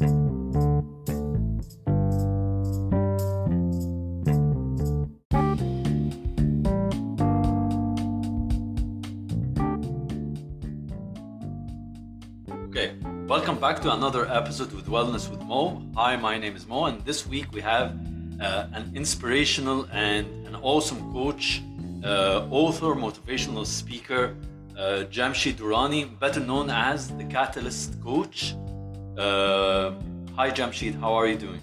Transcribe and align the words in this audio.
Okay, 0.00 0.08
welcome 13.26 13.58
back 13.60 13.82
to 13.82 13.92
another 13.92 14.26
episode 14.26 14.72
with 14.72 14.86
Wellness 14.86 15.28
with 15.28 15.42
Mo. 15.42 15.82
Hi, 15.94 16.16
my 16.16 16.38
name 16.38 16.56
is 16.56 16.66
Mo, 16.66 16.86
and 16.86 17.04
this 17.04 17.26
week 17.26 17.52
we 17.52 17.60
have 17.60 17.94
uh, 18.40 18.68
an 18.72 18.90
inspirational 18.94 19.86
and 19.92 20.26
an 20.46 20.56
awesome 20.62 21.12
coach, 21.12 21.62
uh, 22.02 22.48
author, 22.50 22.94
motivational 22.94 23.66
speaker, 23.66 24.34
uh, 24.78 25.04
Jamshed 25.10 25.56
Durrani, 25.56 26.18
better 26.18 26.40
known 26.40 26.70
as 26.70 27.08
the 27.08 27.24
Catalyst 27.24 28.00
Coach. 28.02 28.54
Uh, 29.18 29.92
hi, 30.36 30.50
Jamshed, 30.50 30.98
how 31.00 31.12
are 31.14 31.26
you 31.26 31.36
doing? 31.36 31.60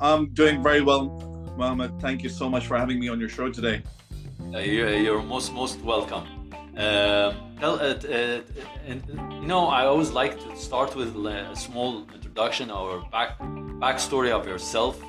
I'm 0.00 0.32
doing 0.34 0.62
very 0.62 0.80
well, 0.80 1.04
Mohammed. 1.56 2.00
Thank 2.00 2.22
you 2.22 2.28
so 2.28 2.48
much 2.48 2.66
for 2.66 2.76
having 2.76 2.98
me 2.98 3.08
on 3.08 3.20
your 3.20 3.28
show 3.28 3.50
today. 3.50 3.82
Uh, 4.52 4.58
you're, 4.58 4.94
you're 4.94 5.22
most 5.22 5.52
most 5.52 5.80
welcome. 5.82 6.24
Uh, 6.76 7.34
tell, 7.60 7.74
uh, 7.74 7.94
uh, 7.94 8.40
and, 8.86 9.02
you 9.40 9.46
know, 9.46 9.66
I 9.66 9.84
always 9.86 10.10
like 10.10 10.40
to 10.40 10.56
start 10.56 10.96
with 10.96 11.14
a 11.26 11.54
small 11.54 12.06
introduction 12.14 12.70
or 12.70 13.02
back 13.12 13.38
backstory 13.84 14.30
of 14.30 14.46
yourself, 14.46 15.00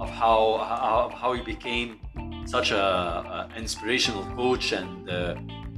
of 0.00 0.10
how 0.10 0.58
how, 0.68 1.12
how 1.14 1.32
you 1.32 1.44
became 1.44 2.00
such 2.44 2.72
a, 2.72 2.76
a 2.76 3.48
inspirational 3.56 4.24
coach 4.36 4.72
and 4.72 5.08
uh, 5.08 5.36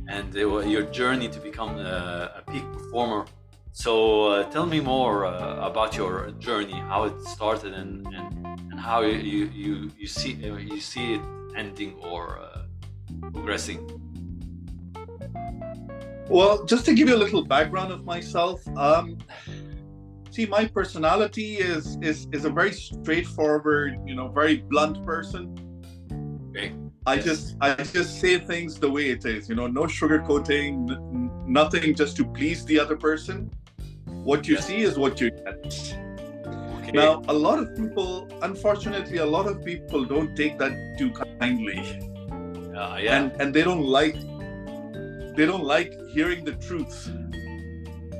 and 0.08 0.34
your 0.34 0.82
journey 0.82 1.28
to 1.28 1.40
become 1.40 1.78
a, 1.78 2.42
a 2.44 2.50
peak 2.50 2.64
performer. 2.72 3.24
So 3.72 4.28
uh, 4.28 4.44
tell 4.50 4.66
me 4.66 4.80
more 4.80 5.26
uh, 5.26 5.66
about 5.66 5.96
your 5.96 6.30
journey, 6.38 6.78
how 6.90 7.04
it 7.04 7.20
started, 7.22 7.74
and 7.74 8.06
and, 8.06 8.46
and 8.70 8.80
how 8.80 9.02
you, 9.02 9.46
you 9.46 9.90
you 9.98 10.06
see 10.06 10.32
you 10.32 10.80
see 10.80 11.14
it 11.14 11.22
ending 11.56 11.94
or 12.00 12.40
progressing. 13.32 13.80
Well, 16.28 16.64
just 16.64 16.84
to 16.86 16.94
give 16.94 17.08
you 17.08 17.16
a 17.16 17.22
little 17.24 17.44
background 17.44 17.92
of 17.92 18.04
myself, 18.04 18.66
um, 18.76 19.18
see, 20.30 20.46
my 20.46 20.66
personality 20.66 21.56
is 21.56 21.98
is 22.00 22.26
is 22.32 22.44
a 22.44 22.50
very 22.50 22.72
straightforward, 22.72 23.98
you 24.06 24.14
know, 24.14 24.28
very 24.28 24.56
blunt 24.56 25.04
person. 25.04 25.44
Okay. 26.50 26.72
I 27.06 27.18
just 27.18 27.56
I 27.60 27.74
just 27.74 28.18
say 28.20 28.38
things 28.38 28.78
the 28.78 28.90
way 28.90 29.10
it 29.10 29.24
is, 29.26 29.48
you 29.48 29.54
know, 29.54 29.66
no 29.66 29.82
sugarcoating, 29.82 30.90
n- 30.90 31.30
nothing 31.46 31.94
just 31.94 32.16
to 32.16 32.24
please 32.24 32.64
the 32.64 32.80
other 32.80 32.96
person. 32.96 33.50
What 34.06 34.48
you 34.48 34.56
see 34.56 34.80
is 34.80 34.98
what 34.98 35.20
you 35.20 35.30
get. 35.30 35.66
Okay. 36.78 36.92
Now, 36.92 37.22
a 37.28 37.32
lot 37.32 37.58
of 37.58 37.76
people, 37.76 38.28
unfortunately, 38.40 39.18
a 39.18 39.26
lot 39.26 39.46
of 39.46 39.62
people 39.62 40.04
don't 40.06 40.34
take 40.34 40.58
that 40.58 40.72
too 40.98 41.10
kindly. 41.40 41.78
Uh, 42.74 42.98
yeah. 43.00 43.18
And 43.18 43.32
and 43.40 43.54
they 43.54 43.62
don't 43.62 43.84
like 43.84 44.16
they 45.36 45.44
don't 45.44 45.64
like 45.64 45.92
hearing 46.08 46.44
the 46.44 46.52
truth. 46.52 47.10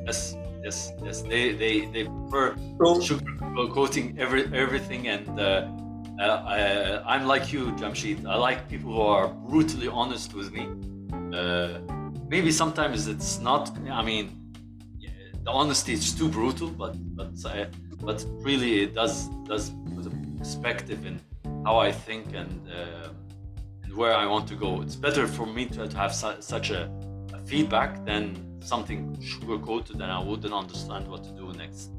Yes, 0.05 0.37
yes, 0.63 0.93
yes. 1.03 1.23
They 1.23 1.53
they 1.53 1.87
they 1.87 2.05
prefer 2.05 2.55
so, 2.79 3.01
sugarcoating 3.01 4.19
every 4.19 4.45
everything, 4.53 5.09
and 5.09 5.41
uh, 5.41 5.69
uh, 6.21 7.03
I, 7.07 7.17
am 7.17 7.27
like 7.27 7.53
you, 7.53 7.73
Jamshed. 7.73 8.27
I 8.27 8.37
like 8.37 8.69
people 8.69 8.93
who 8.93 9.01
are 9.01 9.29
brutally 9.29 9.89
honest 9.89 10.35
with 10.35 10.53
me. 10.53 10.69
Uh, 11.37 11.81
maybe 12.29 12.53
sometimes 12.53 13.09
it's 13.09 13.41
not. 13.41 13.77
I 13.91 14.03
mean, 14.03 14.45
the 15.45 15.51
honesty 15.51 15.93
is 15.93 16.13
too 16.13 16.29
brutal, 16.29 16.69
but 16.69 16.95
but 17.17 17.33
uh, 17.45 17.67
but 18.01 18.25
really 18.41 18.83
it 18.85 18.95
does 18.95 19.29
does 19.45 19.71
put 19.95 20.07
a 20.07 20.11
perspective 20.39 21.05
in 21.05 21.21
how 21.65 21.79
I 21.79 21.91
think 21.91 22.35
and 22.35 22.69
uh, 22.71 23.09
and 23.83 23.97
where 23.97 24.15
I 24.15 24.27
want 24.27 24.47
to 24.49 24.55
go. 24.55 24.83
It's 24.83 24.97
better 24.97 25.27
for 25.27 25.47
me 25.47 25.67
to, 25.67 25.89
to 25.89 25.97
have 25.97 26.15
su- 26.15 26.41
such 26.41 26.71
a 26.71 26.91
feedback 27.45 28.05
than 28.05 28.61
something 28.63 29.21
sugar 29.21 29.59
coated 29.59 29.97
and 29.97 30.11
I 30.11 30.23
wouldn't 30.23 30.55
understand 30.55 31.07
what 31.09 31.23
to 31.25 31.31
do 31.31 31.53
next. 31.53 31.91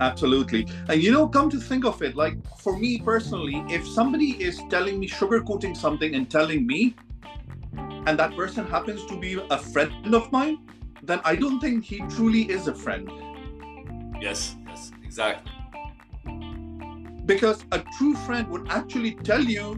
Absolutely. 0.00 0.66
And 0.88 1.02
you 1.02 1.10
know, 1.10 1.28
come 1.28 1.50
to 1.50 1.58
think 1.58 1.84
of 1.84 2.02
it, 2.02 2.14
like 2.14 2.36
for 2.58 2.78
me 2.78 3.00
personally, 3.00 3.64
if 3.68 3.86
somebody 3.86 4.42
is 4.42 4.60
telling 4.70 5.00
me 5.00 5.08
sugarcoating 5.08 5.76
something 5.76 6.14
and 6.14 6.30
telling 6.30 6.66
me, 6.66 6.94
and 8.06 8.18
that 8.18 8.34
person 8.36 8.66
happens 8.66 9.04
to 9.06 9.18
be 9.18 9.40
a 9.50 9.58
friend 9.58 10.14
of 10.14 10.30
mine, 10.32 10.58
then 11.02 11.20
I 11.24 11.36
don't 11.36 11.60
think 11.60 11.84
he 11.84 11.98
truly 12.08 12.42
is 12.50 12.68
a 12.68 12.74
friend. 12.74 13.10
Yes, 14.20 14.56
yes, 14.66 14.92
exactly. 15.04 15.52
Because 17.26 17.64
a 17.72 17.80
true 17.98 18.14
friend 18.14 18.48
would 18.48 18.68
actually 18.70 19.12
tell 19.12 19.42
you 19.42 19.74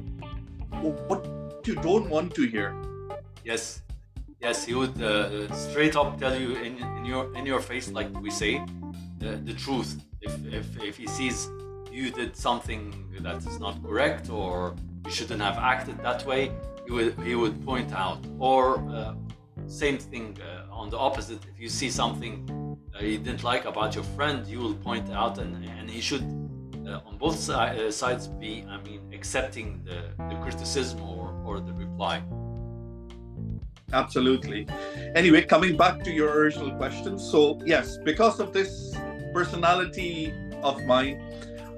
what 1.08 1.26
you 1.66 1.74
don't 1.76 2.08
want 2.08 2.34
to 2.34 2.46
hear. 2.46 2.80
Yes, 3.44 3.82
yes, 4.40 4.64
he 4.64 4.74
would 4.74 5.00
uh, 5.02 5.52
straight 5.54 5.96
up 5.96 6.18
tell 6.18 6.38
you 6.38 6.54
in, 6.56 6.78
in 6.78 7.04
your 7.04 7.34
in 7.36 7.44
your 7.46 7.60
face, 7.60 7.90
like 7.90 8.08
we 8.20 8.30
say, 8.30 8.62
the, 9.18 9.40
the 9.44 9.54
truth. 9.54 9.96
If, 10.22 10.32
if 10.52 10.82
if 10.82 10.96
he 10.96 11.06
sees 11.06 11.48
you 11.90 12.10
did 12.10 12.36
something 12.36 12.82
that 13.20 13.38
is 13.46 13.58
not 13.58 13.82
correct 13.82 14.30
or 14.30 14.74
you 15.04 15.10
shouldn't 15.10 15.40
have 15.40 15.58
acted 15.58 15.98
that 16.02 16.24
way, 16.26 16.52
he 16.86 16.92
would 16.92 17.18
he 17.20 17.34
would 17.34 17.64
point 17.64 17.92
out. 17.92 18.20
Or 18.38 18.78
uh, 18.90 19.14
same 19.66 19.98
thing 19.98 20.38
uh, 20.40 20.80
on 20.80 20.90
the 20.90 20.98
opposite. 20.98 21.40
If 21.52 21.58
you 21.58 21.68
see 21.68 21.90
something 21.90 22.32
uh, 22.94 23.04
you 23.04 23.18
didn't 23.18 23.44
like 23.44 23.64
about 23.64 23.94
your 23.94 24.04
friend, 24.16 24.46
you 24.46 24.58
will 24.58 24.74
point 24.74 25.10
out, 25.10 25.38
and 25.38 25.64
and 25.78 25.88
he 25.88 26.00
should 26.00 26.24
uh, 26.86 27.00
on 27.06 27.16
both 27.18 27.38
si- 27.38 27.52
uh, 27.52 27.90
sides 27.90 28.26
be, 28.26 28.64
I 28.68 28.80
mean, 28.82 29.00
accepting 29.12 29.82
the, 29.84 29.98
the 30.28 30.36
criticism 30.42 31.00
or 31.02 31.32
or 31.44 31.60
the 31.60 31.72
reply. 31.72 32.22
Absolutely. 33.92 34.66
Anyway, 35.16 35.42
coming 35.42 35.76
back 35.76 36.04
to 36.04 36.10
your 36.10 36.30
original 36.30 36.70
question. 36.76 37.18
So, 37.18 37.58
yes, 37.66 37.98
because 38.04 38.38
of 38.38 38.52
this 38.52 38.94
personality 39.32 40.32
of 40.62 40.84
mine, 40.84 41.20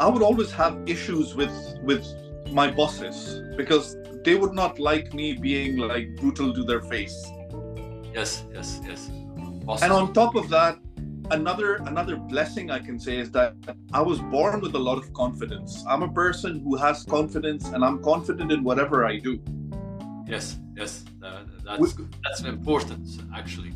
I 0.01 0.09
would 0.09 0.23
always 0.23 0.51
have 0.53 0.79
issues 0.87 1.35
with 1.35 1.55
with 1.83 2.05
my 2.51 2.71
bosses 2.71 3.43
because 3.57 3.97
they 4.25 4.35
would 4.35 4.53
not 4.53 4.79
like 4.79 5.15
me 5.15 5.33
being 5.35 5.77
like 5.79 6.17
brutal 6.17 6.53
to 6.55 6.65
their 6.65 6.83
face. 6.83 7.17
Yes, 8.15 8.45
yes, 8.53 8.81
yes. 8.87 9.11
Awesome. 9.67 9.85
And 9.85 9.93
on 9.93 10.13
top 10.13 10.35
of 10.35 10.49
that, 10.51 10.79
another 11.31 11.77
another 11.87 12.17
blessing 12.17 12.71
I 12.71 12.79
can 12.79 12.99
say 12.99 13.17
is 13.19 13.31
that 13.33 13.55
I 13.93 14.03
was 14.03 14.19
born 14.21 14.61
with 14.61 14.75
a 14.75 14.79
lot 14.79 14.99
of 14.99 15.13
confidence. 15.13 15.85
I'm 15.89 16.03
a 16.03 16.13
person 16.13 16.61
who 16.61 16.77
has 16.77 17.05
confidence 17.05 17.69
and 17.69 17.85
I'm 17.85 18.03
confident 18.03 18.53
in 18.53 18.63
whatever 18.65 19.05
I 19.05 19.19
do. 19.19 19.41
Yes, 20.27 20.59
yes, 20.77 21.05
uh, 21.23 21.43
that's 21.65 21.95
that's 22.25 22.43
important 22.43 23.07
actually. 23.35 23.73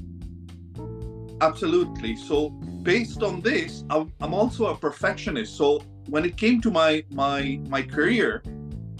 Absolutely. 1.41 2.17
So 2.17 2.51
based 2.83 3.23
on 3.23 3.41
this, 3.41 3.85
I'm, 3.91 4.13
I'm 4.21 4.35
also 4.35 4.67
a 4.67 4.77
perfectionist. 4.77 5.57
So 5.57 5.83
when 6.09 6.25
it 6.25 6.37
came 6.37 6.61
to 6.63 6.71
my 6.71 7.05
my 7.11 7.61
my 7.69 7.83
career, 7.83 8.43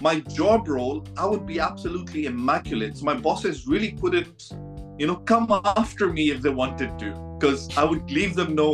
my 0.01 0.19
job 0.19 0.67
role, 0.67 1.05
I 1.17 1.25
would 1.25 1.45
be 1.45 1.59
absolutely 1.59 2.25
immaculate. 2.25 2.97
So 2.97 3.05
my 3.05 3.15
bosses 3.15 3.67
really 3.67 3.93
couldn't, 3.93 4.51
you 4.99 5.07
know, 5.07 5.15
come 5.15 5.47
after 5.75 6.11
me 6.11 6.29
if 6.29 6.41
they 6.41 6.49
wanted 6.49 6.99
to, 6.99 7.37
because 7.39 7.75
I 7.77 7.83
would 7.83 8.09
leave 8.11 8.35
them 8.35 8.55
no 8.55 8.69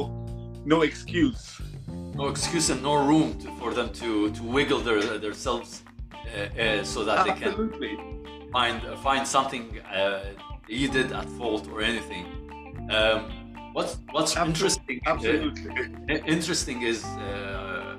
no 0.65 0.81
excuse. 0.81 1.61
No 2.15 2.27
excuse 2.27 2.69
and 2.69 2.83
no 2.83 3.05
room 3.07 3.39
to, 3.39 3.47
for 3.57 3.73
them 3.73 3.91
to 3.93 4.29
to 4.31 4.43
wiggle 4.43 4.79
their 4.79 5.01
themselves 5.01 5.83
uh, 6.13 6.61
uh, 6.61 6.83
so 6.83 7.03
that 7.03 7.27
absolutely. 7.27 7.87
they 7.87 7.95
can 7.95 8.51
find 8.51 8.81
find 8.99 9.27
something 9.27 9.79
uh, 9.81 10.23
you 10.67 10.89
did 10.89 11.11
at 11.11 11.27
fault 11.37 11.67
or 11.69 11.81
anything. 11.81 12.25
Um, 12.91 13.42
what's 13.73 13.97
what's 14.11 14.35
absolutely. 14.37 14.95
interesting? 14.95 15.01
Absolutely. 15.05 16.15
Uh, 16.15 16.25
interesting 16.25 16.81
is 16.81 17.03
uh, 17.03 17.97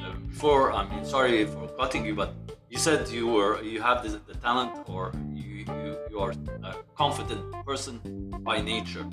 uh, 0.00 0.14
before. 0.28 0.72
I 0.72 0.88
mean, 0.88 1.04
sorry 1.04 1.44
for 1.46 1.68
cutting 1.78 2.04
you, 2.04 2.14
but 2.14 2.34
you 2.70 2.78
said 2.78 3.08
you 3.08 3.26
were 3.26 3.62
you 3.62 3.80
have 3.80 4.02
the, 4.04 4.20
the 4.30 4.34
talent 4.34 4.72
or 4.86 5.12
you, 5.32 5.64
you 5.82 5.96
you 6.10 6.18
are 6.20 6.32
a 6.62 6.74
confident 6.94 7.42
person 7.64 7.94
by 8.40 8.60
nature. 8.60 9.06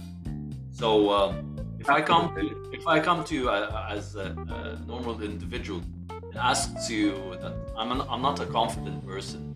So 0.72 1.12
um, 1.12 1.56
if 1.80 1.90
I 1.90 2.02
come 2.02 2.36
to, 2.36 2.72
if 2.72 2.88
I 2.88 3.00
come 3.00 3.24
to 3.25 3.36
you 3.36 3.50
uh, 3.50 3.88
as 3.90 4.16
a, 4.16 4.28
a 4.57 4.80
normal 4.86 5.22
individual 5.22 5.81
and 6.12 6.38
ask 6.38 6.90
you 6.90 7.12
that 7.42 7.54
I'm 7.78 7.92
an, 7.92 8.02
I'm 8.10 8.22
not 8.22 8.40
a 8.40 8.46
confident 8.46 9.06
person 9.06 9.56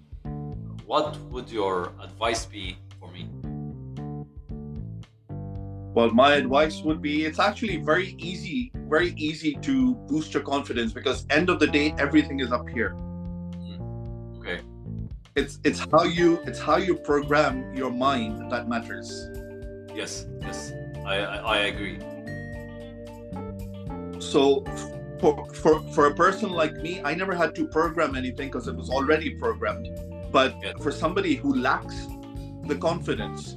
what 0.85 1.19
would 1.31 1.49
your 1.49 1.93
advice 2.01 2.45
be 2.45 2.77
Well, 5.95 6.11
my 6.11 6.33
advice 6.33 6.81
would 6.81 7.01
be 7.01 7.23
it's 7.23 7.39
actually 7.39 7.77
very 7.77 8.15
easy, 8.19 8.69
very 8.89 9.13
easy 9.15 9.55
to 9.61 9.95
boost 10.09 10.33
your 10.33 10.43
confidence 10.43 10.91
because 10.91 11.25
end 11.29 11.49
of 11.49 11.57
the 11.57 11.67
day, 11.67 11.95
everything 11.97 12.41
is 12.41 12.51
up 12.51 12.67
here. 12.67 12.89
Mm. 12.91 14.39
Okay. 14.39 14.59
It's 15.37 15.59
it's 15.63 15.79
how 15.79 16.03
you 16.03 16.41
it's 16.45 16.59
how 16.59 16.75
you 16.75 16.95
program 16.95 17.73
your 17.73 17.91
mind 17.91 18.51
that 18.51 18.67
matters. 18.67 19.29
Yes, 19.95 20.27
yes. 20.41 20.73
I, 21.05 21.15
I, 21.15 21.37
I 21.37 21.57
agree. 21.71 21.97
So 24.19 24.65
for, 25.21 25.45
for 25.53 25.79
for 25.93 26.07
a 26.07 26.13
person 26.13 26.51
like 26.51 26.73
me, 26.73 27.01
I 27.05 27.15
never 27.15 27.33
had 27.33 27.55
to 27.55 27.67
program 27.69 28.15
anything 28.15 28.49
because 28.49 28.67
it 28.67 28.75
was 28.75 28.89
already 28.89 29.29
programmed. 29.35 29.87
But 30.29 30.55
Yeah. 30.61 30.73
for 30.81 30.91
somebody 30.91 31.35
who 31.35 31.55
lacks 31.55 31.95
the 32.65 32.75
confidence, 32.75 33.55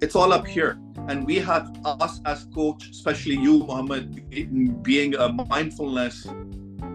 it's 0.00 0.14
all 0.14 0.32
up 0.32 0.46
here. 0.46 0.78
And 1.08 1.26
we 1.26 1.36
have 1.36 1.76
us 1.84 2.20
as 2.24 2.44
coach, 2.54 2.88
especially 2.90 3.36
you, 3.36 3.60
Mohammed, 3.60 4.82
being 4.82 5.14
a 5.14 5.28
mindfulness 5.32 6.26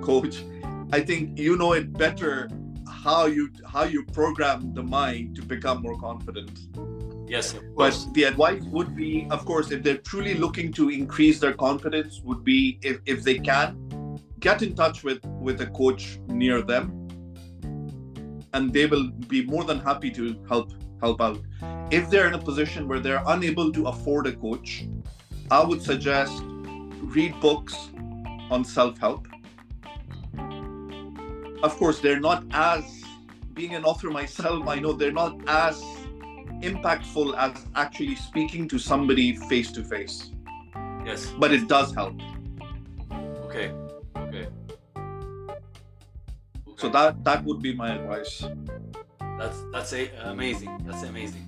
coach. 0.01 0.44
I 0.92 1.00
think 1.00 1.39
you 1.39 1.57
know 1.57 1.74
it 1.74 1.94
better 1.94 2.50
how 2.88 3.25
you 3.25 3.50
how 3.65 3.83
you 3.83 4.03
program 4.06 4.74
the 4.74 4.83
mind 4.83 5.36
to 5.38 5.42
become 5.42 5.81
more 5.81 5.98
confident. 5.98 6.51
Yes, 7.27 7.53
of 7.53 7.75
But 7.75 7.98
the 8.13 8.24
advice 8.25 8.63
would 8.63 8.94
be, 8.95 9.25
of 9.31 9.45
course, 9.45 9.71
if 9.71 9.83
they're 9.83 10.04
truly 10.12 10.33
looking 10.33 10.74
to 10.74 10.89
increase 10.89 11.39
their 11.39 11.54
confidence, 11.54 12.19
would 12.25 12.44
be 12.44 12.77
if, 12.81 13.00
if 13.06 13.24
they 13.24 13.39
can, 13.39 14.19
get 14.39 14.62
in 14.62 14.75
touch 14.75 15.04
with 15.04 15.24
with 15.39 15.62
a 15.62 15.68
coach 15.68 16.19
near 16.27 16.62
them, 16.62 17.07
and 18.54 18.74
they 18.74 18.86
will 18.86 19.09
be 19.30 19.45
more 19.45 19.63
than 19.63 19.80
happy 19.80 20.12
to 20.12 20.36
help 20.50 20.74
help 21.01 21.19
out. 21.21 21.39
If 21.92 22.09
they're 22.09 22.27
in 22.27 22.33
a 22.36 22.39
position 22.39 22.88
where 22.88 23.00
they're 23.00 23.24
unable 23.27 23.71
to 23.74 23.88
afford 23.88 24.27
a 24.27 24.33
coach, 24.33 24.86
I 25.50 25.63
would 25.63 25.81
suggest 25.81 26.42
read 27.01 27.38
books 27.42 27.75
on 28.50 28.63
self 28.63 28.98
help. 28.98 29.27
Of 31.63 31.75
course, 31.77 32.00
they're 32.00 32.19
not 32.19 32.45
as 32.51 32.83
being 33.53 33.75
an 33.75 33.83
author 33.83 34.09
myself. 34.09 34.68
I 34.68 34.80
know 34.80 34.94
they're 34.94 35.12
not 35.12 35.38
as 35.48 35.81
impactful 36.62 37.36
as 37.38 37.65
actually 37.75 38.15
speaking 38.15 38.68
to 38.69 38.80
somebody 38.80 39.36
face 39.36 39.71
to 39.74 39.83
face, 39.83 40.31
Yes. 41.06 41.33
but 41.38 41.51
it 41.51 41.68
does 41.68 41.94
help. 41.94 42.15
Okay. 43.45 43.74
Okay. 44.15 44.47
So 46.77 46.89
that 46.89 47.24
that 47.24 47.44
would 47.44 47.62
be 47.62 47.75
my 47.75 47.94
advice. 47.94 48.44
That's 49.41 49.63
that's 49.73 49.93
a, 49.93 50.11
amazing. 50.25 50.71
That's 50.85 51.01
amazing. 51.01 51.45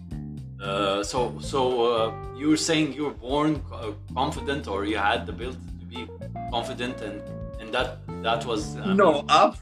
Uh, 0.59 1.03
so 1.03 1.37
so 1.39 1.59
uh, 1.93 2.35
you 2.35 2.49
were 2.49 2.63
saying 2.69 2.93
you 2.93 3.03
were 3.05 3.19
born 3.29 3.61
uh, 3.71 3.91
confident, 4.15 4.67
or 4.67 4.83
you 4.85 4.97
had 4.97 5.27
the 5.27 5.31
ability 5.31 5.59
to 5.79 5.85
be 5.85 6.07
confident, 6.49 7.01
and 7.01 7.21
and 7.59 7.71
that 7.71 7.89
that 8.23 8.45
was 8.45 8.77
uh, 8.77 8.93
No, 8.95 9.23
I've 9.29 9.61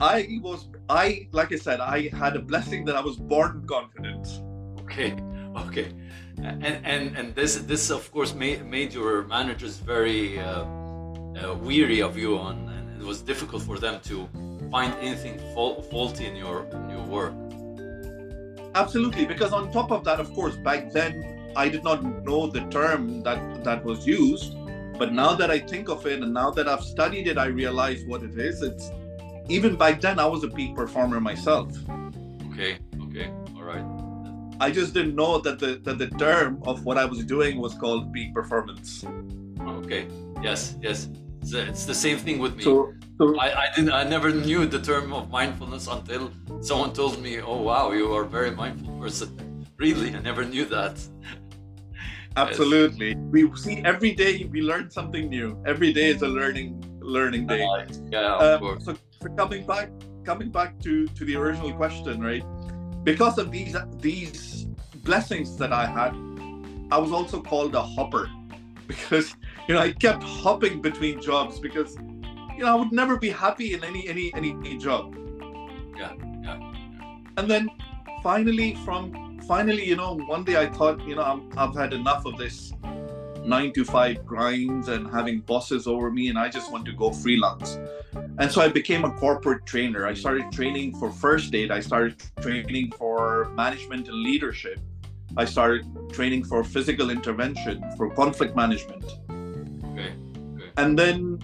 I 0.00 0.38
was 0.40 0.68
I 0.88 1.28
like 1.32 1.52
I 1.52 1.56
said 1.56 1.78
I 1.80 2.08
had 2.08 2.36
a 2.36 2.42
blessing 2.52 2.86
that 2.86 2.96
I 2.96 3.02
was 3.02 3.16
born 3.16 3.66
confident. 3.66 4.24
Okay, 4.80 5.14
okay, 5.64 5.92
and 6.38 6.78
and 6.92 7.04
and 7.18 7.34
this 7.34 7.56
this 7.72 7.90
of 7.90 8.10
course 8.12 8.32
made 8.32 8.64
made 8.64 8.94
your 8.94 9.24
managers 9.24 9.76
very 9.76 10.38
uh, 10.38 10.64
uh, 10.64 11.54
weary 11.68 12.00
of 12.00 12.16
you, 12.16 12.38
on, 12.38 12.56
and 12.74 13.02
it 13.02 13.06
was 13.06 13.20
difficult 13.20 13.62
for 13.62 13.78
them 13.78 14.00
to 14.04 14.26
find 14.70 14.94
anything 15.00 15.38
faul- 15.54 15.82
faulty 15.82 16.26
in 16.26 16.36
your 16.36 16.64
in 16.72 16.90
your 16.90 17.04
work. 17.06 17.34
Absolutely, 18.74 19.26
because 19.26 19.52
on 19.52 19.72
top 19.72 19.90
of 19.90 20.04
that, 20.04 20.20
of 20.20 20.32
course, 20.32 20.56
back 20.56 20.92
then 20.92 21.52
I 21.56 21.68
did 21.68 21.82
not 21.82 22.04
know 22.24 22.46
the 22.46 22.60
term 22.70 23.22
that 23.22 23.64
that 23.64 23.84
was 23.84 24.06
used, 24.06 24.54
but 24.98 25.12
now 25.12 25.34
that 25.34 25.50
I 25.50 25.58
think 25.58 25.88
of 25.88 26.06
it 26.06 26.22
and 26.22 26.32
now 26.32 26.50
that 26.52 26.68
I've 26.68 26.84
studied 26.84 27.26
it, 27.26 27.36
I 27.38 27.46
realize 27.46 28.04
what 28.04 28.22
it 28.22 28.38
is. 28.38 28.62
It's 28.62 28.90
even 29.48 29.76
back 29.76 30.00
then 30.00 30.18
I 30.20 30.26
was 30.26 30.44
a 30.44 30.48
peak 30.48 30.76
performer 30.76 31.20
myself. 31.20 31.76
Okay, 32.52 32.78
okay, 33.02 33.30
all 33.56 33.64
right. 33.64 33.84
I 34.60 34.70
just 34.70 34.94
didn't 34.94 35.16
know 35.16 35.38
that 35.38 35.58
the 35.58 35.80
that 35.84 35.98
the 35.98 36.08
term 36.10 36.62
of 36.64 36.84
what 36.84 36.96
I 36.96 37.06
was 37.06 37.24
doing 37.24 37.58
was 37.58 37.74
called 37.74 38.12
peak 38.12 38.32
performance. 38.34 39.04
Okay, 39.60 40.06
yes, 40.42 40.76
yes. 40.80 41.08
It's, 41.42 41.52
it's 41.54 41.86
the 41.86 41.94
same 41.94 42.18
thing 42.18 42.38
with 42.38 42.56
me. 42.56 42.62
So, 42.62 42.92
so 43.20 43.38
I, 43.38 43.64
I 43.64 43.66
didn't 43.76 43.92
I 43.92 44.04
never 44.04 44.30
knew 44.32 44.64
the 44.64 44.80
term 44.80 45.12
of 45.12 45.30
mindfulness 45.30 45.86
until 45.88 46.32
someone 46.62 46.92
told 46.94 47.20
me, 47.20 47.40
"Oh 47.40 47.60
wow, 47.60 47.92
you 47.92 48.10
are 48.14 48.22
a 48.22 48.28
very 48.38 48.50
mindful 48.50 48.98
person." 48.98 49.28
Really, 49.76 50.14
I 50.14 50.20
never 50.20 50.44
knew 50.44 50.64
that. 50.66 50.96
absolutely, 52.36 53.14
we 53.30 53.40
see 53.56 53.82
every 53.84 54.12
day 54.12 54.48
we 54.50 54.62
learn 54.62 54.90
something 54.90 55.28
new. 55.28 55.62
Every 55.66 55.92
day 55.92 56.08
is 56.08 56.22
a 56.22 56.28
learning 56.28 56.82
learning 57.00 57.46
day. 57.46 57.66
Yeah, 58.10 58.36
of 58.36 58.42
Um, 58.42 58.60
course. 58.60 58.84
so, 58.86 58.96
so 59.22 59.28
coming 59.36 59.66
back 59.66 59.90
coming 60.24 60.50
back 60.50 60.80
to 60.84 61.06
to 61.06 61.24
the 61.26 61.36
original 61.36 61.74
question, 61.74 62.22
right? 62.22 62.44
Because 63.04 63.36
of 63.36 63.50
these 63.50 63.76
these 63.98 64.66
blessings 65.04 65.56
that 65.58 65.72
I 65.74 65.84
had, 65.84 66.12
I 66.90 66.98
was 67.04 67.12
also 67.12 67.42
called 67.42 67.74
a 67.74 67.82
hopper 67.82 68.30
because 68.86 69.36
you 69.66 69.74
know 69.74 69.80
I 69.80 69.92
kept 69.92 70.22
hopping 70.22 70.80
between 70.80 71.20
jobs 71.20 71.58
because 71.58 71.98
you 72.60 72.66
know 72.66 72.72
I 72.72 72.74
would 72.74 72.92
never 72.92 73.16
be 73.16 73.30
happy 73.30 73.72
in 73.72 73.82
any 73.82 74.06
any 74.06 74.32
any, 74.34 74.50
any 74.52 74.76
job. 74.76 75.16
Yeah, 75.96 76.12
yeah. 76.42 76.58
And 77.38 77.50
then 77.50 77.70
finally 78.22 78.74
from 78.84 79.40
finally 79.48 79.86
you 79.86 79.96
know 79.96 80.14
one 80.34 80.44
day 80.44 80.56
I 80.58 80.66
thought 80.66 81.00
you 81.08 81.14
know 81.14 81.22
I'm, 81.22 81.48
I've 81.56 81.74
had 81.74 81.94
enough 81.94 82.26
of 82.26 82.36
this 82.36 82.72
nine 83.42 83.72
to 83.72 83.82
five 83.82 84.26
grinds 84.26 84.88
and 84.88 85.10
having 85.10 85.40
bosses 85.40 85.86
over 85.86 86.10
me 86.10 86.28
and 86.28 86.38
I 86.38 86.50
just 86.50 86.70
want 86.70 86.84
to 86.84 86.92
go 86.92 87.10
freelance. 87.10 87.78
And 88.38 88.52
so 88.52 88.60
I 88.60 88.68
became 88.68 89.04
a 89.04 89.12
corporate 89.12 89.64
trainer. 89.64 90.06
I 90.06 90.12
started 90.12 90.52
training 90.52 90.96
for 90.98 91.10
first 91.10 91.54
aid. 91.54 91.70
I 91.70 91.80
started 91.80 92.22
training 92.42 92.92
for 92.98 93.50
management 93.54 94.08
and 94.08 94.18
leadership. 94.18 94.78
I 95.38 95.46
started 95.46 95.86
training 96.12 96.44
for 96.44 96.62
physical 96.62 97.08
intervention, 97.08 97.82
for 97.96 98.10
conflict 98.10 98.54
management. 98.54 99.06
Okay. 99.92 100.12
And 100.76 100.98
then 100.98 101.42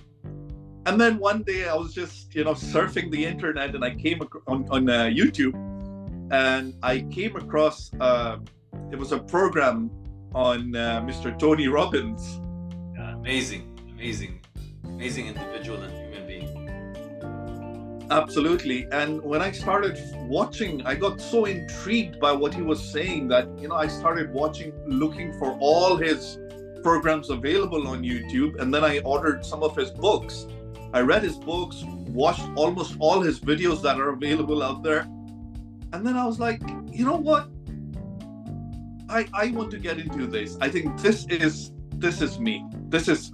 and 0.86 1.00
then 1.00 1.18
one 1.18 1.42
day 1.42 1.68
I 1.68 1.74
was 1.74 1.92
just, 1.92 2.34
you 2.34 2.44
know, 2.44 2.54
surfing 2.54 3.10
the 3.10 3.24
internet 3.24 3.74
and 3.74 3.84
I 3.84 3.94
came 3.94 4.22
ac- 4.22 4.42
on, 4.46 4.66
on 4.70 4.88
uh, 4.88 5.04
YouTube 5.04 5.54
and 6.32 6.74
I 6.82 7.00
came 7.10 7.36
across 7.36 7.90
uh, 8.00 8.38
it 8.92 8.98
was 8.98 9.12
a 9.12 9.18
program 9.18 9.90
on 10.34 10.76
uh, 10.76 11.00
Mr. 11.02 11.36
Tony 11.38 11.66
Robbins 11.66 12.40
Yeah, 12.94 13.14
amazing, 13.14 13.78
amazing, 13.92 14.40
amazing 14.84 15.26
individual 15.26 15.82
and 15.82 15.92
human 15.92 16.26
being. 16.26 18.06
Absolutely. 18.10 18.86
And 18.92 19.20
when 19.22 19.42
I 19.42 19.50
started 19.50 19.98
watching, 20.28 20.86
I 20.86 20.94
got 20.94 21.20
so 21.20 21.46
intrigued 21.46 22.20
by 22.20 22.30
what 22.30 22.54
he 22.54 22.62
was 22.62 22.80
saying 22.92 23.26
that, 23.28 23.48
you 23.58 23.66
know, 23.66 23.74
I 23.74 23.88
started 23.88 24.32
watching, 24.32 24.72
looking 24.86 25.32
for 25.38 25.56
all 25.58 25.96
his 25.96 26.38
programs 26.84 27.30
available 27.30 27.88
on 27.88 28.04
YouTube. 28.04 28.60
And 28.60 28.72
then 28.72 28.84
I 28.84 29.00
ordered 29.00 29.44
some 29.44 29.64
of 29.64 29.74
his 29.74 29.90
books. 29.90 30.46
I 30.96 31.00
read 31.00 31.22
his 31.22 31.36
books, 31.36 31.84
watched 32.08 32.48
almost 32.56 32.96
all 33.00 33.20
his 33.20 33.38
videos 33.38 33.82
that 33.82 34.00
are 34.00 34.08
available 34.08 34.62
out 34.62 34.82
there. 34.82 35.00
And 35.92 36.06
then 36.06 36.16
I 36.16 36.24
was 36.24 36.40
like, 36.40 36.62
you 36.90 37.04
know 37.04 37.18
what? 37.18 37.50
I, 39.10 39.28
I 39.34 39.50
want 39.50 39.70
to 39.72 39.78
get 39.78 39.98
into 39.98 40.26
this. 40.26 40.56
I 40.58 40.70
think 40.70 40.98
this 41.02 41.26
is 41.26 41.72
this 41.96 42.22
is 42.22 42.40
me. 42.40 42.64
This 42.88 43.08
is 43.08 43.30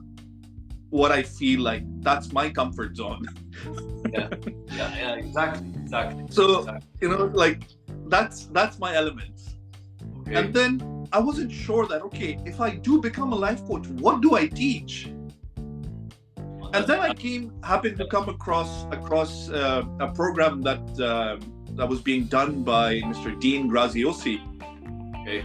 what 0.90 1.12
I 1.12 1.22
feel 1.22 1.60
like. 1.60 1.84
That's 2.00 2.32
my 2.32 2.50
comfort 2.50 2.96
zone. 2.96 3.26
Yeah, 4.12 4.28
yeah, 4.66 4.96
yeah, 4.98 5.14
exactly, 5.14 5.68
exactly. 5.80 6.24
So 6.28 6.58
exactly. 6.58 6.88
you 7.00 7.08
know 7.08 7.26
like 7.26 7.62
that's 8.08 8.46
that's 8.46 8.80
my 8.80 8.94
elements 8.96 9.54
okay. 10.18 10.34
and 10.34 10.52
then 10.52 11.06
i 11.12 11.18
wasn't 11.18 11.52
sure 11.52 11.86
that 11.86 12.02
okay 12.02 12.36
if 12.44 12.60
i 12.60 12.70
do 12.88 13.00
become 13.00 13.32
a 13.32 13.36
life 13.36 13.64
coach 13.68 13.86
what 14.04 14.20
do 14.20 14.34
i 14.34 14.46
teach 14.46 15.12
and 16.72 16.86
then 16.86 17.00
i 17.00 17.12
came 17.12 17.52
happened 17.62 17.96
to 17.96 18.06
come 18.06 18.28
across 18.28 18.84
across 18.92 19.50
uh, 19.50 19.82
a 20.00 20.08
program 20.12 20.62
that 20.62 20.82
uh, 21.00 21.36
that 21.76 21.88
was 21.88 22.00
being 22.00 22.24
done 22.24 22.62
by 22.62 23.00
mr 23.00 23.38
dean 23.40 23.70
graziosi. 23.70 24.40
Okay, 25.20 25.44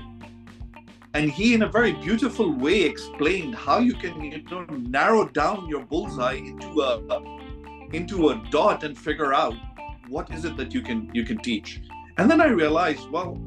and 1.14 1.30
he 1.30 1.54
in 1.54 1.62
a 1.64 1.70
very 1.70 1.94
beautiful 1.94 2.52
way 2.54 2.82
explained 2.82 3.56
how 3.56 3.80
you 3.80 3.94
can 3.94 4.24
you 4.24 4.42
know 4.50 4.66
narrow 4.98 5.28
down 5.28 5.68
your 5.68 5.84
bullseye 5.86 6.36
into 6.36 6.82
a 6.82 6.92
into 7.94 8.30
a 8.30 8.44
dot 8.50 8.84
and 8.84 8.98
figure 8.98 9.34
out 9.34 9.56
what 10.10 10.32
is 10.32 10.46
it 10.46 10.56
that 10.58 10.74
you 10.74 10.82
can 10.82 11.10
you 11.14 11.24
can 11.24 11.38
teach. 11.38 11.82
And 12.18 12.32
then 12.32 12.42
i 12.42 12.48
realized 12.48 13.10
well 13.12 13.38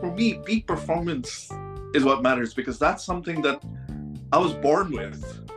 for 0.00 0.14
me 0.14 0.40
peak 0.44 0.66
performance 0.66 1.50
is 1.94 2.04
what 2.04 2.22
matters 2.22 2.54
because 2.54 2.78
that's 2.78 3.04
something 3.04 3.42
that 3.42 3.62
i 4.32 4.38
was 4.38 4.54
born 4.54 4.90
with 4.92 5.47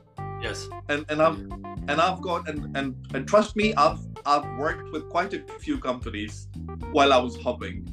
yes, 0.41 0.67
and 0.89 1.05
and 1.09 1.21
i've 1.21 1.39
and 1.87 2.01
i've 2.01 2.21
got 2.21 2.47
and 2.49 2.75
and, 2.75 2.95
and 3.13 3.27
trust 3.27 3.55
me 3.55 3.73
i've 3.75 3.99
i've 4.25 4.45
worked 4.57 4.91
with 4.91 5.07
quite 5.09 5.33
a 5.33 5.41
few 5.59 5.79
companies 5.79 6.47
while 6.91 7.13
i 7.13 7.17
was 7.17 7.35
hopping 7.37 7.87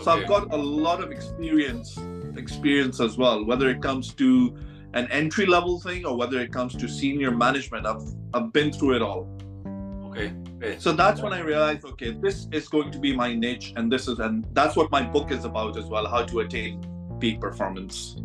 so 0.00 0.10
okay. 0.10 0.22
I've 0.22 0.28
got 0.28 0.52
a 0.52 0.56
lot 0.56 1.02
of 1.02 1.12
experience 1.12 1.98
experience 2.36 3.00
as 3.00 3.16
well, 3.16 3.44
whether 3.44 3.68
it 3.68 3.80
comes 3.80 4.12
to 4.14 4.56
an 4.94 5.10
entry 5.10 5.46
level 5.46 5.80
thing 5.80 6.04
or 6.04 6.16
whether 6.16 6.40
it 6.40 6.52
comes 6.52 6.74
to 6.76 6.88
senior 6.88 7.30
management. 7.30 7.86
I've 7.86 8.02
I've 8.32 8.52
been 8.52 8.72
through 8.72 8.96
it 8.96 9.02
all. 9.02 9.28
okay, 10.06 10.32
okay. 10.56 10.76
So 10.78 10.92
that's 10.92 11.20
when 11.20 11.32
I 11.32 11.40
realized, 11.40 11.84
okay, 11.84 12.10
this 12.10 12.48
is 12.52 12.68
going 12.68 12.90
to 12.92 12.98
be 12.98 13.14
my 13.14 13.34
niche, 13.34 13.72
and 13.76 13.90
this 13.90 14.08
is 14.08 14.18
and 14.18 14.44
that's 14.52 14.76
what 14.76 14.90
my 14.90 15.02
book 15.02 15.30
is 15.30 15.44
about 15.44 15.76
as 15.76 15.86
well, 15.86 16.06
how 16.08 16.24
to 16.24 16.40
attain 16.40 16.84
peak 17.20 17.40
performance. 17.40 18.16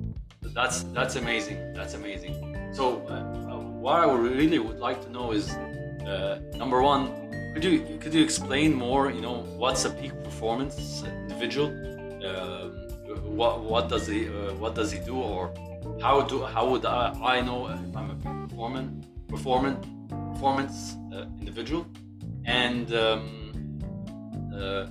that's 0.42 0.84
that's 0.98 1.16
amazing. 1.16 1.74
That's 1.74 1.94
amazing. 1.94 2.34
So, 2.72 3.06
uh, 3.08 3.14
uh, 3.14 3.39
what 3.80 3.96
I 3.96 4.12
really 4.12 4.60
would 4.60 4.80
like 4.80 5.02
to 5.04 5.10
know 5.10 5.32
is, 5.32 5.50
uh, 5.50 6.40
number 6.56 6.82
one, 6.82 7.04
could 7.54 7.64
you 7.64 7.98
could 8.00 8.14
you 8.14 8.24
explain 8.24 8.74
more? 8.74 9.10
You 9.10 9.22
know, 9.22 9.38
what's 9.58 9.86
a 9.86 9.90
peak 9.90 10.14
performance 10.24 11.04
individual? 11.04 11.68
Um, 12.28 12.72
what 13.36 13.64
what 13.64 13.90
does 13.90 14.08
he 14.08 14.28
uh, 14.28 14.54
what 14.56 14.76
does 14.76 14.92
he 14.92 15.00
do, 15.00 15.16
or 15.16 15.54
how 16.02 16.22
do 16.22 16.44
how 16.44 16.70
would 16.70 16.86
I, 16.86 17.12
I 17.24 17.42
know 17.42 17.68
if 17.68 17.96
I'm 17.96 18.10
a 18.12 18.16
peak 18.16 18.50
performance 18.50 19.06
performance 19.28 19.88
performance 20.34 20.96
uh, 21.14 21.26
individual? 21.40 21.86
And 22.46 22.94
um, 22.94 23.80
uh, 24.54 24.88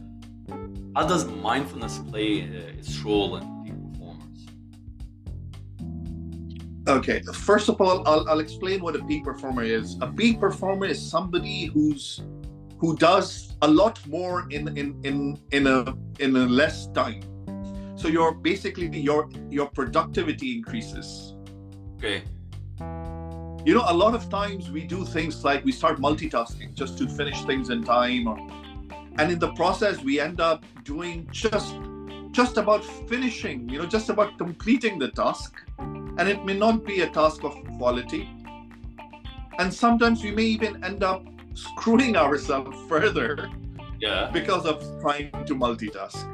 how 0.94 1.06
does 1.06 1.26
mindfulness 1.26 1.98
play 2.10 2.40
its 2.78 2.98
role 3.00 3.36
in 3.36 3.57
Okay, 6.88 7.20
first 7.34 7.68
of 7.68 7.80
all, 7.82 8.06
I'll, 8.08 8.26
I'll 8.30 8.40
explain 8.40 8.80
what 8.80 8.96
a 8.96 9.04
peak 9.04 9.22
performer 9.22 9.62
is. 9.62 9.98
A 10.00 10.06
peak 10.06 10.40
performer 10.40 10.86
is 10.86 10.98
somebody 10.98 11.66
who's 11.66 12.22
who 12.78 12.96
does 12.96 13.54
a 13.60 13.68
lot 13.68 14.00
more 14.06 14.46
in 14.50 14.68
in 14.78 14.98
in 15.04 15.38
in 15.52 15.66
a 15.66 15.94
in 16.18 16.34
a 16.34 16.46
less 16.46 16.86
time. 16.92 17.20
So 17.96 18.08
your 18.08 18.32
basically 18.32 18.86
your 18.98 19.28
your 19.50 19.66
productivity 19.66 20.56
increases. 20.56 21.34
Okay. 21.96 22.22
You 23.66 23.74
know, 23.74 23.84
a 23.86 23.92
lot 23.92 24.14
of 24.14 24.30
times 24.30 24.70
we 24.70 24.84
do 24.84 25.04
things 25.04 25.44
like 25.44 25.64
we 25.66 25.72
start 25.72 26.00
multitasking 26.00 26.72
just 26.72 26.96
to 26.98 27.08
finish 27.08 27.42
things 27.42 27.68
in 27.68 27.84
time, 27.84 28.26
or, 28.26 28.38
and 29.18 29.30
in 29.30 29.38
the 29.38 29.52
process 29.52 30.02
we 30.02 30.20
end 30.20 30.40
up 30.40 30.64
doing 30.84 31.28
just 31.32 31.76
just 32.30 32.56
about 32.56 32.82
finishing. 33.10 33.68
You 33.68 33.80
know, 33.80 33.86
just 33.86 34.08
about 34.08 34.38
completing 34.38 34.98
the 34.98 35.10
task 35.10 35.60
and 36.18 36.28
it 36.28 36.44
may 36.44 36.54
not 36.54 36.84
be 36.84 37.00
a 37.02 37.08
task 37.08 37.44
of 37.44 37.54
quality. 37.78 38.28
And 39.58 39.72
sometimes 39.72 40.22
we 40.22 40.32
may 40.32 40.42
even 40.42 40.84
end 40.84 41.02
up 41.02 41.24
screwing 41.54 42.16
ourselves 42.16 42.76
further 42.88 43.50
yeah. 44.00 44.30
because 44.32 44.66
of 44.66 44.82
trying 45.00 45.30
to 45.46 45.54
multitask. 45.54 46.26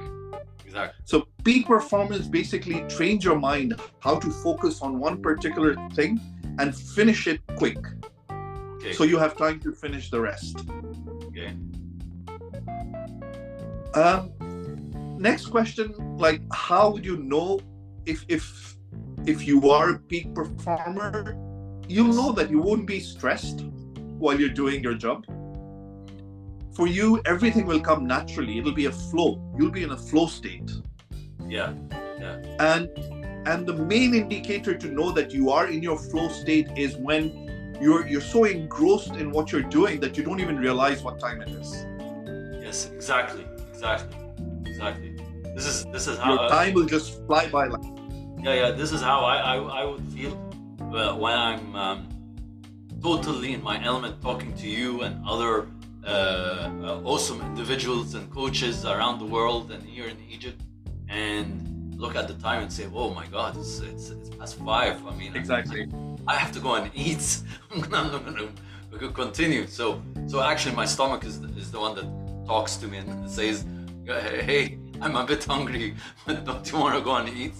Exactly. 0.64 1.02
So 1.04 1.28
peak 1.44 1.66
performance 1.66 2.26
basically 2.26 2.80
trains 2.88 3.24
your 3.24 3.38
mind 3.38 3.80
how 4.00 4.18
to 4.18 4.30
focus 4.30 4.82
on 4.82 4.98
one 4.98 5.22
particular 5.22 5.76
thing 5.90 6.20
and 6.58 6.74
finish 6.74 7.26
it 7.26 7.40
quick. 7.56 7.78
Okay. 8.30 8.92
So 8.92 9.04
you 9.04 9.18
have 9.18 9.36
time 9.36 9.60
to 9.60 9.72
finish 9.72 10.10
the 10.10 10.20
rest. 10.20 10.64
Okay. 11.26 11.54
Um, 13.94 14.32
next 15.18 15.46
question, 15.46 15.94
like 16.18 16.42
how 16.52 16.90
would 16.90 17.04
you 17.04 17.18
know 17.18 17.60
if 18.06 18.24
if 18.28 18.76
if 19.26 19.46
you 19.46 19.70
are 19.70 19.90
a 19.90 19.98
peak 19.98 20.34
performer, 20.34 21.36
you'll 21.88 22.12
know 22.14 22.32
that 22.32 22.50
you 22.50 22.60
won't 22.60 22.86
be 22.86 23.00
stressed 23.00 23.62
while 24.18 24.38
you're 24.38 24.50
doing 24.50 24.82
your 24.82 24.94
job. 24.94 25.24
For 26.74 26.86
you, 26.86 27.22
everything 27.24 27.66
will 27.66 27.80
come 27.80 28.06
naturally. 28.06 28.58
It'll 28.58 28.72
be 28.72 28.86
a 28.86 28.92
flow. 28.92 29.40
You'll 29.56 29.70
be 29.70 29.82
in 29.82 29.92
a 29.92 29.96
flow 29.96 30.26
state. 30.26 30.70
Yeah. 31.46 31.72
Yeah. 32.18 32.36
And 32.58 32.88
and 33.46 33.66
the 33.66 33.74
main 33.74 34.14
indicator 34.14 34.74
to 34.74 34.88
know 34.88 35.12
that 35.12 35.32
you 35.32 35.50
are 35.50 35.68
in 35.68 35.82
your 35.82 35.98
flow 35.98 36.28
state 36.28 36.68
is 36.76 36.96
when 36.96 37.76
you're 37.80 38.06
you're 38.06 38.20
so 38.20 38.44
engrossed 38.44 39.14
in 39.14 39.30
what 39.30 39.52
you're 39.52 39.70
doing 39.80 40.00
that 40.00 40.16
you 40.16 40.24
don't 40.24 40.40
even 40.40 40.56
realize 40.56 41.02
what 41.02 41.20
time 41.20 41.40
it 41.42 41.48
is. 41.48 41.86
Yes, 42.62 42.90
exactly. 42.92 43.46
Exactly. 43.72 44.16
Exactly. 44.66 45.16
This 45.54 45.66
is 45.66 45.84
this 45.86 46.08
is 46.08 46.18
how 46.18 46.34
your 46.34 46.48
time 46.48 46.74
will 46.74 46.86
just 46.86 47.24
fly 47.26 47.46
by 47.48 47.66
like 47.68 47.93
yeah 48.44 48.52
yeah 48.52 48.70
this 48.70 48.92
is 48.92 49.00
how 49.00 49.20
i 49.20 49.36
i, 49.52 49.56
I 49.80 49.84
would 49.84 50.04
feel 50.12 50.32
uh, 50.94 51.16
when 51.16 51.34
i'm 51.34 51.74
um, 51.74 52.08
totally 53.02 53.54
in 53.54 53.62
my 53.62 53.82
element 53.82 54.20
talking 54.20 54.52
to 54.62 54.68
you 54.68 55.00
and 55.02 55.14
other 55.26 55.66
uh, 56.06 56.08
uh, 56.08 57.00
awesome 57.04 57.40
individuals 57.40 58.14
and 58.14 58.30
coaches 58.30 58.84
around 58.84 59.18
the 59.18 59.24
world 59.24 59.70
and 59.70 59.82
here 59.82 60.08
in 60.08 60.18
egypt 60.30 60.60
and 61.08 61.48
look 61.96 62.14
at 62.16 62.28
the 62.28 62.34
time 62.34 62.62
and 62.62 62.70
say 62.70 62.86
oh 62.94 63.08
my 63.08 63.26
god 63.28 63.56
it's 63.56 63.80
it's, 63.80 64.10
it's 64.10 64.28
past 64.36 64.58
five. 64.58 64.96
I 65.06 65.14
mean 65.14 65.34
exactly. 65.36 65.82
I, 66.26 66.34
I 66.34 66.36
have 66.36 66.52
to 66.52 66.60
go 66.60 66.74
and 66.74 66.90
eat. 66.94 67.26
I'm 67.70 67.80
gonna, 67.80 68.48
we 68.90 68.98
could 68.98 69.14
continue. 69.14 69.66
So 69.66 70.02
so 70.26 70.42
actually 70.42 70.74
my 70.74 70.84
stomach 70.84 71.24
is, 71.24 71.36
is 71.62 71.70
the 71.70 71.80
one 71.80 71.94
that 71.94 72.08
talks 72.46 72.76
to 72.76 72.86
me 72.88 72.98
and 72.98 73.30
says 73.30 73.64
hey 74.06 74.78
i'm 75.00 75.16
a 75.16 75.24
bit 75.24 75.42
hungry 75.44 75.94
but 76.26 76.44
don't 76.44 76.70
you 76.70 76.78
want 76.78 76.94
to 76.94 77.00
go 77.00 77.14
and 77.16 77.28
eat 77.28 77.54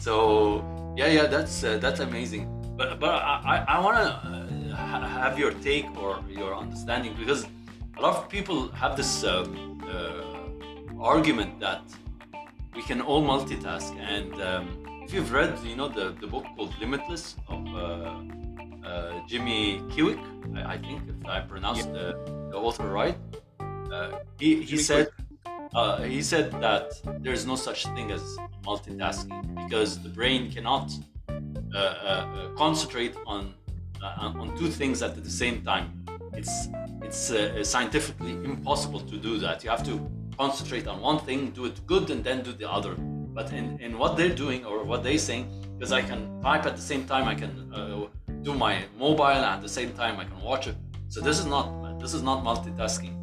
so 0.00 0.64
yeah, 0.96 1.06
yeah, 1.06 1.26
that's 1.26 1.62
uh, 1.62 1.78
that's 1.78 2.00
amazing. 2.00 2.48
But 2.76 2.98
but 2.98 3.22
I 3.22 3.64
I 3.68 3.78
want 3.80 3.96
to 3.98 4.08
uh, 4.74 5.06
have 5.06 5.38
your 5.38 5.52
take 5.52 5.86
or 5.96 6.18
your 6.28 6.56
understanding 6.56 7.14
because 7.18 7.46
a 7.96 8.00
lot 8.00 8.16
of 8.16 8.28
people 8.28 8.68
have 8.72 8.96
this 8.96 9.24
uh, 9.24 9.46
uh, 9.86 10.24
argument 10.98 11.60
that 11.60 11.82
we 12.74 12.82
can 12.82 13.00
all 13.00 13.22
multitask. 13.22 13.94
And 14.00 14.32
um, 14.40 14.64
if 15.04 15.12
you've 15.12 15.32
read, 15.32 15.58
you 15.64 15.76
know, 15.76 15.88
the, 15.88 16.16
the 16.20 16.26
book 16.26 16.46
called 16.56 16.72
Limitless 16.80 17.36
of 17.48 17.66
uh, 17.74 18.22
uh, 18.86 19.20
Jimmy 19.28 19.82
Kwik, 19.92 20.18
I, 20.56 20.74
I, 20.74 20.78
think 20.78 21.02
if 21.08 21.26
I 21.26 21.40
pronounced 21.40 21.88
yeah. 21.88 21.92
the, 21.92 22.48
the 22.52 22.56
author 22.56 22.88
right, 22.88 23.16
he 24.38 24.62
he 24.62 24.76
said. 24.78 25.08
He 26.02 26.22
said 26.22 26.50
that 26.60 26.92
there's 27.20 27.46
no 27.46 27.56
such 27.56 27.86
thing 27.86 28.10
as 28.10 28.22
multitasking 28.64 29.40
because 29.64 29.98
the 30.02 30.08
brain 30.08 30.50
cannot 30.50 30.90
uh, 31.28 31.78
uh, 31.78 31.78
uh 31.78 32.48
concentrate 32.56 33.14
on 33.26 33.54
uh, 34.02 34.32
on 34.40 34.56
two 34.56 34.68
things 34.68 35.02
at 35.02 35.14
the 35.22 35.30
same 35.30 35.62
time. 35.62 36.04
It's 36.32 36.68
it's 37.02 37.30
uh, 37.30 37.62
scientifically 37.62 38.32
impossible 38.32 39.00
to 39.00 39.16
do 39.16 39.38
that. 39.38 39.62
You 39.64 39.70
have 39.70 39.84
to 39.84 40.00
concentrate 40.36 40.86
on 40.86 41.00
one 41.00 41.18
thing, 41.18 41.50
do 41.50 41.66
it 41.66 41.86
good, 41.86 42.10
and 42.10 42.24
then 42.24 42.42
do 42.42 42.52
the 42.52 42.68
other. 42.70 42.94
But 43.34 43.52
in, 43.52 43.78
in 43.78 43.98
what 43.98 44.16
they're 44.16 44.34
doing 44.34 44.64
or 44.64 44.82
what 44.84 45.02
they're 45.04 45.18
saying, 45.18 45.44
because 45.78 45.92
I 45.92 46.02
can 46.02 46.40
type 46.42 46.66
at 46.66 46.76
the 46.76 46.82
same 46.82 47.04
time, 47.04 47.28
I 47.28 47.34
can 47.34 47.52
do 48.42 48.54
my 48.54 48.84
mobile, 48.98 49.42
at 49.54 49.60
the 49.60 49.68
same 49.68 49.92
time 49.92 50.18
I 50.18 50.24
can 50.24 50.40
watch 50.40 50.66
it. 50.66 50.76
So 51.08 51.20
this 51.20 51.38
is 51.38 51.46
not 51.46 52.00
this 52.00 52.14
is 52.14 52.22
not 52.22 52.42
multitasking. 52.44 53.14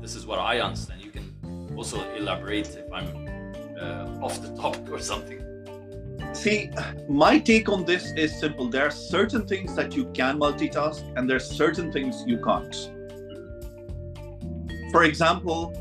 this 0.00 0.14
is 0.14 0.26
what 0.26 0.38
I 0.38 0.60
understand. 0.60 1.02
You 1.02 1.10
can 1.10 1.33
also 1.76 2.02
elaborate 2.14 2.76
if 2.76 2.92
I'm 2.92 3.28
uh, 3.78 4.24
off 4.24 4.40
the 4.42 4.54
topic 4.56 4.90
or 4.90 4.98
something? 4.98 5.40
See, 6.32 6.70
my 7.08 7.38
take 7.38 7.68
on 7.68 7.84
this 7.84 8.12
is 8.12 8.38
simple. 8.38 8.68
There 8.68 8.86
are 8.86 8.90
certain 8.90 9.46
things 9.46 9.74
that 9.76 9.94
you 9.94 10.06
can 10.06 10.38
multitask, 10.38 11.02
and 11.16 11.28
there 11.28 11.36
are 11.36 11.40
certain 11.40 11.92
things 11.92 12.24
you 12.26 12.38
can't. 12.38 12.74
For 14.90 15.04
example, 15.04 15.72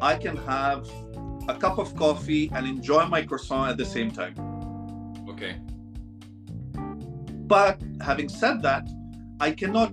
I 0.00 0.16
can 0.16 0.36
have 0.36 0.88
a 1.48 1.54
cup 1.54 1.78
of 1.78 1.94
coffee 1.96 2.50
and 2.54 2.66
enjoy 2.66 3.06
my 3.06 3.22
croissant 3.22 3.70
at 3.70 3.76
the 3.76 3.84
same 3.84 4.10
time. 4.10 4.34
Okay. 5.28 5.56
But 7.46 7.80
having 8.00 8.28
said 8.28 8.62
that, 8.62 8.86
I 9.40 9.52
cannot 9.52 9.92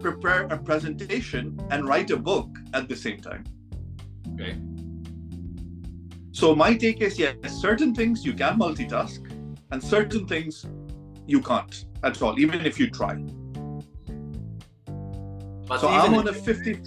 prepare 0.00 0.42
a 0.44 0.58
presentation 0.58 1.58
and 1.70 1.88
write 1.88 2.10
a 2.10 2.16
book 2.16 2.48
at 2.74 2.88
the 2.88 2.96
same 2.96 3.20
time. 3.20 3.44
Okay. 4.38 4.56
So 6.32 6.54
my 6.54 6.74
take 6.74 7.00
is 7.00 7.18
yes, 7.18 7.36
certain 7.60 7.94
things 7.94 8.24
you 8.24 8.34
can 8.34 8.58
multitask, 8.58 9.20
and 9.70 9.82
certain 9.82 10.26
things 10.26 10.66
you 11.26 11.40
can't 11.40 11.84
at 12.04 12.20
all, 12.22 12.38
even 12.38 12.64
if 12.66 12.78
you 12.78 12.90
try. 12.90 13.14
But 15.66 15.80
so 15.80 15.88
I'm 15.88 16.14
on 16.14 16.28
a 16.28 16.32
50. 16.32 16.78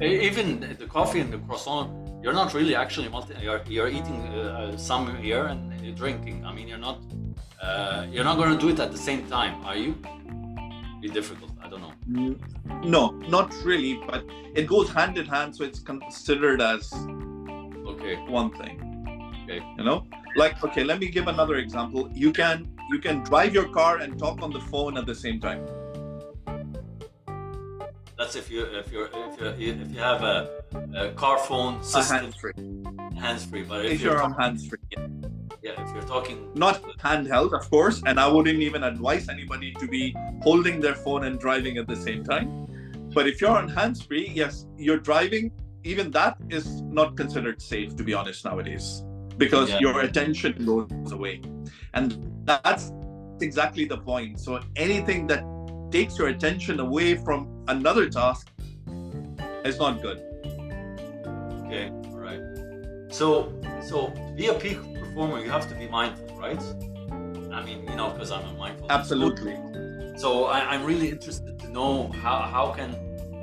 Even 0.00 0.76
the 0.78 0.86
coffee 0.86 1.20
and 1.20 1.32
the 1.32 1.38
croissant, 1.38 1.88
you're 2.22 2.32
not 2.32 2.52
really 2.52 2.74
actually 2.74 3.08
multi. 3.08 3.34
You're, 3.40 3.62
you're 3.68 3.88
eating 3.88 4.20
uh, 4.34 4.76
some 4.76 5.16
here 5.18 5.44
and 5.46 5.80
you're 5.80 5.94
drinking. 5.94 6.44
I 6.44 6.52
mean, 6.52 6.66
you're 6.66 6.84
not. 6.88 6.98
Uh, 7.62 8.06
you're 8.10 8.24
not 8.24 8.36
going 8.36 8.52
to 8.56 8.58
do 8.58 8.68
it 8.70 8.80
at 8.80 8.90
the 8.90 8.98
same 8.98 9.26
time, 9.28 9.64
are 9.64 9.76
you? 9.76 9.94
Be 11.00 11.08
difficult. 11.08 11.52
I 11.62 11.68
don't 11.68 11.80
know. 11.80 11.93
No, 12.06 13.10
not 13.28 13.54
really. 13.64 14.00
But 14.06 14.24
it 14.54 14.66
goes 14.66 14.90
hand 14.90 15.18
in 15.18 15.26
hand, 15.26 15.56
so 15.56 15.64
it's 15.64 15.80
considered 15.80 16.60
as 16.60 16.92
okay 16.92 18.16
one 18.28 18.50
thing. 18.52 18.80
Okay. 19.44 19.64
You 19.78 19.84
know, 19.84 20.06
like 20.36 20.62
okay, 20.64 20.84
let 20.84 20.98
me 21.00 21.08
give 21.08 21.28
another 21.28 21.56
example. 21.56 22.10
You 22.12 22.32
can 22.32 22.68
you 22.90 22.98
can 22.98 23.22
drive 23.22 23.54
your 23.54 23.68
car 23.68 23.98
and 23.98 24.18
talk 24.18 24.42
on 24.42 24.50
the 24.50 24.60
phone 24.60 24.98
at 24.98 25.06
the 25.06 25.14
same 25.14 25.40
time. 25.40 25.66
That's 28.18 28.36
if 28.36 28.50
you 28.50 28.64
if 28.64 28.92
you're 28.92 29.08
if 29.12 29.58
you 29.58 29.72
if 29.72 29.90
you 29.90 29.98
have 29.98 30.22
a, 30.22 30.62
a 30.94 31.10
car 31.12 31.38
phone 31.38 31.82
system. 31.82 32.18
hands 32.18 32.36
free. 32.36 32.52
Hands 33.18 33.44
free, 33.44 33.62
but 33.62 33.84
if, 33.84 33.92
if 33.92 34.02
you're, 34.02 34.12
you're 34.12 34.22
on 34.22 34.34
hands 34.34 34.66
free. 34.68 34.78
Yeah. 34.90 35.06
Yeah, 35.64 35.82
if 35.82 35.92
you're 35.94 36.02
talking. 36.02 36.50
Not 36.54 36.82
handheld, 36.98 37.52
of 37.58 37.68
course, 37.70 38.02
and 38.06 38.20
I 38.20 38.28
wouldn't 38.28 38.60
even 38.60 38.84
advise 38.84 39.28
anybody 39.28 39.72
to 39.80 39.88
be 39.88 40.14
holding 40.42 40.80
their 40.80 40.94
phone 40.94 41.24
and 41.24 41.40
driving 41.40 41.78
at 41.78 41.88
the 41.88 41.96
same 41.96 42.22
time. 42.22 42.66
But 43.14 43.26
if 43.26 43.40
you're 43.40 43.56
on 43.56 43.68
hands 43.68 44.02
free, 44.02 44.30
yes, 44.32 44.66
you're 44.76 44.98
driving. 44.98 45.50
Even 45.82 46.10
that 46.12 46.36
is 46.50 46.82
not 46.82 47.16
considered 47.16 47.60
safe, 47.60 47.96
to 47.96 48.04
be 48.04 48.14
honest, 48.14 48.44
nowadays 48.44 49.02
because 49.38 49.70
yeah. 49.70 49.78
your 49.80 50.00
attention 50.00 50.64
goes 50.64 51.12
away. 51.12 51.42
And 51.92 52.30
that's 52.44 52.92
exactly 53.40 53.84
the 53.84 53.98
point. 53.98 54.40
So 54.40 54.60
anything 54.76 55.26
that 55.28 55.44
takes 55.90 56.18
your 56.18 56.28
attention 56.28 56.80
away 56.80 57.16
from 57.16 57.64
another 57.68 58.08
task 58.08 58.50
is 59.64 59.78
not 59.78 60.02
good. 60.02 60.18
Okay, 61.66 61.90
all 62.10 62.18
right. 62.18 62.40
So, 63.10 63.52
so 63.82 64.08
be 64.36 64.48
a 64.48 64.54
peak 64.54 64.78
performer, 65.14 65.38
you 65.40 65.50
have 65.50 65.68
to 65.68 65.74
be 65.76 65.86
mindful, 65.86 66.26
right? 66.36 66.60
I 67.52 67.64
mean, 67.64 67.86
you 67.88 67.94
know, 67.94 68.10
because 68.10 68.32
I'm 68.32 68.44
a 68.46 68.52
mindful. 68.54 68.90
Absolutely. 68.90 69.56
So 70.16 70.46
I, 70.46 70.74
am 70.74 70.84
really 70.84 71.08
interested 71.08 71.58
to 71.60 71.68
know 71.70 72.08
how 72.22 72.38
how 72.40 72.72
can 72.72 72.90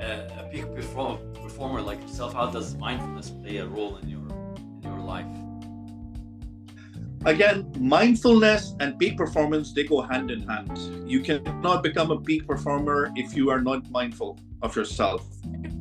uh, 0.01 0.39
a 0.39 0.43
peak 0.51 0.65
perform, 0.75 1.17
performer 1.41 1.81
like 1.81 2.01
yourself, 2.01 2.33
how 2.33 2.47
does 2.47 2.75
mindfulness 2.75 3.29
play 3.29 3.57
a 3.57 3.65
role 3.65 3.97
in 3.97 4.09
your 4.09 4.19
in 4.19 4.81
your 4.83 4.99
life? 4.99 5.25
Again, 7.25 7.71
mindfulness 7.79 8.75
and 8.81 8.97
peak 8.99 9.15
performance 9.15 9.73
they 9.73 9.83
go 9.83 10.01
hand 10.01 10.29
in 10.29 10.41
hand. 10.41 10.77
You 11.09 11.21
cannot 11.21 11.83
become 11.83 12.11
a 12.11 12.19
peak 12.19 12.47
performer 12.47 13.11
if 13.15 13.33
you 13.33 13.49
are 13.49 13.61
not 13.61 13.89
mindful 13.91 14.39
of 14.61 14.75
yourself, 14.75 15.25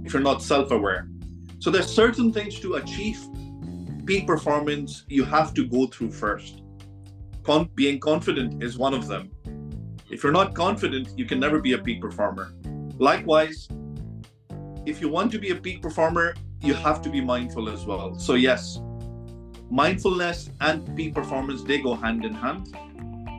if 0.04 0.12
you're 0.12 0.22
not 0.22 0.40
self-aware. 0.42 1.08
So 1.58 1.70
there's 1.70 1.90
certain 1.92 2.32
things 2.32 2.60
to 2.60 2.74
achieve 2.74 3.20
peak 4.10 4.26
performance 4.26 5.04
you 5.08 5.22
have 5.22 5.54
to 5.54 5.64
go 5.68 5.86
through 5.86 6.10
first. 6.10 6.62
Con- 7.44 7.70
being 7.76 8.00
confident 8.00 8.60
is 8.60 8.76
one 8.76 8.92
of 8.92 9.06
them. 9.06 9.30
If 10.10 10.24
you're 10.24 10.32
not 10.32 10.52
confident, 10.52 11.16
you 11.16 11.26
can 11.26 11.38
never 11.38 11.60
be 11.60 11.74
a 11.74 11.78
peak 11.78 12.00
performer. 12.00 12.52
Likewise, 12.98 13.68
if 14.84 15.00
you 15.00 15.08
want 15.08 15.30
to 15.30 15.38
be 15.38 15.50
a 15.50 15.54
peak 15.54 15.80
performer, 15.80 16.34
you 16.60 16.74
have 16.74 17.00
to 17.02 17.08
be 17.08 17.20
mindful 17.20 17.68
as 17.68 17.86
well. 17.86 18.18
So 18.18 18.34
yes, 18.34 18.80
mindfulness 19.70 20.50
and 20.60 20.96
peak 20.96 21.14
performance 21.14 21.62
they 21.62 21.80
go 21.80 21.94
hand 21.94 22.24
in 22.24 22.34
hand 22.34 22.76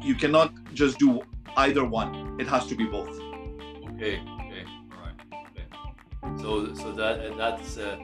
you 0.02 0.16
cannot 0.16 0.54
just 0.74 0.98
do 0.98 1.20
either 1.58 1.84
one 1.84 2.40
it 2.40 2.48
has 2.48 2.66
to 2.66 2.76
be 2.76 2.86
both 2.86 3.20
okay 3.90 4.22
okay 4.40 4.64
all 4.94 5.02
right 5.04 5.18
okay 5.50 5.66
so 6.42 6.74
so 6.74 6.94
that 6.94 7.36
that's 7.36 7.78
uh, 7.78 7.98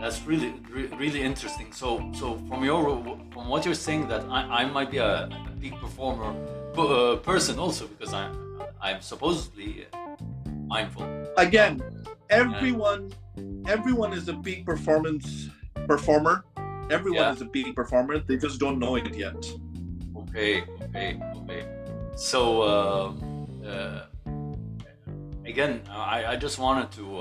that's 0.00 0.22
really 0.26 0.54
really 0.96 1.22
interesting 1.22 1.72
so 1.72 2.10
so 2.14 2.36
from 2.48 2.64
your 2.64 2.82
from 3.32 3.48
what 3.48 3.64
you're 3.64 3.74
saying 3.74 4.08
that 4.08 4.22
i, 4.30 4.62
I 4.62 4.64
might 4.64 4.90
be 4.90 4.98
a, 4.98 5.28
a 5.50 5.52
peak 5.60 5.74
performer 5.80 6.34
uh, 6.78 7.16
person 7.16 7.58
also 7.58 7.86
because 7.86 8.12
I'm 8.14 8.32
i'm 8.80 9.00
supposedly 9.00 9.86
mindful 10.66 11.06
again 11.36 11.82
everyone 12.30 13.12
everyone 13.66 14.12
is 14.12 14.28
a 14.28 14.34
peak 14.34 14.64
performance 14.64 15.50
performer 15.86 16.44
Everyone 16.90 17.20
yeah. 17.20 17.32
is 17.32 17.40
a 17.40 17.46
peak 17.46 17.76
performer. 17.76 18.18
They 18.18 18.36
just 18.36 18.58
don't 18.58 18.80
know 18.80 18.96
it 18.96 19.14
yet. 19.14 19.38
Okay, 20.16 20.64
okay, 20.82 21.20
okay. 21.36 21.64
So 22.16 22.62
uh, 22.62 23.14
uh, 23.64 24.06
again, 25.46 25.82
I, 25.88 26.34
I 26.34 26.36
just 26.36 26.58
wanted 26.58 26.90
to 26.98 27.18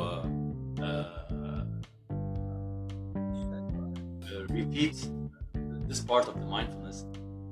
repeat 4.62 4.96
this 5.88 6.00
part 6.00 6.28
of 6.28 6.36
the 6.40 6.46
mindfulness. 6.46 7.06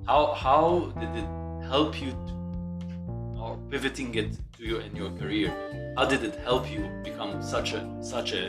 How 0.06 0.34
how 0.46 0.94
did 1.00 1.12
it 1.22 1.30
help 1.74 2.02
you, 2.02 2.12
to, 2.28 2.34
or 3.42 3.58
pivoting 3.72 4.16
it 4.16 4.32
to 4.58 4.64
you 4.70 4.78
in 4.78 4.96
your 4.96 5.12
career? 5.22 5.50
How 5.98 6.06
did 6.06 6.24
it 6.24 6.36
help 6.50 6.64
you 6.72 6.82
become 7.04 7.42
such 7.42 7.74
a 7.74 7.82
such 8.02 8.34
a 8.34 8.44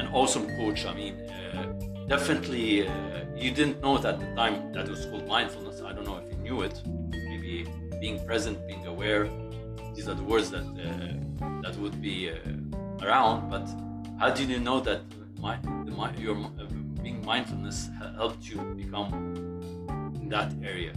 an 0.00 0.08
awesome 0.14 0.46
coach. 0.56 0.86
I 0.86 0.94
mean, 0.94 1.14
uh, 1.30 1.66
definitely, 2.08 2.88
uh, 2.88 2.92
you 3.36 3.50
didn't 3.50 3.80
know 3.82 3.96
it 3.98 4.04
at 4.04 4.18
the 4.18 4.30
time 4.34 4.72
that 4.72 4.88
was 4.88 5.06
called 5.06 5.26
mindfulness. 5.28 5.82
I 5.82 5.92
don't 5.92 6.06
know 6.06 6.18
if 6.22 6.26
you 6.32 6.38
knew 6.38 6.62
it. 6.62 6.76
Maybe 7.30 7.66
being 8.00 8.24
present, 8.26 8.56
being 8.66 8.86
aware. 8.86 9.28
These 9.94 10.08
are 10.08 10.14
the 10.14 10.24
words 10.32 10.50
that 10.50 10.64
uh, 10.64 11.60
that 11.62 11.76
would 11.76 12.00
be 12.00 12.30
uh, 12.30 13.04
around. 13.04 13.50
But 13.50 13.66
how 14.18 14.30
did 14.30 14.48
you 14.48 14.58
know 14.58 14.80
that 14.80 15.02
my, 15.40 15.56
the, 15.84 15.92
my, 15.92 16.14
your 16.16 16.36
uh, 16.36 16.64
being 17.02 17.24
mindfulness 17.24 17.90
helped 18.16 18.48
you 18.48 18.58
become 18.76 19.08
in 20.16 20.28
that 20.28 20.52
area? 20.62 20.92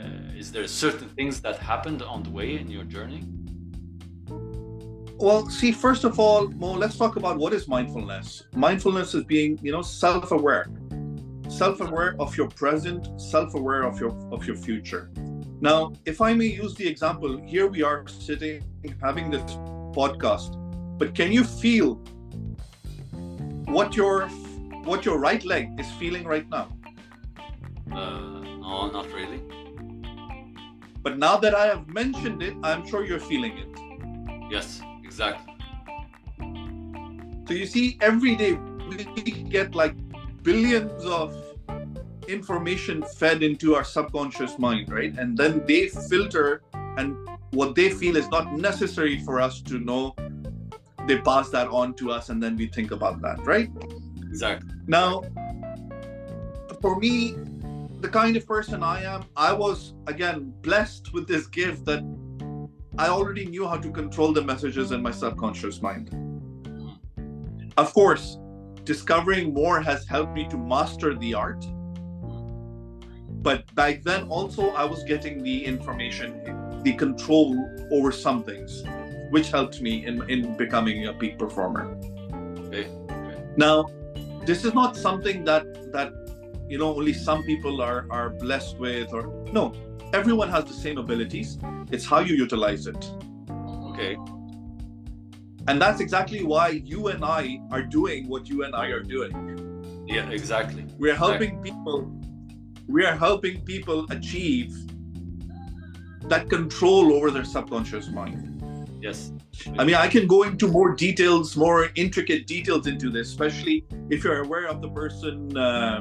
Uh, 0.00 0.36
is 0.36 0.50
there 0.52 0.66
certain 0.66 1.08
things 1.10 1.40
that 1.40 1.58
happened 1.58 2.02
on 2.02 2.22
the 2.22 2.30
way 2.30 2.56
in 2.56 2.70
your 2.70 2.84
journey? 2.84 3.22
Well, 5.20 5.48
see, 5.50 5.72
first 5.72 6.04
of 6.04 6.20
all, 6.20 6.46
Mo, 6.48 6.72
let's 6.72 6.96
talk 6.96 7.16
about 7.16 7.38
what 7.38 7.52
is 7.52 7.66
mindfulness. 7.66 8.44
Mindfulness 8.54 9.14
is 9.14 9.24
being, 9.24 9.58
you 9.62 9.72
know, 9.72 9.82
self-aware, 9.82 10.70
self-aware 11.48 12.14
of 12.20 12.36
your 12.36 12.48
present, 12.48 13.20
self-aware 13.20 13.82
of 13.82 13.98
your 13.98 14.16
of 14.32 14.46
your 14.46 14.54
future. 14.54 15.10
Now, 15.60 15.92
if 16.04 16.20
I 16.20 16.34
may 16.34 16.46
use 16.46 16.76
the 16.76 16.86
example, 16.86 17.42
here 17.44 17.66
we 17.66 17.82
are 17.82 18.06
sitting 18.06 18.62
having 19.02 19.28
this 19.28 19.42
podcast, 19.90 20.54
but 20.98 21.16
can 21.16 21.32
you 21.32 21.42
feel 21.42 22.00
what 23.68 23.96
your 23.96 24.28
what 24.84 25.04
your 25.04 25.18
right 25.18 25.44
leg 25.44 25.78
is 25.78 25.90
feeling 25.92 26.24
right 26.24 26.48
now? 26.48 26.68
Uh, 27.92 28.40
no, 28.60 28.90
not 28.90 29.06
really. 29.12 29.42
But 31.02 31.18
now 31.18 31.36
that 31.38 31.54
I 31.54 31.66
have 31.66 31.88
mentioned 31.88 32.42
it, 32.42 32.54
I'm 32.62 32.86
sure 32.86 33.04
you're 33.04 33.20
feeling 33.20 33.56
it. 33.58 33.68
Yes. 34.50 34.80
Exactly. 35.18 35.54
So 37.48 37.54
you 37.54 37.66
see, 37.66 37.98
every 38.00 38.36
day 38.36 38.52
we 38.52 39.04
get 39.32 39.74
like 39.74 39.94
billions 40.42 41.04
of 41.04 41.34
information 42.28 43.02
fed 43.02 43.42
into 43.42 43.74
our 43.74 43.84
subconscious 43.84 44.58
mind, 44.58 44.92
right? 44.92 45.12
And 45.18 45.36
then 45.36 45.64
they 45.66 45.88
filter, 45.88 46.62
and 46.74 47.16
what 47.50 47.74
they 47.74 47.90
feel 47.90 48.16
is 48.16 48.28
not 48.28 48.52
necessary 48.52 49.18
for 49.24 49.40
us 49.40 49.60
to 49.62 49.78
know, 49.78 50.14
they 51.08 51.18
pass 51.18 51.48
that 51.50 51.68
on 51.68 51.94
to 51.94 52.12
us, 52.12 52.28
and 52.28 52.40
then 52.42 52.54
we 52.54 52.66
think 52.66 52.90
about 52.90 53.20
that, 53.22 53.44
right? 53.44 53.70
Exactly. 54.22 54.70
Now, 54.86 55.22
for 56.82 56.98
me, 56.98 57.34
the 58.00 58.08
kind 58.08 58.36
of 58.36 58.46
person 58.46 58.82
I 58.82 59.02
am, 59.02 59.24
I 59.34 59.52
was 59.52 59.94
again 60.06 60.52
blessed 60.60 61.12
with 61.12 61.26
this 61.26 61.46
gift 61.46 61.84
that 61.86 62.04
I 62.98 63.08
already 63.08 63.46
knew 63.46 63.66
how 63.66 63.78
to 63.78 63.90
control 63.90 64.32
the 64.32 64.42
messages 64.42 64.92
in 64.92 65.02
my 65.02 65.10
subconscious 65.10 65.80
mind. 65.80 66.10
Mm-hmm. 66.10 67.68
Of 67.76 67.94
course, 67.94 68.38
discovering 68.84 69.54
more 69.54 69.80
has 69.80 70.06
helped 70.06 70.34
me 70.34 70.46
to 70.48 70.58
master 70.58 71.14
the 71.14 71.34
art. 71.34 71.64
But 73.40 73.74
back 73.74 74.02
then, 74.02 74.28
also, 74.28 74.70
I 74.70 74.84
was 74.84 75.04
getting 75.04 75.42
the 75.42 75.64
information, 75.64 76.82
the 76.82 76.92
control 76.92 77.56
over 77.92 78.12
some 78.12 78.42
things, 78.42 78.82
which 79.30 79.50
helped 79.50 79.80
me 79.80 80.06
in, 80.06 80.28
in 80.30 80.56
becoming 80.56 81.06
a 81.06 81.12
peak 81.12 81.38
performer. 81.38 81.96
Okay. 82.66 82.86
okay. 83.10 83.44
Now, 83.56 83.86
this 84.44 84.64
is 84.64 84.74
not 84.74 84.96
something 84.96 85.44
that 85.44 85.92
that 85.92 86.12
you 86.68 86.78
know 86.78 86.94
only 86.94 87.12
some 87.12 87.42
people 87.44 87.80
are 87.80 88.06
are 88.10 88.30
blessed 88.30 88.78
with, 88.78 89.12
or 89.12 89.26
no, 89.52 89.74
everyone 90.12 90.48
has 90.48 90.64
the 90.64 90.72
same 90.72 90.96
abilities 90.96 91.58
it's 91.90 92.06
how 92.06 92.20
you 92.20 92.34
utilize 92.34 92.86
it 92.86 93.12
okay 93.90 94.16
and 95.66 95.80
that's 95.80 96.00
exactly 96.00 96.42
why 96.42 96.68
you 96.68 97.08
and 97.08 97.22
i 97.24 97.60
are 97.70 97.82
doing 97.82 98.26
what 98.26 98.48
you 98.48 98.64
and 98.64 98.74
i 98.74 98.86
are 98.86 99.02
doing 99.02 100.04
yeah 100.06 100.28
exactly 100.30 100.84
we're 100.98 101.14
helping 101.14 101.58
exactly. 101.58 101.70
people 101.70 102.10
we 102.86 103.04
are 103.04 103.16
helping 103.16 103.60
people 103.62 104.06
achieve 104.10 104.74
that 106.22 106.48
control 106.48 107.12
over 107.12 107.30
their 107.30 107.44
subconscious 107.44 108.08
mind 108.08 108.47
yes 109.00 109.32
i 109.78 109.84
mean 109.84 109.94
i 109.94 110.08
can 110.08 110.26
go 110.26 110.42
into 110.42 110.66
more 110.68 110.94
details 110.94 111.56
more 111.56 111.88
intricate 111.94 112.46
details 112.46 112.86
into 112.86 113.10
this 113.10 113.28
especially 113.28 113.84
if 114.10 114.24
you're 114.24 114.42
aware 114.42 114.66
of 114.66 114.82
the 114.82 114.88
person 114.90 115.56
uh, 115.56 116.00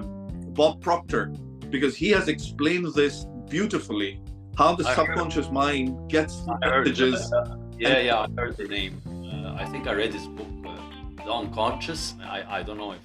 bob 0.57 0.81
proctor 0.81 1.27
because 1.69 1.95
he 1.95 2.10
has 2.10 2.27
explained 2.27 2.93
this 2.95 3.25
beautifully 3.49 4.21
how 4.57 4.75
the 4.75 4.88
I 4.88 4.95
subconscious 4.95 5.45
heard, 5.45 5.53
mind 5.53 6.10
gets 6.10 6.43
messages. 6.62 7.31
uh, 7.31 7.57
yeah, 7.77 7.99
yeah, 7.99 8.17
I 8.17 8.27
heard 8.36 8.57
the 8.57 8.63
name. 8.63 8.99
Uh, 9.05 9.53
I 9.53 9.65
think 9.65 9.86
I 9.86 9.93
read 9.93 10.12
his 10.13 10.25
book, 10.25 10.47
uh, 10.65 10.75
The 11.23 11.31
Unconscious. 11.31 12.15
I, 12.23 12.43
I 12.49 12.63
don't 12.63 12.77
know 12.77 12.93
if 12.93 12.99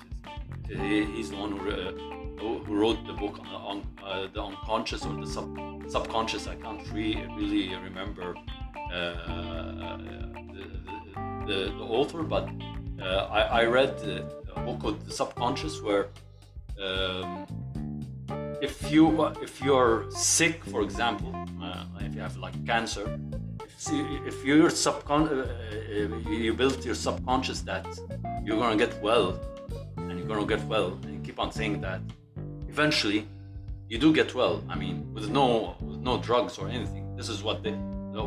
it's, 0.71 1.15
he's 1.15 1.31
the 1.31 1.37
one 1.37 1.53
who, 1.53 1.71
uh, 1.71 1.93
who 2.43 2.75
wrote 2.81 3.07
the 3.07 3.13
book 3.13 3.39
on 3.71 3.87
uh, 4.05 4.27
the 4.35 4.43
unconscious 4.43 5.05
or 5.05 5.15
the 5.15 5.27
sub, 5.27 5.49
subconscious. 5.89 6.47
I 6.47 6.57
can't 6.57 6.83
really, 6.93 7.27
really 7.39 7.75
remember 7.77 8.35
uh, 8.93 9.97
the, 10.55 10.65
the, 11.47 11.59
the, 11.79 11.85
author, 11.99 12.23
but 12.23 12.49
I, 13.01 13.41
I 13.61 13.65
read 13.65 13.91
a 14.57 14.61
book 14.61 14.81
called 14.81 15.07
The 15.07 15.13
Subconscious 15.13 15.81
where 15.83 16.09
um, 16.81 17.47
if 18.61 18.91
you 18.91 19.25
if 19.43 19.61
you're 19.61 20.11
sick, 20.11 20.65
for 20.65 20.83
example, 20.83 21.35
uh, 21.63 21.85
if 22.01 22.15
you 22.15 22.21
have 22.21 22.37
like 22.37 22.57
cancer, 22.65 23.19
if, 24.29 24.45
you're 24.45 24.71
subcon 24.71 25.23
uh, 25.27 25.35
uh, 25.35 26.31
you 26.31 26.55
build 26.55 26.85
your 26.85 26.95
subconscious 26.95 27.61
that 27.63 27.87
you're 28.45 28.59
gonna 28.59 28.77
get 28.77 29.01
well, 29.03 29.39
and 29.97 30.19
you're 30.19 30.29
gonna 30.29 30.47
get 30.47 30.65
well, 30.67 30.99
and 31.03 31.15
you 31.15 31.21
keep 31.21 31.39
on 31.41 31.51
saying 31.51 31.81
that, 31.81 32.01
eventually 32.73 33.29
you 33.89 33.99
do 33.99 34.13
get 34.21 34.35
well. 34.35 34.65
I 34.73 34.75
mean, 34.83 34.97
with 35.15 35.29
no 35.39 35.77
with 35.89 36.01
no 36.11 36.15
drugs 36.29 36.55
or 36.61 36.67
anything. 36.79 37.05
This 37.19 37.29
is 37.35 37.39
what 37.47 37.63
the 37.63 37.73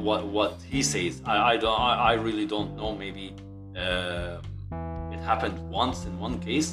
what 0.07 0.21
what 0.37 0.53
he 0.73 0.81
says. 0.93 1.13
I 1.33 1.35
I 1.51 1.53
don't 1.63 1.79
I, 1.89 1.93
I 2.11 2.13
really 2.27 2.47
don't 2.53 2.71
know. 2.79 2.89
Maybe 3.05 3.25
uh, 3.83 4.37
it 5.13 5.21
happened 5.31 5.57
once 5.81 5.99
in 6.09 6.13
one 6.27 6.35
case, 6.49 6.69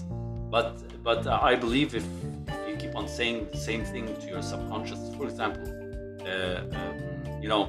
but 0.55 0.69
but 1.09 1.21
I 1.51 1.55
believe 1.65 1.89
if, 2.01 2.07
if 2.53 2.61
you 2.69 2.77
keep 2.83 2.95
on 3.01 3.07
saying 3.19 3.37
the 3.55 3.63
same 3.71 3.83
thing 3.93 4.05
to 4.23 4.27
your 4.33 4.43
subconscious, 4.53 5.01
for 5.17 5.25
example, 5.31 5.67
uh, 6.33 6.61
um, 6.79 6.97
you 7.43 7.49
know, 7.53 7.63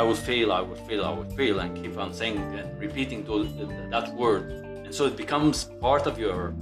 I 0.00 0.02
will 0.06 0.20
fail, 0.30 0.48
I 0.58 0.62
will 0.68 0.82
fail, 0.88 1.02
I 1.10 1.12
will 1.18 1.30
fail, 1.40 1.60
and 1.62 1.70
keep 1.80 1.94
on 2.04 2.10
saying 2.20 2.36
and 2.58 2.68
repeating 2.86 3.20
those, 3.30 3.48
that 3.94 4.06
word, 4.22 4.44
and 4.84 4.92
so 4.98 5.02
it 5.10 5.16
becomes 5.24 5.56
part 5.86 6.04
of 6.10 6.14
your 6.24 6.54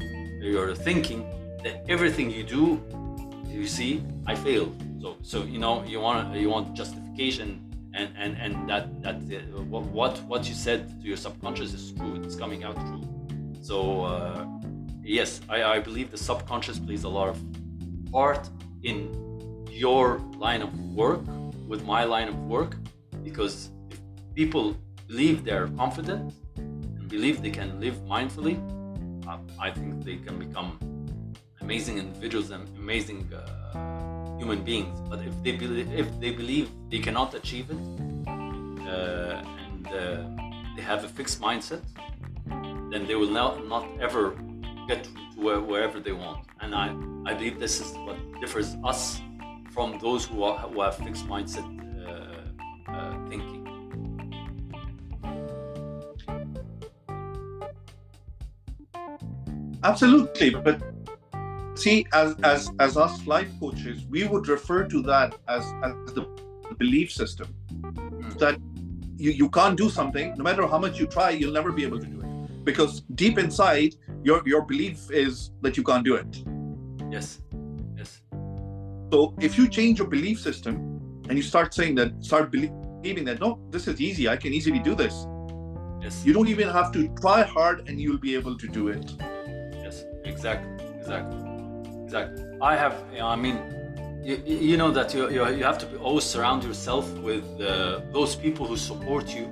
your 0.54 0.74
thinking 0.88 1.20
that 1.62 1.85
everything 1.88 2.31
you 2.31 2.42
do, 2.42 2.83
you 3.46 3.66
see, 3.66 4.03
I 4.27 4.35
failed. 4.35 4.75
So 5.01 5.16
so 5.23 5.44
you 5.44 5.59
know 5.59 5.85
you 5.85 6.01
want 6.01 6.35
you 6.37 6.51
want 6.51 6.75
justification 6.75 7.49
and 7.94 8.09
and 8.16 8.37
and 8.37 8.68
that 8.68 9.03
that 9.03 9.16
uh, 9.16 9.62
what 9.96 10.23
what 10.25 10.49
you 10.49 10.55
said 10.55 11.01
to 11.01 11.07
your 11.07 11.16
subconscious 11.16 11.73
is 11.75 11.92
true. 11.92 12.20
It's 12.25 12.37
coming 12.37 12.64
out 12.64 12.77
true. 12.87 13.03
So 13.62 14.05
uh, 14.05 14.46
yes, 15.03 15.40
I, 15.49 15.62
I 15.64 15.79
believe 15.79 16.11
the 16.11 16.18
subconscious 16.18 16.79
plays 16.79 17.05
a 17.05 17.09
lot 17.09 17.29
of 17.29 17.38
part 18.12 18.49
in 18.83 18.96
your 19.70 20.18
line 20.37 20.62
of 20.62 20.73
work 20.94 21.23
with 21.66 21.85
my 21.85 22.05
line 22.05 22.29
of 22.29 22.37
work 22.44 22.77
because 23.23 23.70
if 23.90 23.99
people 24.35 24.77
believe 25.09 25.44
they're 25.44 25.68
confident 25.68 26.35
and 26.57 27.09
believe 27.09 27.42
they 27.42 27.51
can 27.51 27.81
live 27.81 27.96
mindfully, 28.05 28.57
I 29.59 29.70
think 29.70 30.05
they 30.05 30.16
can 30.16 30.38
become 30.38 30.79
amazing 31.70 31.98
individuals 31.98 32.50
and 32.50 32.66
amazing 32.76 33.20
uh, 33.33 33.38
human 34.38 34.61
beings. 34.64 34.98
But 35.09 35.20
if 35.20 35.35
they 35.44 35.52
believe 35.52 35.88
if 36.02 36.09
they 36.22 36.33
believe 36.33 36.66
they 36.90 36.98
cannot 36.98 37.33
achieve 37.40 37.66
it 37.74 37.80
uh, 38.26 39.62
and 39.64 39.87
uh, 39.87 39.94
they 40.74 40.83
have 40.83 41.04
a 41.04 41.11
fixed 41.18 41.40
mindset, 41.40 41.83
then 42.90 43.06
they 43.06 43.14
will 43.14 43.35
not 43.40 43.52
not 43.74 43.85
ever 44.06 44.22
get 44.88 45.04
to 45.04 45.11
where, 45.44 45.61
wherever 45.61 46.00
they 46.00 46.14
want. 46.24 46.40
And 46.61 46.74
I 46.74 46.87
I 47.30 47.35
believe 47.38 47.61
this 47.61 47.76
is 47.80 47.88
what 48.04 48.18
differs 48.40 48.68
us 48.92 49.20
from 49.74 49.88
those 50.00 50.22
who, 50.28 50.42
are, 50.42 50.59
who 50.70 50.80
have 50.80 50.96
fixed 50.96 51.26
mindset 51.28 51.66
uh, 52.04 52.92
uh, 52.92 53.14
thinking. 53.28 53.61
Absolutely, 59.83 60.50
but 60.50 60.89
see, 61.83 62.07
as 62.12 62.35
as 62.43 62.71
as 62.79 62.97
us 62.97 63.27
life 63.27 63.51
coaches, 63.59 64.05
we 64.09 64.25
would 64.25 64.49
refer 64.49 64.85
to 64.88 65.03
that 65.03 65.37
as 65.49 65.64
as 65.83 66.14
the 66.14 66.27
belief 66.79 67.12
system. 67.12 67.55
Mm. 67.71 68.38
that 68.38 68.59
you, 69.16 69.31
you 69.31 69.49
can't 69.49 69.77
do 69.77 69.88
something 69.90 70.35
no 70.37 70.45
matter 70.45 70.66
how 70.66 70.79
much 70.79 70.99
you 70.99 71.07
try 71.07 71.31
you'll 71.31 71.53
never 71.53 71.73
be 71.73 71.83
able 71.85 71.99
to 71.99 72.07
do 72.07 72.21
it. 72.21 72.64
Because 72.64 73.03
deep 73.14 73.38
inside 73.38 73.95
your 74.23 74.43
your 74.47 74.62
belief 74.62 75.11
is 75.11 75.51
that 75.62 75.77
you 75.77 75.83
can't 75.83 76.05
do 76.05 76.14
it. 76.14 76.43
Yes. 77.11 77.40
Yes. 77.97 78.23
So 79.12 79.35
if 79.40 79.59
you 79.59 79.69
change 79.69 79.99
your 79.99 80.09
belief 80.09 80.40
system 80.40 80.77
and 81.29 81.37
you 81.37 81.43
start 81.43 81.75
saying 81.75 81.95
that 81.97 82.25
start 82.25 82.51
believing 82.51 83.25
that 83.25 83.40
no 83.40 83.59
this 83.71 83.87
is 83.88 84.01
easy 84.01 84.29
i 84.29 84.37
can 84.37 84.53
easily 84.53 84.79
do 84.79 84.95
this 84.95 85.27
yes. 86.03 86.23
you 86.25 86.33
don't 86.33 86.49
even 86.49 86.69
have 86.69 86.93
to 86.93 87.09
try 87.21 87.43
hard 87.43 87.88
and 87.88 88.01
you'll 88.01 88.19
be 88.19 88.35
able 88.35 88.57
to 88.57 88.69
do 88.69 88.88
it. 88.88 89.12
Yes. 89.85 90.05
Exactly. 90.25 90.87
Exactly 90.99 91.49
exactly 92.11 92.42
i 92.61 92.75
have 92.83 92.94
i 93.35 93.37
mean 93.44 93.57
you, 94.23 94.37
you 94.70 94.77
know 94.77 94.90
that 94.90 95.14
you, 95.14 95.31
you, 95.31 95.40
you 95.59 95.64
have 95.64 95.79
to 95.79 95.87
always 95.99 96.25
surround 96.25 96.62
yourself 96.64 97.09
with 97.29 97.44
uh, 97.61 98.01
those 98.12 98.37
people 98.37 98.66
who 98.66 98.77
support 98.77 99.27
you. 99.35 99.46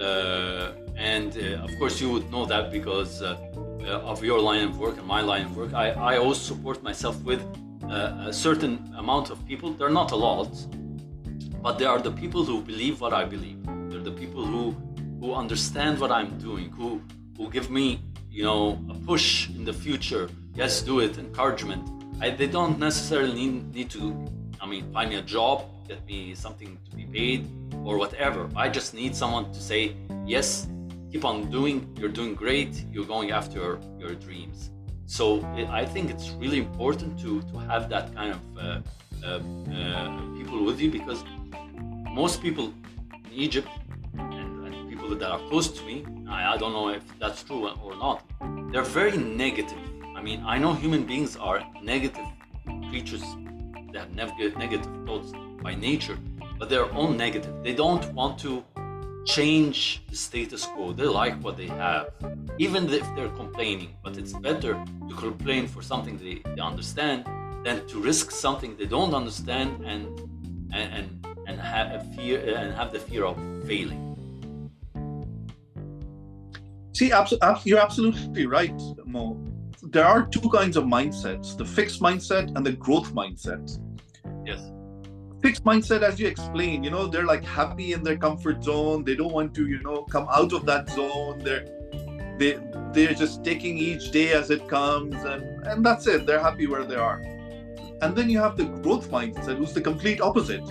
Uh, 0.00 0.72
and 0.96 1.38
uh, 1.38 1.66
of 1.66 1.70
course 1.78 2.00
you 2.00 2.10
would 2.10 2.28
know 2.30 2.44
that 2.44 2.72
because 2.72 3.22
uh, 3.22 3.36
uh, 3.82 4.10
of 4.12 4.24
your 4.24 4.40
line 4.40 4.64
of 4.64 4.80
work 4.80 4.96
and 4.98 5.06
my 5.06 5.20
line 5.20 5.44
of 5.46 5.56
work. 5.56 5.72
I, 5.72 5.90
I 5.90 6.16
always 6.16 6.38
support 6.38 6.82
myself 6.82 7.16
with 7.22 7.40
uh, 7.84 8.26
a 8.26 8.32
certain 8.32 8.92
amount 8.98 9.30
of 9.30 9.46
people. 9.46 9.70
They're 9.72 9.96
not 10.02 10.10
a 10.10 10.16
lot 10.16 10.50
but 11.62 11.78
they 11.78 11.86
are 11.86 11.98
the 11.98 12.12
people 12.12 12.44
who 12.44 12.60
believe 12.60 13.00
what 13.00 13.14
I 13.14 13.24
believe. 13.24 13.58
They're 13.88 14.06
the 14.10 14.16
people 14.22 14.44
who 14.44 14.62
who 15.20 15.32
understand 15.32 15.98
what 15.98 16.10
I'm 16.10 16.36
doing 16.38 16.70
who 16.78 17.00
who 17.36 17.50
give 17.50 17.70
me 17.70 17.86
you 18.30 18.44
know 18.48 18.62
a 18.90 18.94
push 19.10 19.48
in 19.56 19.64
the 19.64 19.72
future 19.72 20.28
yes 20.54 20.82
do 20.82 21.00
it 21.00 21.18
encouragement 21.18 21.88
I, 22.20 22.30
they 22.30 22.46
don't 22.46 22.78
necessarily 22.78 23.34
need, 23.34 23.74
need 23.74 23.90
to, 23.90 24.14
I 24.60 24.66
mean, 24.66 24.92
find 24.92 25.10
me 25.10 25.16
a 25.16 25.22
job, 25.22 25.64
get 25.88 26.06
me 26.06 26.34
something 26.34 26.78
to 26.88 26.96
be 26.96 27.04
paid, 27.04 27.48
or 27.84 27.98
whatever. 27.98 28.48
I 28.54 28.68
just 28.68 28.94
need 28.94 29.16
someone 29.16 29.52
to 29.52 29.60
say, 29.60 29.96
yes, 30.24 30.68
keep 31.10 31.24
on 31.24 31.50
doing, 31.50 31.94
you're 31.98 32.08
doing 32.20 32.34
great, 32.34 32.84
you're 32.92 33.04
going 33.04 33.32
after 33.32 33.58
your, 33.58 33.80
your 33.98 34.14
dreams. 34.14 34.70
So 35.06 35.44
it, 35.56 35.68
I 35.68 35.84
think 35.84 36.10
it's 36.10 36.30
really 36.30 36.58
important 36.58 37.18
to, 37.20 37.42
to 37.42 37.58
have 37.58 37.88
that 37.90 38.14
kind 38.14 38.32
of 38.32 38.40
uh, 38.56 38.80
uh, 39.24 39.40
uh, 39.74 40.20
people 40.36 40.64
with 40.64 40.80
you 40.80 40.90
because 40.90 41.24
most 42.10 42.40
people 42.40 42.72
in 43.26 43.32
Egypt 43.32 43.68
and, 44.18 44.66
and, 44.66 44.88
people 44.88 45.08
that 45.16 45.30
are 45.30 45.40
close 45.50 45.68
to 45.68 45.82
me, 45.84 46.06
I, 46.28 46.54
I 46.54 46.56
don't 46.56 46.72
know 46.72 46.88
if 46.88 47.02
that's 47.18 47.42
true 47.42 47.68
or 47.68 47.96
not, 47.96 48.22
they're 48.70 48.82
very 48.82 49.16
negative 49.16 49.93
mean, 50.22 50.42
I 50.46 50.58
know 50.58 50.72
human 50.72 51.04
beings 51.04 51.36
are 51.36 51.62
negative 51.82 52.26
creatures. 52.88 53.24
They 53.92 53.98
have 53.98 54.12
negative 54.14 54.90
thoughts 55.06 55.32
by 55.62 55.74
nature, 55.74 56.18
but 56.58 56.68
they're 56.68 56.90
all 56.92 57.08
negative. 57.08 57.62
They 57.62 57.74
don't 57.74 58.12
want 58.12 58.38
to 58.40 58.64
change 59.24 60.02
the 60.10 60.16
status 60.16 60.66
quo. 60.66 60.92
They 60.92 61.04
like 61.04 61.34
what 61.42 61.56
they 61.56 61.66
have, 61.66 62.10
even 62.58 62.88
if 62.90 63.06
they're 63.14 63.34
complaining. 63.42 63.96
But 64.02 64.16
it's 64.16 64.32
better 64.32 64.72
to 65.08 65.14
complain 65.16 65.66
for 65.66 65.82
something 65.82 66.16
they, 66.18 66.42
they 66.54 66.60
understand 66.60 67.24
than 67.64 67.86
to 67.86 67.98
risk 67.98 68.30
something 68.30 68.76
they 68.76 68.86
don't 68.86 69.14
understand 69.14 69.84
and 69.84 70.02
and 70.72 70.88
and, 70.98 71.26
and 71.46 71.60
have 71.60 71.88
a 71.92 72.00
fear 72.14 72.38
and 72.56 72.74
have 72.74 72.92
the 72.92 73.00
fear 73.00 73.24
of 73.24 73.36
failing. 73.66 74.02
See, 76.92 77.10
abso- 77.10 77.64
you're 77.64 77.80
absolutely 77.80 78.46
right, 78.46 78.80
Mo 79.04 79.36
there 79.90 80.04
are 80.04 80.26
two 80.26 80.48
kinds 80.50 80.76
of 80.76 80.84
mindsets 80.84 81.56
the 81.56 81.64
fixed 81.64 82.00
mindset 82.00 82.54
and 82.56 82.64
the 82.64 82.72
growth 82.72 83.12
mindset. 83.12 83.78
Yes. 84.46 84.60
Fixed 85.42 85.64
mindset 85.64 86.02
as 86.02 86.18
you 86.18 86.26
explained 86.26 86.84
you 86.84 86.90
know 86.90 87.06
they're 87.06 87.26
like 87.26 87.44
happy 87.44 87.92
in 87.92 88.02
their 88.02 88.16
comfort 88.16 88.64
zone. 88.64 89.04
They 89.04 89.14
don't 89.14 89.32
want 89.32 89.54
to 89.56 89.66
you 89.66 89.82
know 89.82 90.02
come 90.04 90.26
out 90.30 90.52
of 90.52 90.64
that 90.66 90.88
zone. 90.88 91.40
They're 91.40 91.66
they 92.38 92.58
they're 92.92 93.14
just 93.14 93.44
taking 93.44 93.76
each 93.76 94.10
day 94.10 94.32
as 94.32 94.50
it 94.50 94.66
comes 94.68 95.22
and 95.24 95.66
and 95.66 95.84
that's 95.84 96.06
it. 96.06 96.26
They're 96.26 96.40
happy 96.42 96.66
where 96.66 96.84
they 96.84 96.96
are. 96.96 97.20
And 98.00 98.16
then 98.16 98.28
you 98.30 98.38
have 98.38 98.56
the 98.56 98.64
growth 98.64 99.10
mindset 99.10 99.58
who's 99.58 99.72
the 99.72 99.80
complete 99.80 100.20
opposite. 100.20 100.66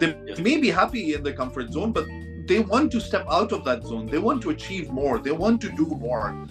They 0.00 0.16
yes. 0.26 0.38
may 0.38 0.58
be 0.58 0.70
happy 0.70 1.14
in 1.14 1.22
their 1.22 1.34
comfort 1.34 1.72
zone 1.72 1.92
but 1.92 2.06
they 2.46 2.60
want 2.60 2.90
to 2.92 3.00
step 3.00 3.26
out 3.30 3.52
of 3.52 3.64
that 3.64 3.84
zone. 3.84 4.06
They 4.06 4.18
want 4.18 4.42
to 4.42 4.50
achieve 4.50 4.90
more. 4.90 5.18
They 5.18 5.32
want 5.32 5.60
to 5.60 5.70
do 5.70 5.86
more 5.86 6.48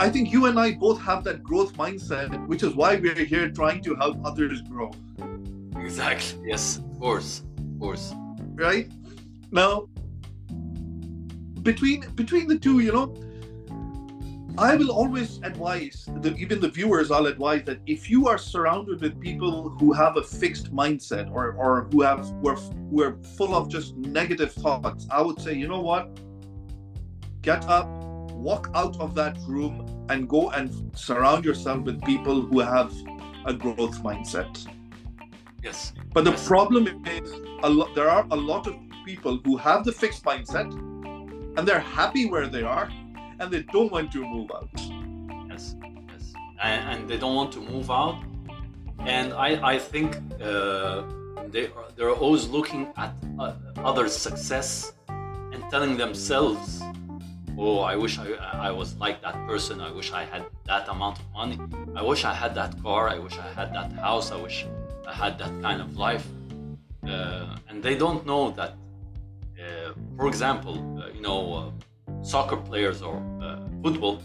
I 0.00 0.08
think 0.08 0.32
you 0.32 0.46
and 0.46 0.58
I 0.60 0.72
both 0.72 1.00
have 1.00 1.24
that 1.24 1.42
growth 1.42 1.74
mindset, 1.74 2.46
which 2.46 2.62
is 2.62 2.74
why 2.74 2.96
we're 2.96 3.24
here 3.24 3.50
trying 3.50 3.82
to 3.82 3.96
help 3.96 4.16
others 4.24 4.62
grow. 4.62 4.92
Exactly. 5.76 6.48
Yes, 6.48 6.78
of 6.78 7.00
course. 7.00 7.42
Of 7.58 7.80
course. 7.80 8.14
Right? 8.54 8.90
Now, 9.50 9.88
between 11.62 12.08
between 12.14 12.46
the 12.46 12.58
two, 12.58 12.78
you 12.78 12.92
know, 12.92 13.14
I 14.58 14.74
will 14.74 14.90
always 14.90 15.38
advise, 15.44 16.08
the, 16.20 16.34
even 16.36 16.60
the 16.60 16.68
viewers, 16.68 17.12
I'll 17.12 17.26
advise 17.26 17.62
that 17.64 17.78
if 17.86 18.10
you 18.10 18.26
are 18.26 18.38
surrounded 18.38 19.00
with 19.00 19.20
people 19.20 19.70
who 19.78 19.92
have 19.92 20.16
a 20.16 20.22
fixed 20.22 20.74
mindset 20.74 21.30
or, 21.30 21.52
or 21.52 21.88
who 21.92 22.02
have 22.02 22.28
who 22.40 22.48
are, 22.48 22.56
who 22.56 23.02
are 23.02 23.16
full 23.36 23.54
of 23.54 23.68
just 23.68 23.96
negative 23.96 24.52
thoughts, 24.52 25.06
I 25.10 25.22
would 25.22 25.40
say, 25.40 25.54
you 25.54 25.68
know 25.68 25.80
what? 25.80 26.18
Get 27.42 27.64
up, 27.68 27.88
walk 28.32 28.70
out 28.74 28.98
of 29.00 29.14
that 29.14 29.38
room 29.46 29.86
and 30.08 30.28
go 30.28 30.50
and 30.50 30.70
surround 30.96 31.44
yourself 31.44 31.80
with 31.82 32.02
people 32.04 32.42
who 32.42 32.60
have 32.60 32.92
a 33.44 33.52
growth 33.52 34.02
mindset. 34.02 34.66
Yes. 35.62 35.92
But 36.12 36.24
the 36.24 36.30
yes. 36.30 36.46
problem 36.46 36.86
is, 37.06 37.32
a 37.62 37.68
lot, 37.68 37.94
there 37.94 38.08
are 38.08 38.26
a 38.30 38.36
lot 38.36 38.66
of 38.66 38.76
people 39.04 39.40
who 39.44 39.56
have 39.56 39.84
the 39.84 39.92
fixed 39.92 40.24
mindset 40.24 40.72
and 41.56 41.66
they're 41.66 41.80
happy 41.80 42.26
where 42.26 42.46
they 42.46 42.62
are 42.62 42.88
and 43.40 43.50
they 43.50 43.62
don't 43.62 43.90
want 43.90 44.12
to 44.12 44.24
move 44.24 44.50
out. 44.54 44.70
Yes, 45.48 45.74
yes. 46.12 46.32
And, 46.62 46.80
and 46.90 47.08
they 47.08 47.18
don't 47.18 47.34
want 47.34 47.52
to 47.52 47.60
move 47.60 47.90
out. 47.90 48.22
And 49.00 49.32
I, 49.32 49.74
I 49.74 49.78
think 49.78 50.16
uh, 50.40 51.02
they, 51.50 51.66
are, 51.66 51.86
they're 51.96 52.12
always 52.12 52.48
looking 52.48 52.92
at 52.96 53.12
uh, 53.38 53.54
others' 53.78 54.16
success 54.16 54.92
and 55.08 55.62
telling 55.70 55.96
themselves 55.96 56.82
oh, 57.58 57.80
I 57.80 57.96
wish 57.96 58.18
I, 58.18 58.32
I 58.68 58.70
was 58.70 58.94
like 58.96 59.20
that 59.22 59.34
person. 59.46 59.80
I 59.80 59.90
wish 59.90 60.12
I 60.12 60.24
had 60.24 60.44
that 60.66 60.88
amount 60.88 61.18
of 61.18 61.26
money. 61.32 61.58
I 61.96 62.02
wish 62.02 62.24
I 62.24 62.32
had 62.32 62.54
that 62.54 62.80
car. 62.82 63.08
I 63.08 63.18
wish 63.18 63.36
I 63.38 63.48
had 63.52 63.74
that 63.74 63.92
house. 63.92 64.30
I 64.30 64.36
wish 64.36 64.66
I 65.06 65.12
had 65.12 65.38
that 65.38 65.52
kind 65.60 65.80
of 65.82 65.96
life. 65.96 66.26
Uh, 67.06 67.56
and 67.68 67.82
they 67.82 67.96
don't 67.96 68.24
know 68.26 68.50
that, 68.50 68.74
uh, 69.58 69.92
for 70.16 70.28
example, 70.28 70.76
uh, 71.00 71.08
you 71.08 71.20
know, 71.20 71.54
uh, 71.54 72.22
soccer 72.22 72.56
players 72.56 73.02
or 73.02 73.16
uh, 73.42 73.58
football. 73.82 74.22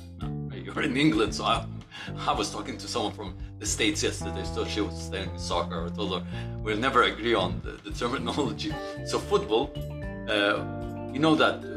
You're 0.54 0.84
in 0.84 0.96
England, 0.96 1.36
so 1.36 1.43
I, 1.46 1.65
I 2.28 2.34
was 2.34 2.52
talking 2.52 2.78
to 2.78 2.88
someone 2.88 3.13
from 3.13 3.36
the 3.60 3.65
States 3.65 4.04
yesterday, 4.04 4.43
so 4.43 4.65
she 4.65 4.82
was 4.82 5.10
saying 5.10 5.32
soccer. 5.38 5.86
I 5.86 5.89
told 5.89 6.22
her 6.22 6.28
we'll 6.60 6.78
never 6.78 7.04
agree 7.04 7.34
on 7.34 7.62
the, 7.63 7.72
the 7.89 7.96
terminology. 7.98 8.74
So, 9.06 9.19
football, 9.19 9.72
uh, 10.30 10.63
you 11.12 11.19
know 11.19 11.36
that 11.36 11.73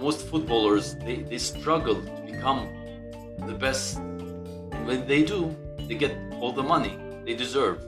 most 0.00 0.26
footballers 0.26 0.94
they, 0.96 1.16
they 1.22 1.38
struggle 1.38 1.94
to 1.94 2.22
become 2.26 2.68
the 3.46 3.54
best. 3.54 3.98
And 3.98 4.86
when 4.86 5.06
they 5.06 5.22
do 5.22 5.54
they 5.88 5.94
get 5.94 6.16
all 6.40 6.52
the 6.52 6.62
money 6.62 6.98
they 7.24 7.34
deserve. 7.34 7.82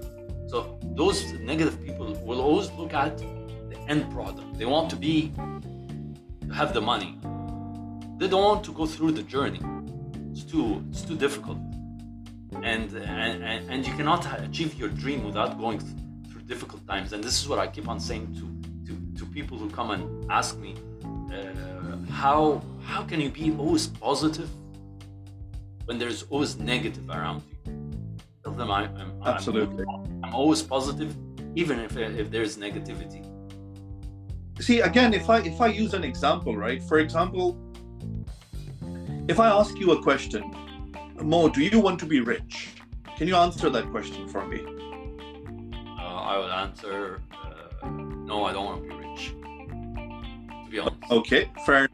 So 0.46 0.78
those 0.82 1.32
negative 1.34 1.82
people 1.84 2.14
will 2.24 2.40
always 2.40 2.70
look 2.72 2.94
at 2.94 3.18
the 3.18 3.78
end 3.86 4.10
product. 4.12 4.58
They 4.58 4.64
want 4.64 4.90
to 4.90 4.96
be 4.96 5.32
to 5.36 6.54
have 6.54 6.72
the 6.74 6.80
money. 6.80 7.18
They 8.18 8.28
don't 8.28 8.42
want 8.42 8.64
to 8.64 8.72
go 8.72 8.86
through 8.86 9.12
the 9.12 9.22
journey. 9.22 9.60
It's 10.32 10.44
too 10.44 10.84
it's 10.90 11.02
too 11.02 11.16
difficult. 11.16 11.58
And 12.62 12.92
and, 12.94 13.70
and 13.70 13.86
you 13.86 13.94
cannot 13.94 14.26
achieve 14.42 14.74
your 14.74 14.88
dream 14.88 15.24
without 15.24 15.58
going 15.58 15.78
through 15.78 16.42
difficult 16.42 16.86
times. 16.86 17.12
And 17.12 17.22
this 17.22 17.40
is 17.40 17.48
what 17.48 17.58
i 17.58 17.66
keep 17.66 17.88
on 17.88 18.00
saying 18.00 18.26
to 18.38 18.44
to, 18.86 18.92
to 19.18 19.26
people 19.26 19.58
who 19.58 19.68
come 19.70 19.90
and 19.90 20.30
ask 20.30 20.56
me 20.58 20.74
uh, 21.32 21.96
how 22.10 22.62
how 22.84 23.02
can 23.02 23.20
you 23.20 23.30
be 23.30 23.54
always 23.58 23.86
positive 23.86 24.48
when 25.84 25.98
there's 25.98 26.22
always 26.24 26.58
negative 26.58 27.08
around 27.10 27.42
you? 27.48 27.72
Tell 28.44 28.52
them 28.52 28.70
I, 28.70 28.84
am 28.84 29.20
absolutely. 29.24 29.84
I'm, 29.88 30.24
I'm, 30.24 30.34
always 30.34 30.62
positive, 30.62 31.14
even 31.54 31.78
if 31.80 31.96
if 31.96 32.30
there's 32.30 32.56
negativity. 32.56 33.24
See, 34.60 34.80
again, 34.80 35.14
if 35.14 35.28
I 35.30 35.38
if 35.40 35.60
I 35.60 35.68
use 35.68 35.94
an 35.94 36.04
example, 36.04 36.56
right? 36.56 36.82
For 36.82 36.98
example, 36.98 37.56
if 39.28 39.38
I 39.38 39.48
ask 39.48 39.78
you 39.78 39.92
a 39.92 40.02
question, 40.02 40.42
Mo, 41.22 41.48
do 41.48 41.62
you 41.62 41.80
want 41.80 41.98
to 42.00 42.06
be 42.06 42.20
rich? 42.20 42.74
Can 43.16 43.28
you 43.28 43.36
answer 43.36 43.68
that 43.70 43.90
question 43.90 44.28
for 44.28 44.46
me? 44.46 44.64
Uh, 45.98 46.02
I 46.02 46.38
would 46.38 46.50
answer, 46.50 47.20
uh, 47.32 47.88
no, 47.88 48.44
I 48.44 48.52
don't 48.52 48.64
want 48.64 48.82
to 48.82 48.88
be 48.88 48.94
rich 48.94 48.97
to 50.68 50.72
be 50.72 50.78
honest. 50.78 51.10
Okay, 51.10 51.50
fair. 51.64 51.88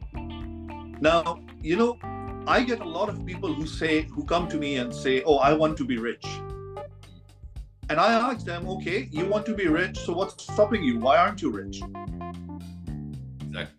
Now, 1.01 1.41
you 1.63 1.77
know, 1.77 1.99
I 2.47 2.63
get 2.63 2.81
a 2.81 2.89
lot 2.89 3.09
of 3.09 3.25
people 3.25 3.53
who 3.53 3.67
say, 3.67 4.03
who 4.03 4.25
come 4.25 4.49
to 4.49 4.57
me 4.57 4.77
and 4.77 4.95
say, 4.95 5.23
Oh, 5.25 5.39
I 5.39 5.53
want 5.53 5.77
to 5.79 5.85
be 5.85 5.99
rich. 5.99 6.27
And 7.89 8.01
I 8.01 8.13
ask 8.15 8.45
them, 8.45 8.69
Okay, 8.69 9.09
you 9.11 9.27
want 9.27 9.47
to 9.47 9.55
be 9.55 9.69
rich, 9.69 9.99
so 9.99 10.13
what's 10.13 10.43
stopping 10.43 10.83
you? 10.83 10.99
Why 10.99 11.17
aren't 11.17 11.43
you 11.43 11.51
rich? 11.51 11.81
Exactly. 13.43 13.75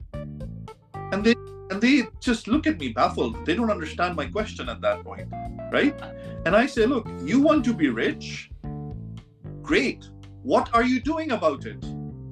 And 1.12 1.24
they 1.24 1.36
and 1.72 1.82
they 1.82 2.04
just 2.20 2.48
look 2.48 2.68
at 2.68 2.80
me 2.80 2.90
baffled. 2.90 3.44
They 3.46 3.56
don't 3.56 3.72
understand 3.72 4.16
my 4.16 4.28
question 4.28 4.70
at 4.70 4.82
that 4.82 5.04
point, 5.04 5.28
right? 5.72 6.00
And 6.46 6.56
I 6.56 6.66
say, 6.68 6.86
Look, 6.86 7.08
you 7.24 7.42
want 7.42 7.66
to 7.66 7.74
be 7.74 7.90
rich? 7.90 8.52
Great. 9.62 10.08
What 10.44 10.70
are 10.76 10.84
you 10.84 11.02
doing 11.02 11.32
about 11.32 11.66
it? 11.66 11.84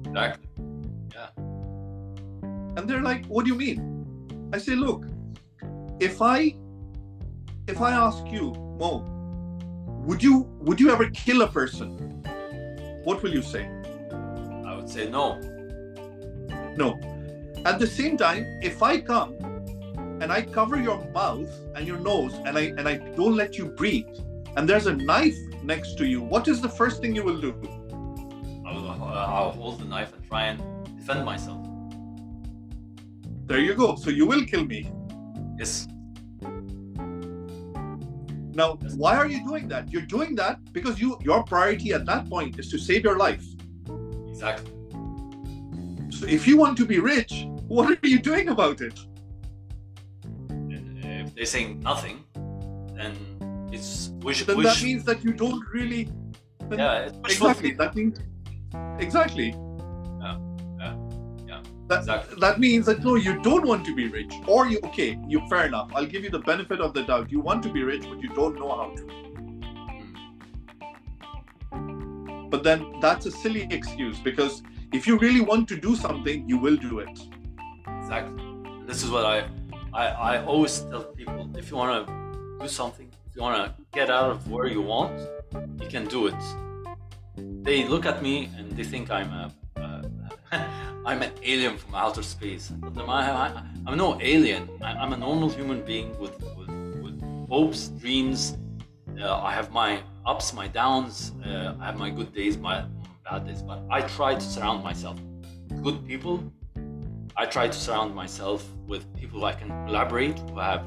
Exactly. 0.06 0.43
And 2.76 2.88
they're 2.88 3.02
like, 3.02 3.26
what 3.26 3.44
do 3.44 3.52
you 3.52 3.58
mean? 3.58 4.50
I 4.52 4.58
say, 4.58 4.74
look, 4.74 5.06
if 6.00 6.20
I 6.20 6.54
if 7.66 7.80
I 7.80 7.92
ask 7.92 8.26
you, 8.30 8.52
Mo, 8.78 9.04
would 10.04 10.22
you 10.22 10.46
would 10.60 10.80
you 10.80 10.90
ever 10.90 11.08
kill 11.10 11.42
a 11.42 11.48
person? 11.48 11.88
What 13.04 13.22
will 13.22 13.32
you 13.32 13.42
say? 13.42 13.64
I 14.66 14.74
would 14.76 14.88
say 14.88 15.08
no. 15.08 15.38
No. 16.76 16.98
At 17.64 17.78
the 17.78 17.86
same 17.86 18.16
time, 18.16 18.44
if 18.62 18.82
I 18.82 19.00
come 19.00 19.34
and 20.20 20.32
I 20.32 20.42
cover 20.42 20.80
your 20.80 21.02
mouth 21.12 21.50
and 21.74 21.86
your 21.86 21.98
nose 21.98 22.34
and 22.44 22.58
I 22.58 22.62
and 22.78 22.88
I 22.88 22.96
don't 23.16 23.36
let 23.36 23.56
you 23.56 23.66
breathe, 23.66 24.06
and 24.56 24.68
there's 24.68 24.86
a 24.86 24.94
knife 24.94 25.38
next 25.62 25.96
to 25.98 26.06
you, 26.06 26.22
what 26.22 26.48
is 26.48 26.60
the 26.60 26.68
first 26.68 27.00
thing 27.00 27.14
you 27.14 27.24
will 27.24 27.40
do? 27.40 27.54
I'll, 28.66 28.88
uh, 28.88 29.26
I'll 29.26 29.52
hold 29.52 29.80
the 29.80 29.84
knife 29.86 30.12
and 30.14 30.24
try 30.26 30.46
and 30.46 30.60
defend 30.98 31.24
myself. 31.24 31.63
There 33.46 33.58
you 33.58 33.74
go. 33.74 33.94
So 33.96 34.10
you 34.10 34.26
will 34.26 34.44
kill 34.44 34.64
me. 34.64 34.90
Yes. 35.58 35.86
Now, 38.54 38.78
why 38.96 39.16
are 39.16 39.26
you 39.26 39.44
doing 39.44 39.68
that? 39.68 39.92
You're 39.92 40.02
doing 40.02 40.34
that 40.36 40.72
because 40.72 41.00
you 41.00 41.18
your 41.22 41.42
priority 41.42 41.92
at 41.92 42.06
that 42.06 42.28
point 42.28 42.58
is 42.58 42.70
to 42.70 42.78
save 42.78 43.04
your 43.04 43.18
life. 43.18 43.44
Exactly. 44.28 44.70
So 46.10 46.26
if 46.26 46.46
you 46.46 46.56
want 46.56 46.76
to 46.78 46.86
be 46.86 47.00
rich, 47.00 47.46
what 47.66 47.90
are 47.90 48.06
you 48.06 48.20
doing 48.20 48.48
about 48.48 48.80
it? 48.80 48.98
If 50.70 51.34
they're 51.34 51.46
saying 51.46 51.80
nothing, 51.80 52.24
then 52.94 53.16
it's 53.72 54.10
wish. 54.20 54.44
Then 54.44 54.58
wish. 54.58 54.66
that 54.66 54.82
means 54.84 55.04
that 55.04 55.24
you 55.24 55.32
don't 55.32 55.64
really. 55.72 56.08
Yeah, 56.70 57.10
exactly. 57.24 57.72
That 57.72 57.94
means 57.96 58.18
exactly. 58.98 59.54
That, 61.88 61.98
exactly. 61.98 62.40
that 62.40 62.58
means 62.58 62.86
that 62.86 63.04
no, 63.04 63.16
you 63.16 63.42
don't 63.42 63.66
want 63.66 63.84
to 63.84 63.94
be 63.94 64.08
rich, 64.08 64.32
or 64.46 64.66
you 64.66 64.80
okay, 64.84 65.18
you 65.28 65.46
fair 65.50 65.66
enough. 65.66 65.90
I'll 65.94 66.06
give 66.06 66.24
you 66.24 66.30
the 66.30 66.38
benefit 66.38 66.80
of 66.80 66.94
the 66.94 67.02
doubt. 67.02 67.30
You 67.30 67.40
want 67.40 67.62
to 67.64 67.68
be 67.68 67.82
rich, 67.82 68.04
but 68.08 68.22
you 68.22 68.30
don't 68.30 68.58
know 68.58 68.74
how 68.74 68.94
to. 68.96 69.02
Hmm. 71.72 72.48
But 72.48 72.62
then 72.62 73.00
that's 73.02 73.26
a 73.26 73.30
silly 73.30 73.66
excuse 73.70 74.18
because 74.18 74.62
if 74.92 75.06
you 75.06 75.18
really 75.18 75.42
want 75.42 75.68
to 75.68 75.76
do 75.76 75.94
something, 75.94 76.48
you 76.48 76.56
will 76.56 76.76
do 76.76 77.00
it. 77.00 77.20
Exactly. 77.98 78.42
This 78.86 79.02
is 79.02 79.10
what 79.10 79.26
I, 79.26 79.46
I, 79.92 80.06
I 80.06 80.44
always 80.46 80.80
tell 80.80 81.04
people: 81.04 81.50
if 81.54 81.70
you 81.70 81.76
want 81.76 82.06
to 82.06 82.12
do 82.60 82.68
something, 82.68 83.10
if 83.28 83.36
you 83.36 83.42
want 83.42 83.56
to 83.62 83.74
get 83.92 84.08
out 84.08 84.30
of 84.30 84.50
where 84.50 84.66
you 84.66 84.80
want, 84.80 85.20
you 85.82 85.88
can 85.88 86.06
do 86.06 86.28
it. 86.28 86.42
They 87.36 87.84
look 87.84 88.06
at 88.06 88.22
me 88.22 88.50
and 88.56 88.72
they 88.72 88.84
think 88.84 89.10
I'm 89.10 89.30
a 89.32 89.52
I'm 91.06 91.20
an 91.20 91.32
alien 91.42 91.76
from 91.76 91.94
outer 91.94 92.22
space. 92.22 92.72
I, 92.82 93.62
am 93.86 93.98
no 93.98 94.18
alien. 94.22 94.70
I, 94.80 95.04
am 95.04 95.12
a 95.12 95.16
normal 95.18 95.50
human 95.50 95.82
being 95.82 96.18
with, 96.18 96.40
with, 96.56 96.70
with 97.02 97.48
hopes, 97.50 97.88
dreams. 97.88 98.56
Uh, 99.20 99.36
I 99.36 99.52
have 99.52 99.70
my 99.70 100.02
ups, 100.24 100.54
my 100.54 100.66
downs. 100.66 101.32
Uh, 101.44 101.74
I 101.78 101.84
have 101.86 101.98
my 101.98 102.08
good 102.08 102.34
days, 102.34 102.56
my 102.56 102.86
bad 103.22 103.46
days. 103.46 103.60
But 103.60 103.82
I 103.90 104.00
try 104.00 104.34
to 104.34 104.40
surround 104.40 104.82
myself 104.82 105.20
with 105.68 105.82
good 105.82 106.06
people. 106.06 106.42
I 107.36 107.44
try 107.44 107.68
to 107.68 107.78
surround 107.78 108.14
myself 108.14 108.66
with 108.86 109.04
people 109.14 109.40
who 109.40 109.46
I 109.46 109.52
can 109.52 109.68
collaborate, 109.86 110.38
who 110.38 110.58
have 110.58 110.86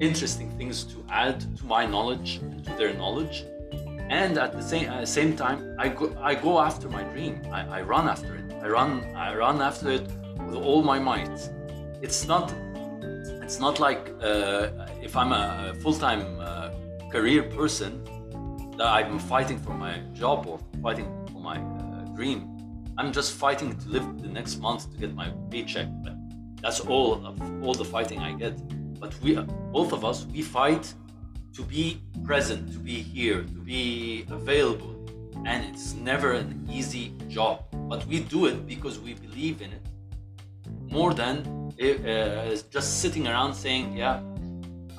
interesting 0.00 0.50
things 0.56 0.84
to 0.84 1.04
add 1.10 1.40
to 1.58 1.66
my 1.66 1.84
knowledge 1.84 2.36
and 2.36 2.64
to 2.64 2.70
their 2.76 2.94
knowledge. 2.94 3.44
And 4.08 4.38
at 4.38 4.52
the 4.52 4.62
same, 4.62 4.88
uh, 4.88 5.04
same 5.04 5.36
time, 5.36 5.76
I 5.78 5.88
go, 5.88 6.16
I 6.22 6.34
go 6.36 6.58
after 6.58 6.88
my 6.88 7.02
dream. 7.02 7.42
I, 7.52 7.80
I 7.80 7.82
run 7.82 8.08
after 8.08 8.34
it. 8.34 8.41
I 8.62 8.68
run 8.68 9.04
I 9.16 9.34
run 9.34 9.60
after 9.60 9.90
it 9.90 10.08
with 10.46 10.54
all 10.54 10.84
my 10.84 10.98
might. 11.00 11.36
It's 12.00 12.28
not 12.28 12.54
it's 13.42 13.58
not 13.58 13.80
like 13.80 14.14
uh, 14.22 14.68
if 15.02 15.16
I'm 15.16 15.32
a 15.32 15.74
full-time 15.82 16.38
uh, 16.40 16.70
career 17.10 17.42
person 17.42 18.04
that 18.78 18.86
I'm 18.86 19.18
fighting 19.18 19.58
for 19.58 19.74
my 19.74 19.98
job 20.12 20.46
or 20.46 20.60
fighting 20.80 21.08
for 21.32 21.40
my 21.40 21.58
uh, 21.58 22.04
dream. 22.14 22.56
I'm 22.98 23.10
just 23.10 23.32
fighting 23.32 23.76
to 23.76 23.88
live 23.88 24.22
the 24.22 24.28
next 24.28 24.60
month 24.60 24.92
to 24.92 24.96
get 24.96 25.12
my 25.12 25.32
paycheck. 25.50 25.88
But 26.04 26.14
that's 26.62 26.78
all 26.78 27.26
of 27.26 27.34
all 27.64 27.74
the 27.74 27.84
fighting 27.84 28.20
I 28.20 28.32
get. 28.34 28.54
But 29.00 29.12
we 29.22 29.34
both 29.72 29.92
of 29.92 30.04
us 30.04 30.24
we 30.26 30.40
fight 30.40 30.94
to 31.54 31.62
be 31.62 32.00
present, 32.22 32.72
to 32.72 32.78
be 32.78 33.02
here, 33.02 33.42
to 33.42 33.60
be 33.72 34.24
available, 34.30 34.94
and 35.44 35.64
it's 35.64 35.94
never 35.94 36.32
an 36.32 36.64
easy 36.70 37.12
job 37.28 37.64
but 37.92 38.06
we 38.06 38.20
do 38.20 38.46
it 38.46 38.66
because 38.66 38.98
we 39.06 39.12
believe 39.26 39.60
in 39.60 39.70
it 39.78 39.84
more 40.98 41.12
than 41.12 41.36
uh, 41.78 42.56
just 42.76 42.88
sitting 43.02 43.24
around 43.30 43.52
saying 43.52 43.86
yeah 44.02 44.16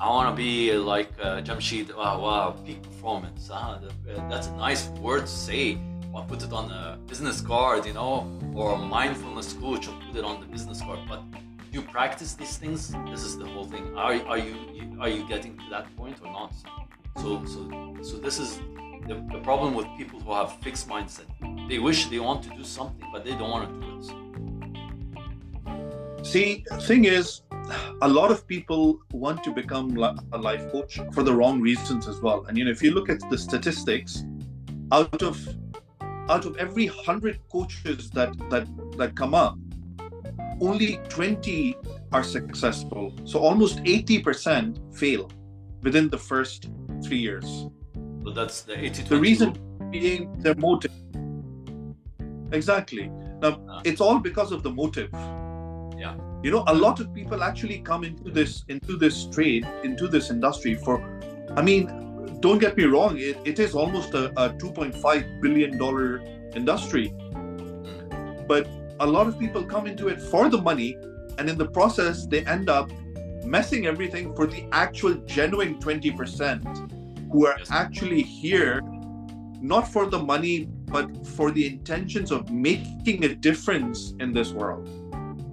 i 0.04 0.06
want 0.14 0.28
to 0.32 0.36
be 0.46 0.52
like 0.92 1.10
uh, 1.20 1.40
jamshed 1.46 1.88
wow, 1.98 2.16
wow 2.24 2.44
peak 2.66 2.80
performance 2.90 3.50
ah, 3.52 3.80
that's 4.30 4.48
a 4.54 4.56
nice 4.68 4.82
word 5.06 5.22
to 5.32 5.36
say 5.48 5.64
I'll 6.16 6.28
put 6.32 6.44
it 6.44 6.52
on 6.52 6.66
a 6.70 6.96
business 7.08 7.40
card, 7.40 7.86
you 7.86 7.92
know, 7.92 8.14
or 8.54 8.66
a 8.74 8.78
mindfulness 8.78 9.52
coach 9.54 9.88
will 9.88 10.00
put 10.06 10.14
it 10.20 10.24
on 10.24 10.36
the 10.42 10.46
business 10.46 10.80
card. 10.80 11.00
But 11.08 11.20
you 11.72 11.82
practice 11.82 12.34
these 12.34 12.56
things, 12.56 12.94
this 13.10 13.24
is 13.28 13.36
the 13.36 13.48
whole 13.52 13.64
thing. 13.64 13.84
Are, 13.96 14.14
are 14.30 14.38
you 14.46 14.54
are 15.02 15.10
you 15.16 15.26
getting 15.32 15.52
to 15.62 15.66
that 15.74 15.86
point 15.96 16.16
or 16.24 16.30
not? 16.38 16.52
So 17.22 17.44
so 17.52 17.60
so 18.08 18.14
this 18.26 18.38
is 18.44 18.50
the, 19.06 19.14
the 19.32 19.40
problem 19.42 19.74
with 19.74 19.86
people 19.96 20.20
who 20.20 20.32
have 20.32 20.56
fixed 20.60 20.88
mindset. 20.88 21.26
They 21.68 21.78
wish 21.78 22.06
they 22.06 22.18
want 22.18 22.42
to 22.44 22.50
do 22.50 22.64
something, 22.64 23.06
but 23.12 23.24
they 23.24 23.32
don't 23.32 23.50
want 23.50 23.68
to 23.68 23.74
do 23.86 23.98
it. 23.98 24.04
See, 26.26 26.64
thing 26.82 27.04
is, 27.04 27.42
a 28.02 28.08
lot 28.08 28.30
of 28.30 28.46
people 28.46 29.00
want 29.12 29.44
to 29.44 29.52
become 29.52 29.96
a 30.32 30.38
life 30.38 30.70
coach 30.72 30.98
for 31.12 31.22
the 31.22 31.34
wrong 31.34 31.60
reasons 31.60 32.08
as 32.08 32.20
well. 32.20 32.44
And 32.46 32.56
you 32.58 32.64
know, 32.64 32.70
if 32.70 32.82
you 32.82 32.92
look 32.92 33.08
at 33.08 33.20
the 33.30 33.38
statistics, 33.38 34.24
out 34.92 35.22
of 35.22 35.38
out 36.28 36.46
of 36.46 36.56
every 36.56 36.86
hundred 36.86 37.38
coaches 37.50 38.10
that 38.10 38.32
that 38.50 38.66
that 38.96 39.14
come 39.14 39.34
up, 39.34 39.58
only 40.60 40.98
20 41.08 41.76
are 42.12 42.22
successful. 42.22 43.12
So 43.24 43.38
almost 43.38 43.78
80% 43.78 44.96
fail 44.96 45.30
within 45.82 46.08
the 46.08 46.18
first 46.18 46.70
three 47.02 47.18
years. 47.18 47.66
Well, 48.24 48.32
that's 48.32 48.62
the 48.62 48.82
80 48.82 49.02
The 49.02 49.16
reason 49.18 49.58
being 49.90 50.32
their 50.40 50.54
motive. 50.54 50.92
Exactly. 52.52 53.10
Now, 53.42 53.60
ah. 53.68 53.82
it's 53.84 54.00
all 54.00 54.18
because 54.18 54.50
of 54.50 54.62
the 54.62 54.70
motive. 54.70 55.10
Yeah. 55.98 56.16
You 56.42 56.50
know, 56.50 56.64
a 56.66 56.74
lot 56.74 57.00
of 57.00 57.12
people 57.14 57.42
actually 57.42 57.78
come 57.80 58.02
into 58.04 58.30
this 58.30 58.64
into 58.68 58.96
this 58.96 59.26
trade, 59.26 59.66
into 59.82 60.08
this 60.08 60.30
industry 60.30 60.74
for 60.74 61.02
I 61.56 61.62
mean, 61.62 62.40
don't 62.40 62.58
get 62.58 62.76
me 62.76 62.84
wrong, 62.84 63.18
it, 63.18 63.36
it 63.44 63.58
is 63.58 63.74
almost 63.74 64.14
a, 64.14 64.28
a 64.42 64.50
$2.5 64.50 65.40
billion 65.40 65.72
industry. 66.54 67.08
Hmm. 67.08 68.46
But 68.46 68.68
a 69.00 69.06
lot 69.06 69.26
of 69.26 69.38
people 69.38 69.64
come 69.64 69.86
into 69.86 70.08
it 70.08 70.20
for 70.20 70.48
the 70.48 70.60
money, 70.60 70.96
and 71.38 71.48
in 71.48 71.58
the 71.58 71.66
process, 71.66 72.26
they 72.26 72.44
end 72.46 72.68
up 72.68 72.90
messing 73.44 73.86
everything 73.86 74.34
for 74.34 74.46
the 74.46 74.66
actual 74.72 75.14
genuine 75.26 75.78
20% 75.78 76.93
who 77.34 77.46
are 77.48 77.58
actually 77.70 78.22
here 78.22 78.80
not 79.60 79.88
for 79.88 80.06
the 80.06 80.18
money, 80.18 80.66
but 80.86 81.26
for 81.26 81.50
the 81.50 81.66
intentions 81.66 82.30
of 82.30 82.48
making 82.48 83.24
a 83.24 83.34
difference 83.34 84.14
in 84.20 84.32
this 84.32 84.52
world. 84.52 84.86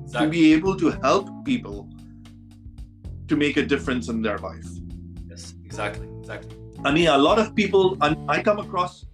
Exactly. 0.04 0.28
To 0.28 0.30
be 0.30 0.54
able 0.54 0.76
to 0.76 0.92
help 1.02 1.44
people 1.44 1.90
to 3.28 3.36
make 3.36 3.58
a 3.58 3.66
difference 3.66 4.10
in 4.10 4.22
their 4.22 4.38
life. 4.38 4.68
Yes, 5.28 5.56
exactly, 5.66 6.08
exactly. 6.20 6.56
I 6.86 6.92
mean, 6.92 7.08
a 7.08 7.18
lot 7.18 7.40
of 7.40 7.56
people, 7.56 7.98
I 8.30 8.44
come 8.44 8.60
across 8.60 9.06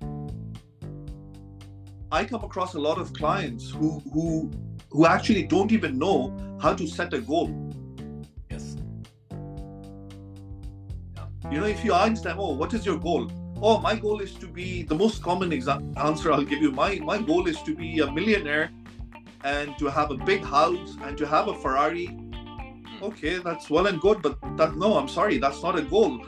I 2.12 2.25
come 2.25 2.43
across 2.43 2.73
a 2.73 2.80
lot 2.80 2.97
of 2.97 3.13
clients 3.13 3.69
who 3.69 4.01
who 4.13 4.51
who 4.91 5.06
actually 5.06 5.43
don't 5.43 5.71
even 5.71 5.97
know 5.97 6.17
how 6.62 6.73
to 6.73 6.86
set 6.86 7.13
a 7.13 7.21
goal. 7.21 7.47
You 11.51 11.60
know, 11.62 11.65
if 11.65 11.83
you 11.86 11.93
ask 11.93 12.23
them, 12.23 12.38
"Oh, 12.39 12.53
what 12.53 12.73
is 12.73 12.86
your 12.86 12.97
goal?" 12.97 13.31
Oh, 13.62 13.79
my 13.79 13.95
goal 13.95 14.19
is 14.21 14.33
to 14.36 14.47
be 14.47 14.83
the 14.83 14.95
most 14.95 15.23
common 15.23 15.49
exa- 15.49 15.81
answer 15.97 16.31
I'll 16.31 16.43
give 16.43 16.62
you. 16.62 16.71
My 16.71 16.99
my 17.12 17.17
goal 17.21 17.47
is 17.47 17.62
to 17.63 17.75
be 17.75 17.99
a 17.99 18.12
millionaire 18.12 18.69
and 19.43 19.77
to 19.79 19.88
have 19.88 20.12
a 20.12 20.17
big 20.17 20.43
house 20.43 20.97
and 21.03 21.17
to 21.17 21.25
have 21.25 21.47
a 21.47 21.55
Ferrari. 21.55 22.07
Okay, 23.01 23.38
that's 23.38 23.69
well 23.69 23.88
and 23.88 23.99
good, 24.01 24.21
but 24.21 24.38
that 24.57 24.75
no, 24.75 24.97
I'm 24.97 25.07
sorry, 25.07 25.38
that's 25.38 25.63
not 25.63 25.77
a 25.77 25.81
goal. 25.81 26.21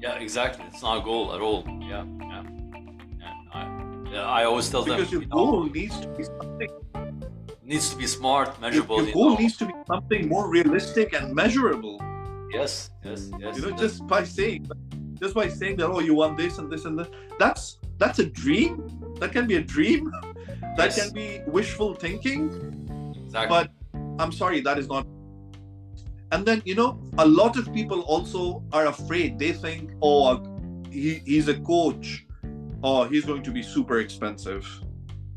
Yeah, 0.00 0.14
exactly. 0.26 0.64
It's 0.68 0.82
not 0.82 0.98
a 0.98 1.02
goal 1.02 1.34
at 1.34 1.40
all. 1.40 1.64
Yeah. 1.80 2.04
Yeah. 2.20 2.42
yeah 3.18 3.32
I 3.52 3.60
yeah, 4.12 4.26
I 4.38 4.44
always 4.44 4.68
tell 4.68 4.84
because 4.84 5.10
them 5.10 5.20
because 5.20 5.30
your 5.30 5.38
goal 5.38 5.64
know, 5.64 5.72
needs 5.72 5.98
to 6.00 6.08
be 6.08 6.24
something 6.24 6.70
needs 7.64 7.90
to 7.90 7.96
be 7.96 8.06
smart, 8.06 8.60
measurable. 8.60 8.96
Your, 8.98 9.06
your 9.06 9.14
goal 9.14 9.30
know. 9.30 9.36
needs 9.36 9.56
to 9.56 9.66
be 9.66 9.72
something 9.86 10.28
more 10.28 10.48
realistic 10.48 11.14
and 11.14 11.34
measurable. 11.34 11.98
Yes, 12.52 12.90
yes, 13.04 13.30
yes. 13.38 13.56
You 13.56 13.62
know, 13.62 13.76
just 13.76 14.06
by 14.06 14.24
saying, 14.24 14.68
just 15.20 15.34
by 15.34 15.48
saying 15.48 15.76
that, 15.76 15.88
oh, 15.88 16.00
you 16.00 16.14
want 16.14 16.36
this 16.36 16.58
and 16.58 16.70
this 16.70 16.84
and 16.84 16.98
that. 16.98 17.10
That's 17.38 17.78
that's 17.98 18.18
a 18.18 18.26
dream. 18.26 18.88
That 19.20 19.32
can 19.32 19.46
be 19.46 19.56
a 19.56 19.62
dream. 19.62 20.12
That 20.76 20.96
yes. 20.96 21.04
can 21.04 21.14
be 21.14 21.40
wishful 21.46 21.94
thinking. 21.94 22.50
Exactly. 23.26 23.48
But 23.48 23.70
I'm 24.18 24.32
sorry, 24.32 24.60
that 24.62 24.76
is 24.76 24.88
not. 24.88 25.06
And 26.32 26.44
then 26.44 26.62
you 26.64 26.74
know, 26.74 27.00
a 27.16 27.24
lot 27.24 27.56
of 27.56 27.72
people 27.72 28.00
also 28.00 28.64
are 28.72 28.86
afraid. 28.86 29.38
They 29.38 29.52
think, 29.52 29.92
oh, 30.02 30.42
he, 30.90 31.22
he's 31.24 31.46
a 31.46 31.54
coach 31.60 32.24
oh, 32.84 33.04
he's 33.04 33.24
going 33.24 33.42
to 33.42 33.50
be 33.50 33.62
super 33.62 33.98
expensive. 33.98 34.68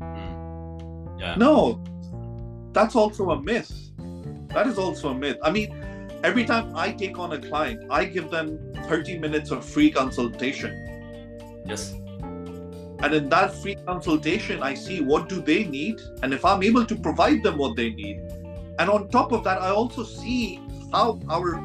Mm. 0.00 1.18
Yeah. 1.18 1.34
No, 1.36 1.82
that's 2.72 2.94
also 2.94 3.30
a 3.30 3.42
myth. 3.42 3.72
That 4.48 4.66
is 4.66 4.78
also 4.78 5.08
a 5.08 5.14
myth. 5.14 5.38
I 5.42 5.50
mean, 5.50 5.74
every 6.24 6.44
time 6.44 6.74
I 6.76 6.92
take 6.92 7.18
on 7.18 7.32
a 7.32 7.38
client, 7.38 7.84
I 7.90 8.04
give 8.04 8.30
them 8.30 8.58
30 8.86 9.18
minutes 9.18 9.50
of 9.50 9.64
free 9.64 9.90
consultation. 9.90 10.72
Yes. 11.66 11.92
And 13.00 13.14
in 13.14 13.28
that 13.28 13.54
free 13.54 13.76
consultation, 13.86 14.62
I 14.62 14.74
see 14.74 15.00
what 15.00 15.28
do 15.28 15.40
they 15.40 15.64
need, 15.64 16.00
and 16.22 16.34
if 16.34 16.44
I'm 16.44 16.62
able 16.62 16.84
to 16.84 16.96
provide 16.96 17.42
them 17.42 17.56
what 17.56 17.76
they 17.76 17.90
need. 17.90 18.18
And 18.78 18.90
on 18.90 19.08
top 19.08 19.32
of 19.32 19.44
that, 19.44 19.62
I 19.62 19.70
also 19.70 20.02
see 20.02 20.60
how 20.92 21.20
our 21.28 21.62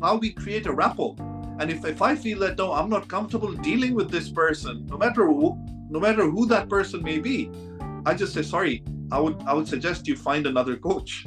how 0.00 0.16
we 0.16 0.30
create 0.30 0.66
a 0.66 0.72
rapport 0.72 1.16
and 1.58 1.70
if, 1.70 1.84
if 1.84 2.00
I 2.02 2.14
feel 2.14 2.38
that 2.40 2.56
no, 2.56 2.72
I'm 2.72 2.88
not 2.88 3.08
comfortable 3.08 3.52
dealing 3.52 3.94
with 3.94 4.10
this 4.10 4.28
person, 4.28 4.86
no 4.86 4.96
matter 4.96 5.26
who, 5.26 5.58
no 5.90 5.98
matter 5.98 6.30
who 6.30 6.46
that 6.46 6.68
person 6.68 7.02
may 7.02 7.18
be, 7.18 7.50
I 8.06 8.14
just 8.14 8.32
say 8.32 8.42
sorry. 8.42 8.84
I 9.10 9.18
would 9.18 9.42
I 9.46 9.54
would 9.54 9.66
suggest 9.66 10.06
you 10.06 10.16
find 10.16 10.46
another 10.46 10.76
coach. 10.76 11.26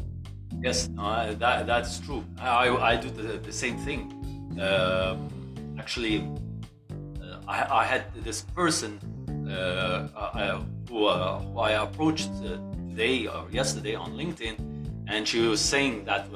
Yes, 0.60 0.90
uh, 0.98 1.34
that 1.36 1.66
that's 1.66 2.00
true. 2.00 2.24
I 2.40 2.70
I 2.70 2.96
do 2.98 3.10
the, 3.10 3.38
the 3.38 3.54
same 3.54 3.78
thing. 3.78 4.12
Uh, 4.60 5.16
actually, 5.80 6.28
uh, 7.22 7.38
I, 7.48 7.82
I 7.82 7.84
had 7.86 8.04
this 8.24 8.42
person 8.42 9.00
uh, 9.50 10.08
who, 10.90 11.06
uh, 11.06 11.40
who 11.40 11.60
I 11.60 11.72
approached 11.72 12.32
uh, 12.44 12.58
today 12.90 13.28
or 13.28 13.48
yesterday 13.50 13.96
on 13.96 14.14
LinkedIn, 14.14 14.56
and 15.08 15.28
she 15.28 15.40
was 15.40 15.62
saying 15.62 16.06
that 16.06 16.30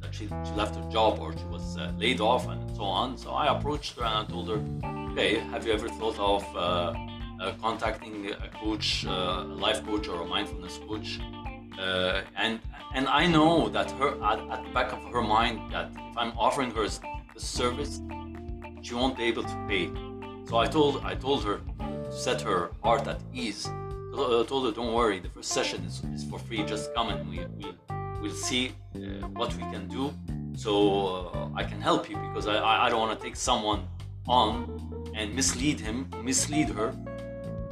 that 0.00 0.14
she, 0.14 0.26
she 0.28 0.52
left 0.54 0.74
her 0.76 0.90
job 0.90 1.18
or 1.18 1.32
she 1.36 1.44
was 1.44 1.76
laid 1.98 2.20
off 2.20 2.48
and 2.48 2.76
so 2.76 2.82
on. 2.82 3.16
So 3.16 3.30
I 3.30 3.46
approached 3.56 3.96
her 3.98 4.04
and 4.04 4.26
I 4.26 4.30
told 4.30 4.48
her, 4.48 4.60
okay, 5.12 5.38
have 5.52 5.66
you 5.66 5.72
ever 5.72 5.88
thought 5.88 6.18
of 6.18 6.42
contacting 7.60 8.30
a 8.30 8.48
coach, 8.48 9.04
a 9.04 9.44
life 9.44 9.84
coach 9.84 10.08
or 10.08 10.22
a 10.22 10.26
mindfulness 10.26 10.78
coach? 10.88 11.20
Uh, 11.80 12.22
and 12.36 12.60
and 12.94 13.08
I 13.08 13.26
know 13.26 13.68
that 13.68 13.90
her 13.92 14.10
at, 14.22 14.38
at, 14.50 14.64
the 14.64 14.70
back 14.70 14.92
of 14.92 15.02
her 15.12 15.22
mind 15.22 15.72
that 15.72 15.90
if 16.10 16.16
I'm 16.16 16.32
offering 16.36 16.70
her 16.72 16.86
the 16.86 17.40
service, 17.40 18.00
she 18.82 18.94
won't 18.94 19.16
be 19.16 19.24
able 19.24 19.44
to 19.44 19.56
pay. 19.68 19.90
So 20.48 20.58
I 20.58 20.66
told 20.66 21.02
I 21.04 21.14
told 21.14 21.44
her 21.44 21.60
to 22.04 22.12
set 22.12 22.42
her 22.42 22.70
heart 22.82 23.06
at 23.06 23.20
ease. 23.32 23.68
I 24.12 24.44
told 24.46 24.66
her, 24.66 24.72
don't 24.72 24.92
worry, 24.92 25.20
the 25.20 25.30
first 25.30 25.50
session 25.52 25.84
is, 25.84 26.02
is 26.14 26.24
for 26.24 26.38
free. 26.38 26.62
Just 26.64 26.92
come 26.94 27.08
and 27.10 27.30
we, 27.30 27.38
we 27.58 27.72
we'll 28.20 28.34
see 28.34 28.72
uh, 28.96 28.98
what 29.38 29.54
we 29.56 29.62
can 29.72 29.88
do 29.88 30.12
so 30.60 31.30
uh, 31.32 31.48
I 31.54 31.64
can 31.64 31.80
help 31.80 32.10
you 32.10 32.16
because 32.16 32.46
I, 32.46 32.86
I 32.86 32.90
don't 32.90 33.00
want 33.00 33.18
to 33.18 33.24
take 33.24 33.36
someone 33.36 33.88
on 34.26 35.12
and 35.14 35.34
mislead 35.34 35.80
him, 35.80 36.10
mislead 36.22 36.68
her, 36.68 36.94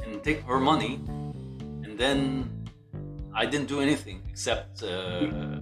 and 0.03 0.23
take 0.23 0.41
her 0.43 0.59
money, 0.59 0.95
and 1.83 1.97
then 1.97 2.49
I 3.33 3.45
didn't 3.45 3.67
do 3.67 3.81
anything 3.81 4.23
except 4.29 4.83
uh, 4.83 5.59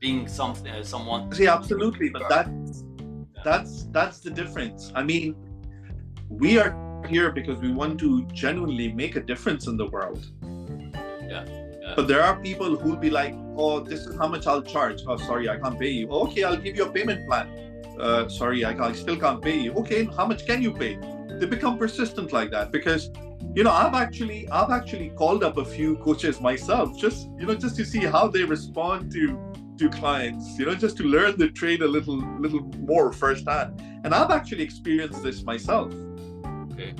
being 0.00 0.28
something, 0.28 0.70
uh, 0.70 0.82
someone. 0.82 1.32
See, 1.32 1.46
absolutely, 1.46 2.08
but 2.10 2.28
that 2.28 2.48
that's 3.44 3.84
that's 3.90 4.20
the 4.20 4.30
difference. 4.30 4.92
I 4.94 5.02
mean, 5.02 5.36
we 6.28 6.58
are 6.58 6.76
here 7.08 7.30
because 7.30 7.58
we 7.60 7.72
want 7.72 7.98
to 8.00 8.24
genuinely 8.26 8.92
make 8.92 9.16
a 9.16 9.20
difference 9.20 9.66
in 9.66 9.76
the 9.76 9.86
world. 9.86 10.26
Yeah. 11.28 11.44
But 11.96 12.06
there 12.06 12.22
are 12.22 12.36
people 12.40 12.76
who'll 12.76 12.96
be 12.96 13.10
like, 13.10 13.34
oh, 13.56 13.80
this 13.80 14.00
is 14.00 14.16
how 14.16 14.28
much 14.28 14.46
I'll 14.46 14.62
charge. 14.62 15.02
Oh, 15.06 15.16
sorry, 15.16 15.48
I 15.48 15.56
can't 15.56 15.78
pay 15.78 15.90
you. 15.90 16.08
Okay, 16.10 16.44
I'll 16.44 16.56
give 16.56 16.76
you 16.76 16.84
a 16.84 16.90
payment 16.90 17.26
plan. 17.26 17.48
Uh, 17.98 18.28
sorry, 18.28 18.64
I, 18.64 18.74
can't, 18.74 18.92
I 18.92 18.92
still 18.92 19.16
can't 19.16 19.42
pay 19.42 19.58
you. 19.58 19.72
Okay, 19.74 20.04
how 20.16 20.26
much 20.26 20.46
can 20.46 20.62
you 20.62 20.72
pay? 20.72 20.98
They 21.38 21.46
become 21.46 21.78
persistent 21.78 22.32
like 22.32 22.50
that 22.50 22.70
because, 22.70 23.10
you 23.54 23.64
know, 23.64 23.72
I've 23.72 23.94
actually 23.94 24.48
I've 24.50 24.70
actually 24.70 25.10
called 25.10 25.42
up 25.42 25.56
a 25.56 25.64
few 25.64 25.96
coaches 25.96 26.40
myself, 26.40 26.98
just 26.98 27.28
you 27.38 27.46
know, 27.46 27.54
just 27.54 27.76
to 27.76 27.84
see 27.84 28.04
how 28.04 28.28
they 28.28 28.44
respond 28.44 29.10
to 29.12 29.38
to 29.78 29.88
clients. 29.88 30.58
You 30.58 30.66
know, 30.66 30.74
just 30.74 30.96
to 30.98 31.04
learn 31.04 31.38
the 31.38 31.48
trade 31.48 31.82
a 31.82 31.88
little 31.88 32.18
little 32.38 32.62
more 32.78 33.12
firsthand. 33.12 33.80
And 34.04 34.14
I've 34.14 34.30
actually 34.30 34.62
experienced 34.62 35.22
this 35.22 35.42
myself. 35.42 35.92
Okay. 36.72 36.94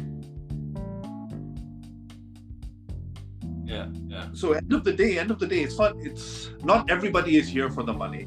yeah 3.68 3.86
yeah 4.06 4.26
so 4.32 4.52
end 4.52 4.72
of 4.72 4.82
the 4.82 4.92
day 4.92 5.18
end 5.18 5.30
of 5.30 5.38
the 5.38 5.46
day 5.46 5.60
it's 5.60 5.78
not 5.78 5.94
it's 5.98 6.50
not 6.64 6.90
everybody 6.90 7.36
is 7.36 7.46
here 7.46 7.70
for 7.70 7.82
the 7.82 7.92
money 7.92 8.26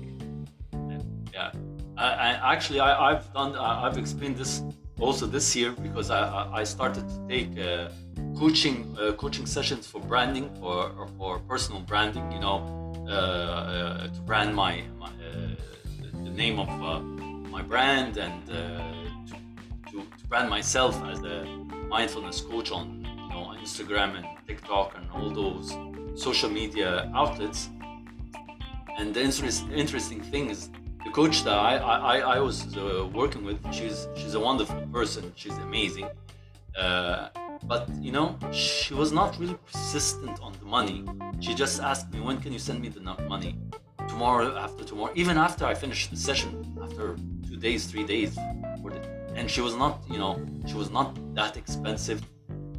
yeah 1.34 1.51
I, 1.97 2.07
I 2.36 2.53
actually 2.53 2.80
I, 2.80 3.13
have 3.13 3.34
done 3.34 3.55
i've 3.55 3.97
explained 3.97 4.38
this 4.38 4.63
also 5.01 5.25
this 5.25 5.55
year 5.55 5.71
because 5.71 6.09
i 6.11 6.21
i 6.61 6.63
started 6.63 7.03
to 7.09 7.17
take 7.27 7.51
uh, 7.59 7.89
coaching 8.37 8.77
uh, 8.99 9.11
coaching 9.13 9.45
sessions 9.45 9.87
for 9.87 9.99
branding 10.01 10.47
for 10.59 11.07
for 11.17 11.39
personal 11.39 11.81
branding 11.81 12.31
you 12.31 12.39
know 12.39 12.57
uh, 13.07 13.11
uh 13.11 14.07
to 14.15 14.21
brand 14.21 14.55
my, 14.55 14.83
my 14.99 15.07
uh, 15.07 15.55
the 16.27 16.33
name 16.43 16.59
of 16.59 16.69
uh, 16.69 16.99
my 17.55 17.61
brand 17.61 18.17
and 18.17 18.45
to, 18.45 19.35
to, 19.91 19.97
to 20.19 20.23
brand 20.29 20.49
myself 20.49 20.93
as 21.11 21.19
a 21.35 21.37
mindfulness 21.89 22.41
coach 22.41 22.71
on 22.71 23.01
Instagram 23.61 24.17
and 24.17 24.25
TikTok 24.47 24.97
and 24.97 25.09
all 25.11 25.29
those 25.29 25.77
social 26.15 26.49
media 26.49 27.09
outlets. 27.15 27.69
and 28.97 29.13
the 29.13 29.21
interest, 29.21 29.63
interesting 29.73 30.21
thing 30.21 30.49
is 30.49 30.69
the 31.05 31.11
coach 31.11 31.43
that 31.43 31.57
I 31.57 31.77
I, 31.77 32.17
I 32.35 32.39
was 32.39 32.77
uh, 32.77 33.07
working 33.13 33.43
with. 33.43 33.59
She's 33.73 34.07
she's 34.15 34.33
a 34.33 34.39
wonderful 34.39 34.81
person. 34.93 35.31
She's 35.35 35.57
amazing. 35.57 36.07
Uh, 36.77 37.29
but 37.63 37.89
you 37.99 38.11
know, 38.11 38.37
she 38.51 38.93
was 38.93 39.11
not 39.11 39.37
really 39.39 39.57
persistent 39.71 40.39
on 40.41 40.53
the 40.59 40.65
money. 40.65 41.05
She 41.39 41.53
just 41.53 41.81
asked 41.81 42.11
me, 42.13 42.19
"When 42.21 42.37
can 42.41 42.51
you 42.53 42.59
send 42.59 42.81
me 42.81 42.89
the 42.89 43.01
money?" 43.01 43.57
Tomorrow, 44.07 44.57
after 44.57 44.83
tomorrow, 44.83 45.13
even 45.15 45.37
after 45.37 45.65
I 45.65 45.73
finished 45.73 46.09
the 46.11 46.17
session, 46.17 46.51
after 46.83 47.15
two 47.47 47.57
days, 47.57 47.85
three 47.85 48.03
days, 48.03 48.37
and 49.35 49.49
she 49.49 49.61
was 49.61 49.75
not, 49.75 50.01
you 50.09 50.17
know, 50.17 50.33
she 50.67 50.73
was 50.73 50.89
not 50.89 51.07
that 51.35 51.55
expensive, 51.55 52.21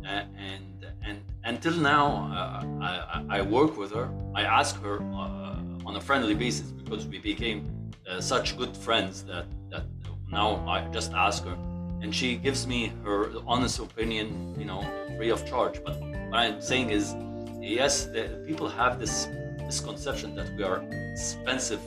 uh, 0.05 0.25
and 0.37 0.87
and 1.05 1.23
until 1.45 1.73
now, 1.73 2.07
uh, 2.37 2.65
I, 2.83 3.39
I 3.39 3.43
work 3.43 3.77
with 3.77 3.93
her. 3.93 4.11
I 4.35 4.43
ask 4.43 4.81
her 4.83 4.97
uh, 5.01 5.87
on 5.87 5.97
a 5.97 6.01
friendly 6.01 6.35
basis 6.35 6.71
because 6.71 7.07
we 7.07 7.19
became 7.19 7.82
uh, 8.13 8.21
such 8.21 8.57
good 8.57 8.77
friends 8.77 9.25
that 9.25 9.47
that 9.71 9.85
now 10.31 10.67
I 10.69 10.87
just 10.93 11.13
ask 11.13 11.45
her 11.45 11.57
and 12.03 12.15
she 12.15 12.37
gives 12.37 12.67
me 12.67 12.93
her 13.05 13.31
honest 13.47 13.79
opinion, 13.79 14.55
you 14.59 14.65
know, 14.65 14.83
free 15.17 15.31
of 15.31 15.47
charge. 15.47 15.83
But 15.85 16.01
what 16.01 16.41
I'm 16.41 16.61
saying 16.61 16.91
is, 16.91 17.15
yes, 17.61 18.07
the, 18.07 18.43
people 18.47 18.69
have 18.69 18.99
this 18.99 19.29
misconception 19.59 20.35
that 20.35 20.53
we 20.57 20.65
are 20.65 20.83
expensive, 21.13 21.81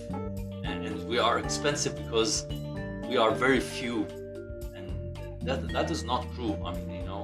and, 0.64 0.86
and, 0.86 1.08
we 1.08 1.20
are 1.20 1.38
expensive 1.40 1.96
because 1.98 2.46
we 3.10 3.18
are 3.18 3.32
very 3.32 3.60
few, 3.60 4.08
and 4.74 4.88
that 5.42 5.68
that 5.74 5.92
is 5.92 6.04
not 6.04 6.26
true. 6.34 6.56
I 6.66 6.72
mean, 6.76 6.90
you 7.02 7.06
know. 7.12 7.24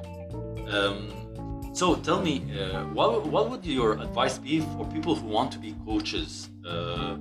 Um, 0.69 1.71
so 1.73 1.95
tell 1.95 2.21
me, 2.21 2.35
uh, 2.59 2.83
what 2.87 3.25
what 3.25 3.49
would 3.49 3.65
your 3.65 3.93
advice 3.93 4.37
be 4.37 4.59
for 4.59 4.85
people 4.95 5.15
who 5.15 5.27
want 5.27 5.49
to 5.53 5.59
be 5.59 5.75
coaches? 5.85 6.49
Uh, 6.67 7.15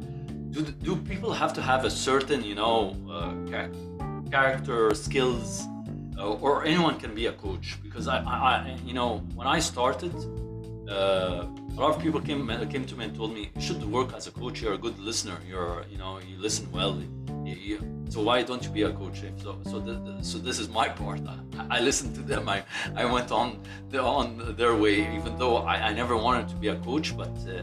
do, 0.51 0.63
do 0.63 0.97
people 0.97 1.33
have 1.33 1.53
to 1.55 1.63
have 1.63 1.85
a 1.85 1.91
certain, 1.91 2.43
you 2.43 2.55
know, 2.55 2.97
uh, 3.11 3.33
character, 4.31 4.95
skills, 4.95 5.67
uh, 6.19 6.35
or 6.35 6.65
anyone 6.65 6.99
can 6.99 7.15
be 7.15 7.27
a 7.27 7.33
coach. 7.33 7.79
Because 7.83 8.09
I, 8.09 8.19
I, 8.19 8.79
you 8.85 8.95
know, 8.95 9.19
when 9.35 9.47
I 9.47 9.61
started, 9.61 10.15
uh, 10.89 11.47
a 11.77 11.81
lot 11.81 11.95
of 11.95 12.03
people 12.03 12.21
came 12.21 12.47
came 12.69 12.85
to 12.85 12.97
me 12.97 13.05
and 13.05 13.15
told 13.15 13.33
me, 13.33 13.51
"You 13.55 13.63
should 13.63 13.83
work 13.85 14.13
as 14.15 14.27
a 14.27 14.33
coach. 14.33 14.61
You're 14.61 14.75
a 14.75 14.83
good 14.87 14.99
listener. 14.99 15.39
You're, 15.49 15.85
you 15.91 15.99
know, 15.99 16.19
you 16.19 16.37
listen 16.39 16.71
well. 16.73 17.01
You, 17.45 17.55
you, 17.69 18.05
so 18.09 18.23
why 18.23 18.43
don't 18.43 18.63
you 18.65 18.71
be 18.71 18.83
a 18.83 18.93
coach?" 18.93 19.23
So, 19.43 19.59
so, 19.71 19.79
the, 19.79 20.19
so 20.23 20.39
this 20.39 20.59
is 20.59 20.69
my 20.69 20.89
part. 20.89 21.21
I, 21.27 21.79
I, 21.79 21.81
listened 21.81 22.15
to 22.17 22.23
them. 22.23 22.49
I, 22.49 22.65
I 22.97 23.05
went 23.05 23.31
on 23.31 23.61
the, 23.89 24.03
on 24.03 24.57
their 24.57 24.75
way, 24.75 24.97
even 25.17 25.39
though 25.39 25.59
I, 25.59 25.75
I 25.91 25.93
never 25.93 26.17
wanted 26.17 26.49
to 26.49 26.57
be 26.57 26.69
a 26.69 26.77
coach. 26.77 27.17
But 27.17 27.35
uh, 27.49 27.63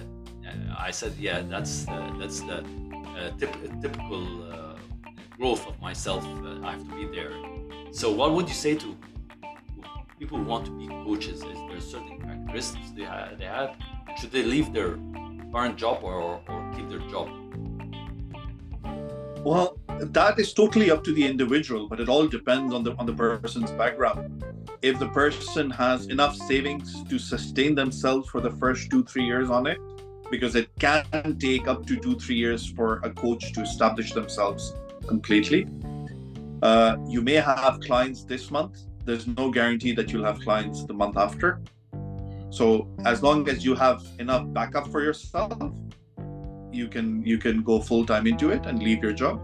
I 0.77 0.91
said, 0.91 1.13
"Yeah, 1.19 1.41
that's 1.41 1.87
uh, 1.87 2.13
that's 2.19 2.39
the 2.41 2.59
uh, 2.59 3.31
typ- 3.39 3.81
typical." 3.81 4.43
Uh, 4.43 4.67
growth 5.37 5.67
of 5.67 5.79
myself. 5.81 6.25
I 6.63 6.71
have 6.71 6.83
to 6.89 6.95
be 6.95 7.05
there. 7.05 7.31
So, 7.91 8.11
what 8.11 8.33
would 8.33 8.47
you 8.49 8.55
say 8.55 8.75
to 8.75 8.97
people 10.19 10.37
who 10.39 10.43
want 10.43 10.65
to 10.65 10.71
be 10.71 10.87
coaches? 10.87 11.43
Is 11.43 11.59
there 11.69 11.79
certain 11.79 12.19
characteristics 12.19 12.89
they 12.95 13.03
have? 13.03 13.37
They 13.37 13.45
have? 13.45 13.75
Should 14.19 14.31
they 14.31 14.43
leave 14.43 14.73
their 14.73 14.97
current 15.53 15.77
job 15.77 15.99
or, 16.03 16.41
or 16.47 16.73
keep 16.75 16.89
their 16.89 16.99
job? 17.11 17.29
Well, 19.43 19.77
that 19.99 20.39
is 20.39 20.53
totally 20.53 20.91
up 20.91 21.03
to 21.05 21.13
the 21.13 21.25
individual, 21.25 21.87
but 21.87 21.99
it 21.99 22.09
all 22.09 22.27
depends 22.27 22.73
on 22.73 22.83
the 22.83 22.93
on 22.95 23.05
the 23.05 23.13
person's 23.13 23.71
background. 23.71 24.43
If 24.81 24.99
the 24.99 25.09
person 25.09 25.69
has 25.71 26.07
enough 26.07 26.35
savings 26.35 27.03
to 27.03 27.17
sustain 27.17 27.75
themselves 27.75 28.29
for 28.29 28.41
the 28.41 28.51
first 28.51 28.89
two 28.91 29.03
three 29.03 29.25
years 29.25 29.49
on 29.49 29.67
it, 29.67 29.79
because 30.29 30.55
it 30.55 30.69
can 30.79 31.37
take 31.39 31.67
up 31.67 31.85
to 31.85 31.95
two 31.95 32.19
three 32.19 32.35
years 32.35 32.65
for 32.65 32.99
a 33.03 33.09
coach 33.09 33.53
to 33.53 33.61
establish 33.61 34.13
themselves 34.13 34.73
completely. 35.07 35.67
Uh, 36.61 36.97
you 37.07 37.21
may 37.21 37.35
have 37.35 37.79
clients 37.81 38.23
this 38.23 38.51
month. 38.51 38.79
There's 39.05 39.27
no 39.27 39.51
guarantee 39.51 39.93
that 39.93 40.11
you'll 40.11 40.25
have 40.25 40.39
clients 40.41 40.83
the 40.83 40.93
month 40.93 41.17
after. 41.17 41.61
So 42.49 42.87
as 43.05 43.21
long 43.21 43.47
as 43.49 43.63
you 43.63 43.75
have 43.75 44.05
enough 44.19 44.51
backup 44.53 44.87
for 44.91 45.01
yourself, 45.01 45.73
you 46.71 46.87
can 46.87 47.23
you 47.25 47.37
can 47.37 47.63
go 47.63 47.79
full 47.79 48.05
time 48.05 48.27
into 48.27 48.49
it 48.49 48.65
and 48.65 48.81
leave 48.81 49.03
your 49.03 49.13
job. 49.13 49.39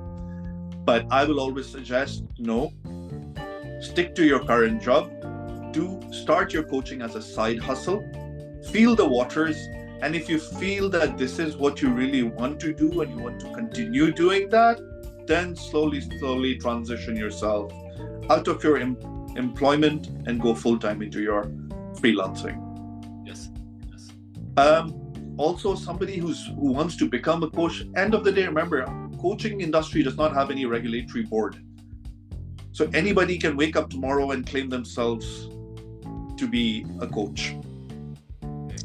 But 0.85 1.05
I 1.11 1.23
will 1.25 1.39
always 1.39 1.67
suggest 1.67 2.23
no. 2.37 2.71
Stick 3.81 4.15
to 4.15 4.25
your 4.25 4.43
current 4.43 4.81
job. 4.81 5.11
Do 5.71 6.01
start 6.11 6.53
your 6.53 6.63
coaching 6.63 7.01
as 7.01 7.15
a 7.15 7.21
side 7.21 7.59
hustle. 7.59 8.01
Feel 8.71 8.95
the 8.95 9.05
waters 9.05 9.57
and 10.03 10.17
if 10.17 10.29
you 10.29 10.37
feel 10.37 10.89
that 10.89 11.17
this 11.17 11.39
is 11.39 11.55
what 11.55 11.81
you 11.81 11.89
really 11.89 12.23
want 12.23 12.59
to 12.59 12.73
do 12.73 13.01
and 13.01 13.11
you 13.15 13.23
want 13.23 13.39
to 13.39 13.53
continue 13.53 14.11
doing 14.11 14.49
that, 14.49 14.77
then 15.25 15.55
slowly, 15.55 16.01
slowly 16.19 16.57
transition 16.57 17.15
yourself 17.15 17.71
out 18.29 18.49
of 18.49 18.61
your 18.65 18.77
em- 18.77 18.97
employment 19.37 20.07
and 20.27 20.41
go 20.41 20.53
full 20.53 20.77
time 20.77 21.01
into 21.01 21.21
your 21.21 21.45
freelancing. 22.01 22.59
Yes. 23.25 23.49
Yes. 23.89 24.11
Um, 24.57 25.35
also, 25.37 25.73
somebody 25.73 26.17
who's 26.17 26.47
who 26.47 26.73
wants 26.73 26.97
to 26.97 27.07
become 27.07 27.41
a 27.43 27.49
coach. 27.49 27.85
End 27.95 28.13
of 28.13 28.25
the 28.25 28.31
day, 28.33 28.45
remember, 28.45 28.85
coaching 29.21 29.61
industry 29.61 30.03
does 30.03 30.17
not 30.17 30.33
have 30.33 30.51
any 30.51 30.65
regulatory 30.65 31.23
board, 31.23 31.63
so 32.73 32.89
anybody 32.93 33.37
can 33.37 33.55
wake 33.55 33.77
up 33.77 33.89
tomorrow 33.89 34.31
and 34.31 34.45
claim 34.45 34.67
themselves 34.67 35.47
to 36.35 36.45
be 36.45 36.85
a 36.99 37.07
coach. 37.07 37.55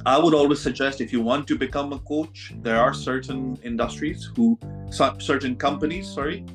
I 0.09 0.17
would 0.17 0.33
always 0.33 0.59
suggest 0.59 1.03
if 1.03 1.13
you 1.13 1.21
want 1.21 1.47
to 1.49 1.55
become 1.55 1.93
a 1.93 1.99
coach, 1.99 2.55
there 2.63 2.81
are 2.81 2.95
certain 2.95 3.59
industries 3.63 4.31
who, 4.35 4.59
certain 4.91 5.55
companies, 5.55 6.09
sorry, 6.09 6.47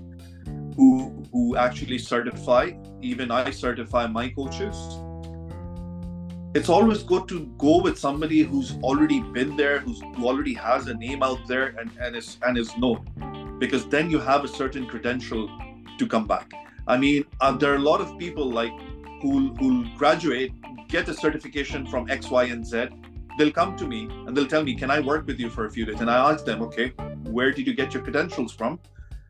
who 0.76 1.24
who 1.32 1.56
actually 1.56 2.00
certify. 2.00 2.72
Even 3.02 3.30
I 3.30 3.52
certify 3.52 4.08
my 4.08 4.30
coaches. 4.30 4.76
It's 6.56 6.68
always 6.68 7.04
good 7.04 7.28
to 7.28 7.46
go 7.60 7.80
with 7.80 8.00
somebody 8.00 8.42
who's 8.42 8.74
already 8.82 9.22
been 9.38 9.56
there, 9.56 9.78
who's 9.82 10.02
who 10.16 10.28
already 10.28 10.56
has 10.56 10.88
a 10.88 10.96
name 10.96 11.22
out 11.22 11.48
there 11.48 11.68
and, 11.80 11.92
and 12.02 12.16
is 12.16 12.40
and 12.42 12.58
is 12.58 12.76
known, 12.76 13.06
because 13.60 13.86
then 13.86 14.10
you 14.10 14.20
have 14.32 14.44
a 14.44 14.48
certain 14.48 14.88
credential 14.88 15.48
to 16.00 16.08
come 16.08 16.26
back. 16.26 16.52
I 16.88 16.98
mean, 16.98 17.26
uh, 17.40 17.52
there 17.52 17.72
are 17.74 17.82
a 17.86 17.88
lot 17.92 18.02
of 18.02 18.18
people 18.18 18.50
like 18.50 18.76
who 19.22 19.54
who 19.60 19.86
graduate, 19.96 20.54
get 20.88 21.08
a 21.08 21.14
certification 21.14 21.86
from 21.86 22.10
X, 22.10 22.32
Y, 22.32 22.46
and 22.46 22.66
Z, 22.66 22.88
they'll 23.38 23.52
come 23.52 23.76
to 23.78 23.88
me 23.88 24.08
and 24.26 24.36
they'll 24.36 24.48
tell 24.48 24.64
me, 24.64 24.76
Can 24.76 24.92
I 24.92 25.00
work 25.00 25.26
with 25.28 25.40
you 25.40 25.50
for 25.50 25.66
a 25.66 25.72
few 25.72 25.86
days? 25.86 26.02
And 26.02 26.10
I 26.10 26.32
ask 26.32 26.46
them, 26.46 26.62
Okay, 26.64 26.90
where 27.24 27.52
did 27.52 27.68
you 27.68 27.74
get 27.74 27.94
your 27.94 28.04
credentials 28.04 28.54
from? 28.54 28.80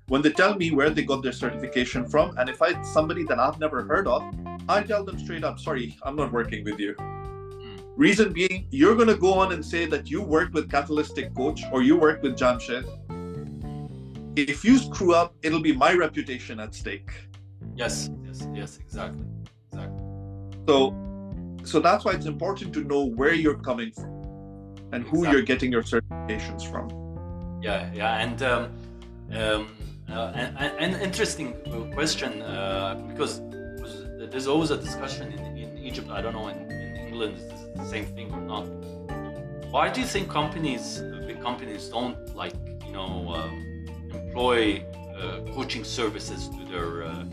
When 0.08 0.22
they 0.22 0.32
tell 0.32 0.56
me 0.56 0.72
where 0.72 0.90
they 0.90 1.04
got 1.04 1.24
their 1.24 1.32
certification 1.32 2.06
from, 2.06 2.38
and 2.38 2.50
if 2.50 2.62
I 2.62 2.82
somebody 2.84 3.24
that 3.26 3.40
I've 3.40 3.60
never 3.60 3.84
heard 3.84 4.08
of, 4.08 4.22
I 4.68 4.84
tell 4.84 5.04
them 5.04 5.18
straight 5.18 5.44
up, 5.44 5.60
Sorry, 5.60 5.98
I'm 6.04 6.16
not 6.16 6.32
working 6.32 6.64
with 6.64 6.80
you. 6.80 6.94
Hmm. 6.94 7.78
Reason 7.96 8.34
being, 8.34 8.68
you're 8.72 8.96
going 8.96 9.08
to 9.08 9.16
go 9.18 9.34
on 9.34 9.54
and 9.54 9.66
say 9.66 9.86
that 9.86 10.10
you 10.10 10.22
worked 10.22 10.54
with 10.54 10.70
Catalytic 10.70 11.34
Coach 11.36 11.62
or 11.72 11.82
you 11.82 11.96
worked 11.98 12.24
with 12.24 12.38
Jamshed. 12.38 12.86
If 14.36 14.66
you 14.66 14.80
screw 14.80 15.14
up, 15.14 15.36
it'll 15.44 15.62
be 15.62 15.74
my 15.74 15.94
reputation 15.94 16.60
at 16.60 16.74
stake. 16.74 17.12
Yes, 17.76 18.10
yes, 18.26 18.48
yes, 18.54 18.78
exactly. 18.78 19.26
Exactly. 19.72 20.04
So 20.68 20.92
so 21.64 21.80
that's 21.80 22.06
why 22.06 22.12
it's 22.12 22.26
important 22.26 22.74
to 22.74 22.84
know 22.84 23.06
where 23.06 23.34
you're 23.34 23.58
coming 23.58 23.92
from 23.92 24.12
and 24.92 25.04
who 25.04 25.20
exactly. 25.20 25.32
you're 25.32 25.42
getting 25.42 25.72
your 25.72 25.84
certifications 25.84 26.70
from. 26.70 26.90
Yeah 27.62 27.92
yeah 27.94 28.18
and 28.18 28.44
um, 28.44 28.64
um, 29.32 29.68
uh, 30.10 30.32
an, 30.80 31.02
interesting 31.02 31.54
question 31.94 32.42
uh, 32.42 32.96
because 33.08 33.42
there's 34.32 34.48
always 34.48 34.72
a 34.72 34.78
discussion 34.78 35.32
in, 35.32 35.58
in 35.58 35.78
egypt 35.78 36.10
i 36.10 36.22
don't 36.22 36.34
know 36.34 36.48
in, 36.48 36.58
in 36.72 36.96
england 37.08 37.38
is 37.38 37.64
the 37.76 37.86
same 37.86 38.06
thing 38.06 38.32
or 38.34 38.42
not. 38.42 38.66
Why 39.72 39.90
do 39.90 40.02
you 40.02 40.08
think 40.08 40.30
companies 40.30 41.02
big 41.28 41.42
companies 41.42 41.90
don't 41.90 42.18
like 42.36 42.54
you 42.86 42.92
know 42.92 43.34
um, 43.34 43.54
employ 44.14 44.86
uh, 45.18 45.40
coaching 45.54 45.84
services 45.84 46.50
to 46.50 46.66
their 46.72 47.04
uh, 47.04 47.26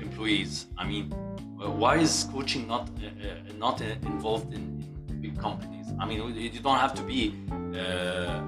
employees? 0.00 0.66
I 0.78 0.86
mean 0.86 1.12
uh, 1.12 1.29
why 1.68 1.96
is 1.98 2.26
coaching 2.32 2.66
not 2.66 2.88
uh, 2.88 3.06
uh, 3.06 3.52
not 3.58 3.80
involved 3.80 4.52
in, 4.54 4.82
in, 5.08 5.20
big 5.20 5.38
companies? 5.38 5.86
I 5.98 6.06
mean, 6.06 6.34
you 6.34 6.60
don't 6.60 6.78
have 6.78 6.94
to 6.94 7.02
be 7.02 7.34
a, 7.74 8.42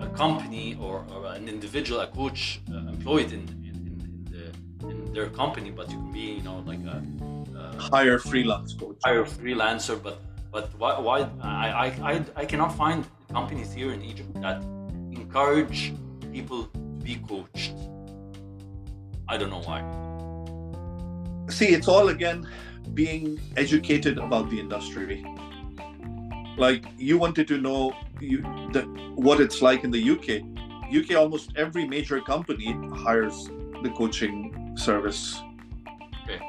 a, 0.00 0.08
company 0.16 0.76
or, 0.80 1.06
or, 1.14 1.26
an 1.32 1.48
individual, 1.48 2.00
a 2.00 2.08
coach 2.08 2.60
employed 2.68 3.32
in, 3.32 3.42
in, 3.68 4.26
the, 4.30 4.88
in, 4.88 5.12
their 5.12 5.28
company, 5.28 5.70
but 5.70 5.88
you 5.90 5.96
can 5.96 6.12
be, 6.12 6.20
you 6.20 6.42
know, 6.42 6.62
like 6.66 6.80
a, 6.80 7.02
a 7.56 7.80
hire 7.80 8.18
freelance 8.18 8.74
coach, 8.74 8.96
hire 9.04 9.24
freelancer. 9.24 10.02
But 10.02 10.20
but 10.50 10.76
why, 10.78 10.98
why 10.98 11.28
I, 11.40 11.86
I 12.02 12.24
I 12.34 12.44
cannot 12.44 12.76
find 12.76 13.06
companies 13.30 13.72
here 13.72 13.92
in 13.92 14.02
Egypt 14.02 14.34
that 14.42 14.62
encourage 15.12 15.94
people 16.32 16.64
to 16.64 16.78
be 17.04 17.14
coached. 17.28 17.74
I 19.28 19.36
don't 19.38 19.50
know 19.50 19.62
why 19.62 20.11
see 21.48 21.68
it's 21.68 21.88
all 21.88 22.08
again 22.08 22.46
being 22.94 23.40
educated 23.56 24.18
about 24.18 24.50
the 24.50 24.58
industry 24.58 25.24
like 26.58 26.84
you 26.98 27.16
wanted 27.18 27.48
to 27.48 27.58
know 27.58 27.92
you 28.20 28.42
the, 28.72 28.82
what 29.14 29.40
it's 29.40 29.62
like 29.62 29.84
in 29.84 29.90
the 29.90 30.10
uk 30.10 30.28
UK 30.92 31.16
almost 31.16 31.52
every 31.56 31.86
major 31.86 32.20
company 32.20 32.76
hires 32.94 33.48
the 33.82 33.90
coaching 33.90 34.74
service. 34.76 35.40
Okay. 36.24 36.40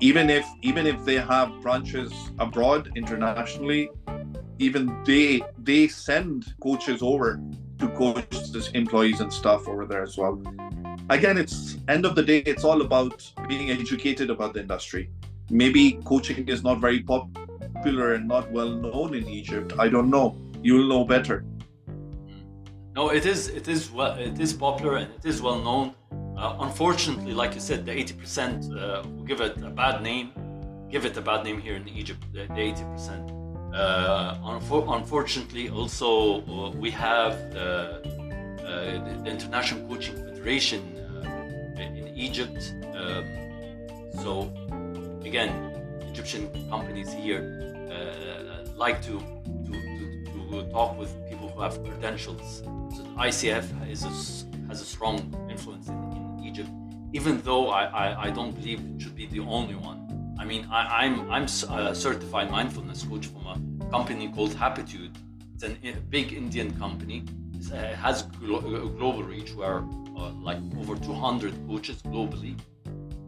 Even 0.00 0.30
if 0.30 0.46
even 0.62 0.86
if 0.86 1.04
they 1.04 1.16
have 1.16 1.60
branches 1.60 2.12
abroad 2.38 2.90
internationally, 2.94 3.90
even 4.58 5.02
they 5.04 5.42
they 5.58 5.88
send 5.88 6.54
coaches 6.60 7.02
over 7.02 7.40
to 7.78 7.88
coach 7.90 8.30
the 8.52 8.70
employees 8.74 9.20
and 9.20 9.32
stuff 9.32 9.68
over 9.68 9.86
there 9.86 10.02
as 10.02 10.16
well. 10.16 10.40
Again, 11.10 11.38
it's 11.38 11.78
end 11.88 12.04
of 12.04 12.14
the 12.14 12.22
day, 12.22 12.38
it's 12.38 12.64
all 12.64 12.82
about 12.82 13.32
being 13.48 13.70
educated 13.70 14.28
about 14.28 14.52
the 14.52 14.60
industry. 14.60 15.10
Maybe 15.50 15.92
coaching 16.04 16.46
is 16.48 16.62
not 16.62 16.80
very 16.80 17.00
popular 17.00 18.12
and 18.14 18.28
not 18.28 18.50
well 18.52 18.68
known 18.68 19.14
in 19.14 19.26
Egypt. 19.26 19.72
I 19.78 19.88
don't 19.88 20.10
know. 20.10 20.36
You'll 20.62 20.86
know 20.86 21.04
better. 21.04 21.44
No, 22.94 23.10
it 23.10 23.24
is. 23.24 23.48
It 23.48 23.68
is 23.68 23.90
well. 23.90 24.18
It 24.18 24.38
is 24.38 24.52
popular 24.52 24.96
and 24.96 25.10
it 25.14 25.24
is 25.24 25.40
well 25.40 25.60
known. 25.68 25.94
Uh, 26.36 26.56
unfortunately, 26.60 27.32
like 27.32 27.54
you 27.54 27.60
said, 27.60 27.86
the 27.86 27.92
80% 27.92 28.76
uh, 28.76 29.02
give 29.24 29.40
it 29.40 29.56
a 29.62 29.70
bad 29.70 30.02
name, 30.02 30.32
give 30.90 31.04
it 31.06 31.16
a 31.16 31.20
bad 31.22 31.42
name 31.42 31.60
here 31.60 31.76
in 31.76 31.88
Egypt. 31.88 32.22
The, 32.32 32.40
the 32.48 32.62
80%. 32.72 33.38
Uh, 33.74 34.34
unfor- 34.44 34.96
unfortunately, 34.96 35.68
also 35.68 36.42
uh, 36.42 36.70
we 36.70 36.90
have 36.90 37.32
the, 37.52 38.00
uh, 38.64 39.22
the, 39.22 39.30
International 39.30 39.86
Coaching 39.88 40.16
Federation 40.16 40.80
uh, 40.96 40.97
Egypt. 42.18 42.74
Um, 42.94 43.24
so 44.22 44.52
again, 45.24 45.50
Egyptian 46.10 46.50
companies 46.68 47.12
here 47.12 47.58
like 48.78 49.02
to, 49.02 49.18
to, 49.66 49.72
to, 49.72 50.50
to 50.50 50.70
talk 50.70 50.96
with 50.98 51.10
people 51.28 51.48
who 51.48 51.60
have 51.60 51.82
credentials 51.84 52.62
So 52.96 53.02
ICF 53.18 53.90
is 53.90 54.04
a, 54.04 54.12
has 54.68 54.80
a 54.80 54.84
strong 54.84 55.16
influence 55.50 55.88
in, 55.88 55.98
in 56.12 56.44
Egypt, 56.44 56.70
even 57.12 57.40
though 57.42 57.70
I, 57.70 57.84
I, 57.84 58.22
I, 58.26 58.30
don't 58.30 58.52
believe 58.54 58.80
it 58.80 59.02
should 59.02 59.16
be 59.16 59.26
the 59.26 59.40
only 59.40 59.74
one. 59.74 59.98
I 60.38 60.44
mean, 60.44 60.68
I, 60.70 61.06
am 61.06 61.28
I'm, 61.30 61.46
I'm 61.68 61.86
a 61.88 61.94
certified 61.94 62.50
mindfulness 62.50 63.02
coach 63.02 63.26
from 63.26 63.44
a 63.46 63.90
company 63.90 64.28
called 64.28 64.54
Happitude. 64.54 65.10
It's 65.54 65.64
a 65.64 65.70
big 66.08 66.32
Indian 66.32 66.70
company. 66.78 67.24
It 67.54 67.72
uh, 67.72 67.96
has 67.96 68.22
glo- 68.22 68.60
global 69.00 69.24
reach. 69.24 69.52
We're 69.54 69.82
uh, 70.18 70.30
like 70.42 70.58
over 70.80 70.96
200 70.96 71.54
coaches 71.68 72.02
globally, 72.02 72.58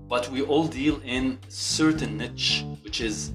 but 0.09 0.29
we 0.31 0.43
all 0.43 0.67
deal 0.67 1.01
in 1.05 1.39
certain 1.49 2.17
niche, 2.17 2.65
which 2.83 3.01
is 3.01 3.33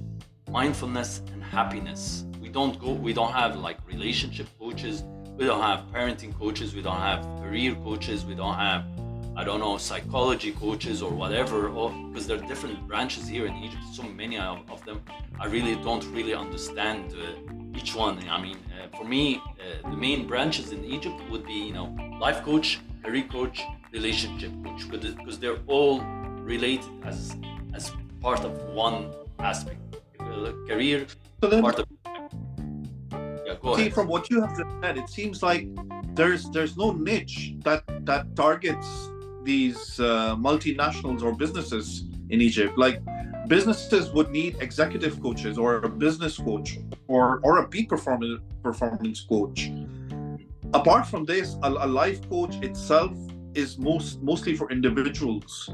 mindfulness 0.50 1.22
and 1.32 1.42
happiness. 1.42 2.24
We 2.40 2.48
don't 2.48 2.78
go. 2.78 2.92
We 2.92 3.12
don't 3.12 3.32
have 3.32 3.56
like 3.56 3.78
relationship 3.86 4.46
coaches 4.58 5.02
we 5.36 5.44
don't 5.44 5.60
have 5.60 5.84
parenting 5.92 6.36
coaches 6.38 6.74
we 6.74 6.80
don't 6.80 7.00
have 7.00 7.22
career 7.40 7.74
coaches 7.84 8.24
we 8.24 8.34
don't 8.34 8.54
have 8.54 8.84
i 9.36 9.44
don't 9.44 9.60
know 9.60 9.76
psychology 9.76 10.52
coaches 10.52 11.02
or 11.02 11.10
whatever 11.10 11.68
because 11.68 12.26
there 12.26 12.38
are 12.38 12.46
different 12.46 12.86
branches 12.88 13.28
here 13.28 13.46
in 13.46 13.54
egypt 13.56 13.82
so 13.92 14.02
many 14.02 14.38
of, 14.38 14.58
of 14.70 14.84
them 14.86 15.02
i 15.38 15.46
really 15.46 15.74
don't 15.82 16.04
really 16.06 16.34
understand 16.34 17.12
uh, 17.12 17.55
each 17.76 17.94
one 17.94 18.18
i 18.28 18.40
mean 18.40 18.58
uh, 18.74 18.96
for 18.96 19.04
me 19.04 19.36
uh, 19.36 19.90
the 19.90 19.96
main 19.96 20.26
branches 20.26 20.72
in 20.72 20.84
egypt 20.84 21.18
would 21.30 21.44
be 21.46 21.58
you 21.68 21.74
know 21.78 21.86
life 22.20 22.42
coach 22.42 22.80
career 23.04 23.26
coach 23.30 23.62
relationship 23.92 24.52
coach 24.64 24.82
because 24.90 25.38
they're 25.38 25.62
all 25.66 26.00
related 26.54 26.90
as 27.04 27.36
as 27.74 27.92
part 28.20 28.40
of 28.40 28.52
one 28.86 29.10
aspect 29.38 29.80
career 30.68 31.06
so 31.42 31.48
then, 31.48 31.62
part 31.62 31.78
of 31.78 31.86
See, 33.74 33.82
ahead. 33.82 33.94
from 33.94 34.06
what 34.06 34.30
you 34.30 34.40
have 34.40 34.56
said, 34.82 34.96
it 34.96 35.08
seems 35.08 35.42
like 35.42 35.68
there's 36.14 36.48
there's 36.50 36.76
no 36.76 36.92
niche 36.92 37.54
that 37.64 37.82
that 38.06 38.36
targets 38.36 39.10
these 39.42 39.98
uh, 39.98 40.36
multinationals 40.36 41.22
or 41.22 41.32
businesses 41.34 42.04
in 42.30 42.40
Egypt. 42.40 42.78
Like 42.78 43.02
businesses 43.48 44.10
would 44.12 44.30
need 44.30 44.56
executive 44.60 45.20
coaches 45.20 45.58
or 45.58 45.76
a 45.76 45.88
business 45.88 46.38
coach 46.38 46.78
or 47.08 47.40
or 47.42 47.58
a 47.58 47.68
peak 47.68 47.88
performance 47.88 48.40
performance 48.62 49.20
coach. 49.20 49.70
Apart 50.74 51.06
from 51.06 51.24
this, 51.24 51.56
a, 51.62 51.70
a 51.70 51.86
life 51.86 52.28
coach 52.28 52.56
itself 52.62 53.12
is 53.54 53.78
most 53.78 54.22
mostly 54.22 54.54
for 54.54 54.70
individuals. 54.70 55.70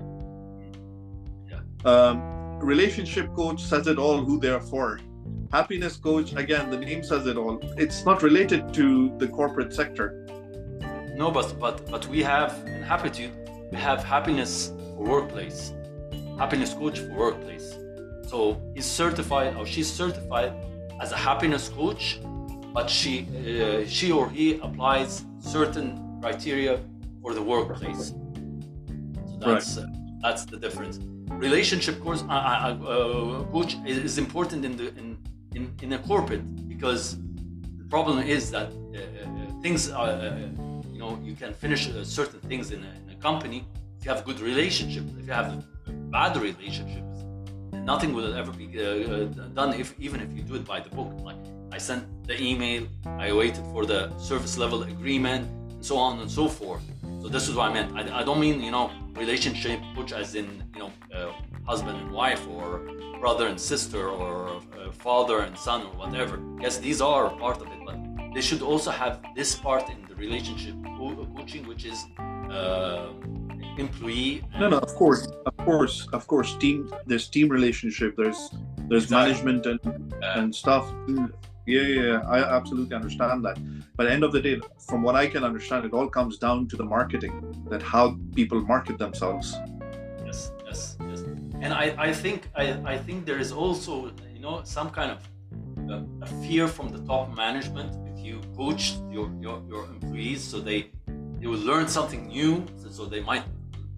Yeah. 1.48 1.60
Um, 1.84 2.58
relationship 2.60 3.34
coach 3.34 3.60
says 3.62 3.86
it 3.86 3.98
all 3.98 4.24
who 4.24 4.38
they're 4.38 4.60
for 4.60 5.00
happiness 5.52 5.96
coach 5.96 6.32
again 6.34 6.70
the 6.70 6.76
name 6.78 7.02
says 7.02 7.26
it 7.26 7.36
all 7.36 7.60
it's 7.76 8.06
not 8.06 8.22
related 8.22 8.72
to 8.72 9.14
the 9.18 9.28
corporate 9.28 9.72
sector 9.72 10.26
no 11.14 11.30
but 11.30 11.54
but 11.60 11.84
but 11.90 12.06
we 12.08 12.22
have 12.22 12.52
in 12.66 12.82
happitude 12.82 13.32
we 13.70 13.76
have 13.76 14.02
happiness 14.02 14.72
for 14.96 15.04
workplace 15.04 15.74
happiness 16.38 16.72
coach 16.72 17.00
for 17.00 17.12
workplace 17.12 17.76
so 18.26 18.60
he's 18.74 18.86
certified 18.86 19.54
or 19.56 19.66
she's 19.66 19.92
certified 19.92 20.54
as 21.02 21.10
a 21.12 21.20
happiness 21.28 21.64
coach 21.68 22.04
but 22.76 22.86
she 22.98 23.12
uh, 23.22 23.86
she 23.96 24.06
or 24.18 24.24
he 24.38 24.46
applies 24.66 25.12
certain 25.56 25.88
criteria 26.22 26.74
for 27.20 27.30
the 27.38 27.44
workplace 27.52 28.04
so 29.30 29.36
that's 29.44 29.76
right. 29.76 29.86
uh, 29.86 30.22
that's 30.22 30.44
the 30.52 30.58
difference 30.64 30.94
relationship 31.48 31.94
course 32.04 32.22
uh, 32.28 32.32
uh, 32.32 33.44
coach 33.54 33.72
is 33.86 34.16
important 34.18 34.60
in 34.68 34.76
the 34.80 34.88
in 35.00 35.08
in, 35.54 35.74
in 35.82 35.92
a 35.92 35.98
corporate 35.98 36.44
because 36.68 37.16
the 37.80 37.84
problem 37.88 38.18
is 38.36 38.50
that 38.50 38.68
uh, 38.72 38.98
uh 38.98 39.42
things 39.62 39.90
are, 39.90 40.08
uh, 40.08 40.38
you 40.92 40.98
know, 40.98 41.18
you 41.22 41.34
can 41.34 41.52
finish 41.54 41.88
uh, 41.88 42.04
certain 42.04 42.40
things 42.40 42.72
in 42.72 42.80
a, 42.84 42.92
in 43.02 43.16
a, 43.16 43.22
company 43.22 43.64
if 43.98 44.04
you 44.04 44.10
have 44.10 44.20
a 44.22 44.24
good 44.24 44.40
relationship. 44.40 45.04
If 45.20 45.26
you 45.26 45.32
have 45.32 45.64
bad 46.10 46.36
relationships, 46.36 47.11
nothing 47.82 48.12
will 48.12 48.34
ever 48.34 48.52
be 48.52 48.66
done 49.54 49.74
if 49.74 49.94
even 49.98 50.20
if 50.20 50.32
you 50.32 50.42
do 50.42 50.54
it 50.54 50.64
by 50.64 50.80
the 50.80 50.90
book. 50.90 51.12
Like 51.20 51.36
I 51.72 51.78
sent 51.78 52.04
the 52.26 52.40
email, 52.40 52.86
I 53.06 53.32
waited 53.32 53.64
for 53.72 53.84
the 53.86 54.16
service 54.18 54.56
level 54.58 54.82
agreement, 54.82 55.48
and 55.72 55.84
so 55.84 55.96
on 55.96 56.20
and 56.20 56.30
so 56.30 56.48
forth. 56.48 56.82
So 57.20 57.28
this 57.28 57.48
is 57.48 57.54
what 57.54 57.70
I 57.70 57.72
meant. 57.72 57.96
I, 57.96 58.20
I 58.20 58.22
don't 58.24 58.40
mean 58.40 58.62
you 58.62 58.70
know 58.70 58.90
relationship, 59.14 59.80
which 59.96 60.12
as 60.12 60.34
in 60.34 60.62
you 60.74 60.80
know 60.82 60.92
uh, 61.14 61.32
husband 61.66 61.98
and 61.98 62.10
wife 62.12 62.46
or 62.48 62.80
brother 63.20 63.46
and 63.46 63.60
sister 63.60 64.08
or 64.08 64.48
uh, 64.48 64.90
father 64.90 65.40
and 65.40 65.56
son 65.56 65.82
or 65.86 65.92
whatever. 66.02 66.40
Yes, 66.60 66.78
these 66.78 67.00
are 67.00 67.30
part 67.30 67.60
of 67.60 67.68
it, 67.68 67.80
but 67.86 67.96
they 68.34 68.40
should 68.40 68.62
also 68.62 68.90
have 68.90 69.22
this 69.36 69.54
part 69.54 69.88
in 69.90 69.98
the 70.08 70.14
relationship 70.16 70.74
coaching, 71.36 71.66
which 71.66 71.84
is 71.84 71.98
uh, 72.50 73.12
employee. 73.78 74.42
No, 74.58 74.68
no, 74.68 74.78
of 74.78 74.94
course, 74.94 75.28
course, 75.64 76.08
of 76.12 76.26
course. 76.26 76.56
Team, 76.56 76.92
there's 77.06 77.28
team 77.28 77.48
relationship. 77.48 78.16
There's 78.16 78.50
there's 78.88 79.04
exactly. 79.04 79.44
management 79.44 79.66
and 79.66 80.14
and 80.22 80.54
stuff. 80.54 80.92
Yeah, 81.64 81.80
yeah, 81.80 82.02
yeah, 82.02 82.22
I 82.28 82.38
absolutely 82.56 82.96
understand 82.96 83.44
that. 83.44 83.56
But 83.96 84.08
end 84.08 84.24
of 84.24 84.32
the 84.32 84.40
day, 84.40 84.60
from 84.88 85.02
what 85.02 85.14
I 85.14 85.28
can 85.28 85.44
understand, 85.44 85.84
it 85.84 85.92
all 85.92 86.08
comes 86.08 86.36
down 86.38 86.66
to 86.68 86.76
the 86.76 86.84
marketing, 86.84 87.34
that 87.70 87.82
how 87.82 88.16
people 88.34 88.60
market 88.60 88.98
themselves. 88.98 89.54
Yes, 90.24 90.50
yes, 90.66 90.96
yes. 91.08 91.20
And 91.60 91.72
I, 91.72 91.94
I 91.96 92.12
think 92.12 92.50
I, 92.56 92.64
I 92.94 92.98
think 92.98 93.26
there 93.26 93.38
is 93.38 93.52
also 93.52 94.10
you 94.34 94.40
know 94.40 94.62
some 94.64 94.90
kind 94.90 95.12
of 95.12 95.18
a, 95.88 95.94
uh, 95.94 96.02
a 96.22 96.26
fear 96.42 96.66
from 96.66 96.88
the 96.88 96.98
top 97.06 97.34
management 97.36 97.94
if 98.12 98.24
you 98.24 98.40
coach 98.56 98.94
your, 99.10 99.30
your, 99.40 99.62
your 99.68 99.84
employees 99.86 100.42
so 100.42 100.58
they 100.58 100.90
they 101.38 101.46
will 101.46 101.64
learn 101.70 101.88
something 101.88 102.26
new 102.26 102.64
so, 102.76 102.88
so 102.88 103.04
they 103.06 103.20
might 103.20 103.44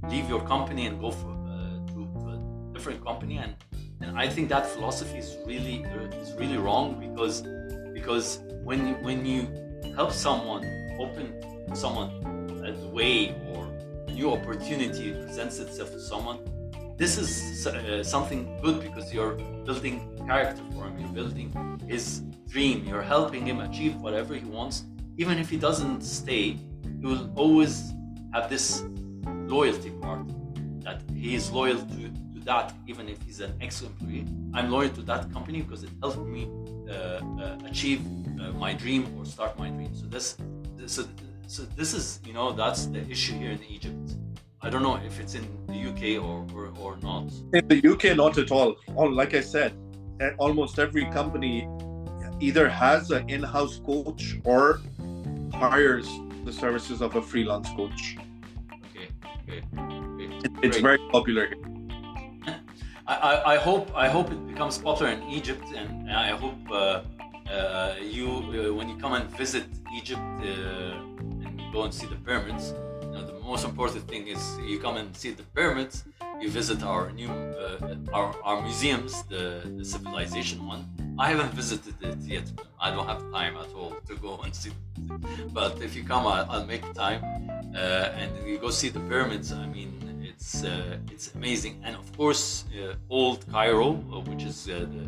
leave 0.08 0.28
your 0.28 0.40
company 0.42 0.86
and 0.86 1.00
go 1.00 1.10
for 1.10 1.28
to, 1.28 1.30
to 1.30 1.30
a 1.30 1.34
different 2.74 3.04
company 3.04 3.36
and 3.38 3.54
and 4.00 4.18
I 4.18 4.28
think 4.28 4.48
that 4.48 4.66
philosophy 4.66 5.18
is 5.18 5.36
really 5.46 5.76
is 6.22 6.32
really 6.34 6.58
wrong 6.58 6.86
because 7.06 7.36
because 7.98 8.40
when 8.68 8.88
you, 8.88 8.94
when 9.08 9.24
you 9.24 9.40
help 9.94 10.12
someone 10.12 10.62
open 10.98 11.26
someone 11.74 12.10
a 12.66 12.72
way 12.88 13.34
or 13.50 13.60
new 14.12 14.32
opportunity 14.32 15.12
presents 15.12 15.58
itself 15.58 15.90
to 15.92 16.00
someone 16.00 16.38
this 16.96 17.18
is 17.18 17.66
uh, 17.66 18.04
something 18.04 18.40
good 18.62 18.80
because 18.80 19.12
you're 19.12 19.34
building 19.64 19.96
character 20.26 20.62
for 20.72 20.84
him 20.86 20.98
you're 21.00 21.16
building 21.20 21.48
his 21.88 22.20
dream 22.48 22.84
you're 22.86 23.02
helping 23.02 23.44
him 23.46 23.60
achieve 23.60 23.96
whatever 23.96 24.34
he 24.34 24.44
wants. 24.44 24.84
Even 25.16 25.38
if 25.38 25.48
he 25.50 25.56
doesn't 25.56 26.02
stay 26.02 26.56
he 27.00 27.06
will 27.06 27.30
always 27.34 27.92
have 28.32 28.48
this 28.48 28.84
loyalty 29.46 29.90
part 30.02 30.26
that 30.82 31.02
he 31.14 31.34
is 31.34 31.50
loyal 31.50 31.78
to 31.78 32.10
that, 32.45 32.74
even 32.86 33.09
if 33.09 33.20
he's 33.22 33.40
an 33.40 33.55
ex-employee, 33.61 34.26
I'm 34.53 34.70
loyal 34.70 34.90
to 34.90 35.03
that 35.03 35.32
company 35.32 35.62
because 35.62 35.82
it 35.82 35.90
helped 36.01 36.18
me 36.18 36.49
uh, 36.88 36.92
uh, 36.92 37.59
achieve 37.64 38.03
uh, 38.40 38.53
my 38.53 38.74
dream 38.74 39.07
or 39.18 39.24
start 39.24 39.59
my 39.59 39.68
dream. 39.68 39.95
So 39.95 40.07
this, 40.07 40.36
so, 40.86 41.05
so 41.47 41.62
this 41.76 41.95
is, 41.95 42.20
you 42.24 42.32
know, 42.32 42.53
that's 42.53 42.86
the 42.86 43.01
issue 43.09 43.34
here 43.34 43.53
in 43.53 43.62
Egypt. 43.64 44.16
I 44.61 44.70
don't 44.70 44.82
know 44.82 44.97
if 44.97 45.20
it's 45.20 45.34
in 45.34 45.47
the 45.66 45.90
UK 45.90 46.22
or, 46.22 46.47
or, 46.55 46.72
or 46.80 46.97
not. 47.03 47.30
In 47.53 47.68
the 47.68 47.80
UK, 47.92 48.16
not 48.16 48.38
at 48.38 48.51
all. 48.51 48.76
all. 48.95 49.12
Like 49.12 49.34
I 49.34 49.40
said, 49.40 49.74
almost 50.38 50.78
every 50.78 51.05
company 51.07 51.68
either 52.40 52.68
has 52.68 53.11
an 53.11 53.28
in-house 53.28 53.80
coach 53.84 54.36
or 54.45 54.80
hires 55.53 56.09
the 56.45 56.53
services 56.53 57.01
of 57.01 57.16
a 57.16 57.22
freelance 57.22 57.68
coach. 57.70 58.16
Okay, 58.72 59.09
okay, 59.42 59.62
okay. 59.78 60.38
It's 60.62 60.78
Great. 60.78 60.82
very 60.82 60.99
popular 61.11 61.47
here. 61.47 61.73
I, 63.07 63.55
I, 63.55 63.57
hope 63.59 63.90
I 63.94 64.09
hope 64.09 64.30
it 64.30 64.46
becomes 64.46 64.78
popular 64.78 65.12
in 65.12 65.22
Egypt, 65.24 65.64
and 65.76 66.11
I 66.11 66.30
hope 66.30 66.59
uh, 66.70 67.02
uh, 67.50 67.96
you 68.00 68.28
uh, 68.28 68.74
when 68.74 68.88
you 68.88 68.96
come 68.96 69.12
and 69.12 69.28
visit 69.36 69.66
Egypt 69.94 70.22
uh, 70.40 70.44
and 71.44 71.61
go 71.72 71.82
and 71.82 71.92
see 71.92 72.07
the 72.07 72.16
pyramids. 72.16 72.72
You 73.02 73.11
know, 73.11 73.26
the 73.26 73.38
most 73.40 73.64
important 73.66 74.09
thing 74.09 74.26
is 74.26 74.59
you 74.66 74.78
come 74.78 74.96
and 74.96 75.14
see 75.14 75.32
the 75.32 75.42
pyramids. 75.55 76.05
You 76.40 76.48
visit 76.48 76.82
our 76.82 77.12
new 77.12 77.28
uh, 77.28 77.96
our, 78.14 78.34
our 78.42 78.62
museums, 78.62 79.22
the, 79.24 79.61
the 79.76 79.84
civilization 79.84 80.66
one. 80.66 80.88
I 81.18 81.28
haven't 81.28 81.52
visited 81.52 81.94
it 82.02 82.18
yet. 82.20 82.50
I 82.80 82.90
don't 82.90 83.07
have 83.07 83.20
time 83.30 83.57
at 83.59 83.72
all 83.74 83.96
to 84.09 84.16
go 84.16 84.40
and 84.44 84.55
see. 84.55 84.72
But 85.52 85.80
if 85.82 85.94
you 85.94 86.05
come, 86.05 86.26
I'll, 86.26 86.46
I'll 86.50 86.66
make 86.66 86.82
time 86.94 87.22
uh, 87.76 88.18
and 88.18 88.30
you 88.46 88.59
go 88.59 88.70
see 88.70 88.88
the 88.88 89.00
pyramids. 89.00 89.52
I 89.52 89.66
mean, 89.66 90.03
it's 90.45 90.62
uh, 90.62 90.99
it's 91.11 91.34
amazing, 91.34 91.80
and 91.84 91.97
of 91.97 92.07
course, 92.16 92.64
uh, 92.76 92.95
old 93.09 93.38
Cairo, 93.51 93.88
uh, 94.12 94.20
which 94.30 94.42
is 94.45 94.68
uh, 94.68 94.84
the, 94.95 95.05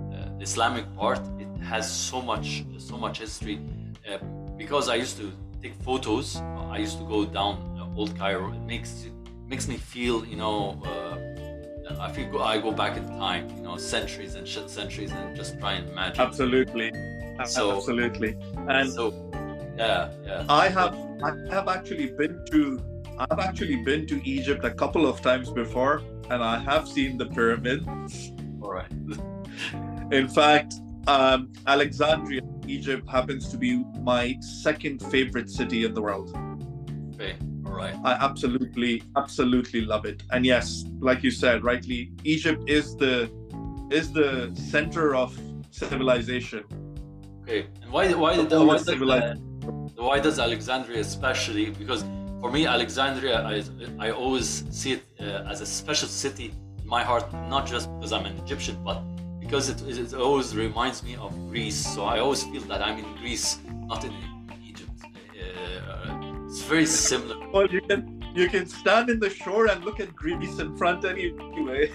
uh, 0.00 0.38
the 0.38 0.42
Islamic 0.42 0.84
part, 0.96 1.20
it 1.38 1.46
has 1.72 1.84
so 2.10 2.20
much 2.20 2.64
so 2.78 2.96
much 2.96 3.18
history. 3.18 3.58
Because 4.58 4.88
I 4.88 4.96
used 4.96 5.16
to 5.18 5.30
take 5.62 5.74
photos, 5.82 6.36
I 6.74 6.78
used 6.78 6.98
to 6.98 7.04
go 7.04 7.24
down 7.24 7.54
uh, 7.78 7.98
old 7.98 8.16
Cairo. 8.18 8.52
It 8.52 8.62
makes 8.72 9.04
it 9.06 9.12
makes 9.48 9.68
me 9.68 9.76
feel, 9.76 10.24
you 10.26 10.36
know. 10.36 10.58
Uh, 10.84 11.18
I 12.00 12.10
feel 12.10 12.28
go, 12.32 12.42
I 12.42 12.58
go 12.58 12.72
back 12.72 12.96
in 12.96 13.04
time, 13.18 13.44
you 13.56 13.62
know, 13.62 13.76
centuries 13.76 14.34
and 14.34 14.46
shit 14.48 14.68
centuries, 14.70 15.12
and 15.12 15.36
just 15.36 15.58
try 15.60 15.72
and 15.74 15.88
imagine. 15.90 16.20
Absolutely, 16.26 16.90
So- 17.46 17.76
absolutely. 17.76 18.32
And 18.68 18.90
So, 18.90 19.04
yeah, 19.76 20.10
yeah. 20.26 20.44
I 20.48 20.68
have 20.68 20.94
I 21.28 21.30
have 21.54 21.68
actually 21.68 22.08
been 22.20 22.34
to 22.52 22.62
I've 23.18 23.38
actually 23.38 23.76
been 23.76 24.06
to 24.06 24.26
Egypt 24.26 24.64
a 24.64 24.70
couple 24.70 25.06
of 25.06 25.20
times 25.20 25.50
before, 25.50 26.02
and 26.30 26.42
I 26.42 26.58
have 26.58 26.88
seen 26.88 27.18
the 27.18 27.26
pyramids. 27.26 28.32
All 28.62 28.72
right. 28.72 28.90
In 30.12 30.28
fact, 30.28 30.74
um, 31.06 31.52
Alexandria, 31.66 32.42
Egypt, 32.66 33.08
happens 33.08 33.48
to 33.48 33.56
be 33.56 33.84
my 34.00 34.36
second 34.40 35.00
favorite 35.10 35.50
city 35.50 35.84
in 35.84 35.94
the 35.94 36.02
world. 36.02 36.36
Okay. 37.14 37.36
All 37.66 37.72
right. 37.72 37.94
I 38.04 38.12
absolutely, 38.12 39.02
absolutely 39.16 39.82
love 39.82 40.04
it. 40.04 40.22
And 40.30 40.44
yes, 40.44 40.84
like 41.00 41.22
you 41.22 41.30
said, 41.30 41.64
rightly, 41.64 42.12
Egypt 42.24 42.68
is 42.68 42.96
the 42.96 43.30
is 43.90 44.12
the 44.12 44.50
center 44.54 45.14
of 45.14 45.38
civilization. 45.70 46.64
Okay, 47.42 47.66
and 47.82 47.90
why 47.90 48.12
why 48.14 48.38
why, 48.38 48.56
oldest 48.56 48.86
does, 48.86 49.02
uh, 49.02 49.34
why 49.96 50.18
does 50.20 50.38
Alexandria 50.38 51.00
especially? 51.00 51.70
Because 51.70 52.04
for 52.42 52.50
me, 52.50 52.66
Alexandria, 52.66 53.40
I, 53.44 53.62
I 54.00 54.10
always 54.10 54.64
see 54.68 54.94
it 54.94 55.04
uh, 55.20 55.48
as 55.52 55.60
a 55.60 55.66
special 55.66 56.08
city 56.08 56.52
in 56.80 56.86
my 56.88 57.04
heart, 57.04 57.32
not 57.48 57.68
just 57.68 57.88
because 57.94 58.12
I'm 58.12 58.26
an 58.26 58.36
Egyptian, 58.38 58.82
but 58.82 58.98
because 59.38 59.68
it, 59.68 59.80
it 59.86 60.12
always 60.12 60.56
reminds 60.56 61.04
me 61.04 61.14
of 61.14 61.30
Greece. 61.50 61.76
So 61.94 62.04
I 62.04 62.18
always 62.18 62.42
feel 62.42 62.62
that 62.62 62.82
I'm 62.82 62.98
in 62.98 63.16
Greece, 63.18 63.60
not 63.86 64.04
in 64.04 64.12
Egypt. 64.60 64.90
Uh, 65.04 66.46
it's 66.48 66.62
very 66.62 66.84
similar. 66.84 67.36
Well, 67.52 67.68
you 67.68 67.80
can 67.82 68.00
you 68.34 68.48
can 68.48 68.66
stand 68.66 69.08
in 69.08 69.20
the 69.20 69.30
shore 69.30 69.66
and 69.66 69.84
look 69.84 70.00
at 70.00 70.12
Greece 70.16 70.58
in 70.58 70.76
front 70.76 71.04
anyway. 71.04 71.92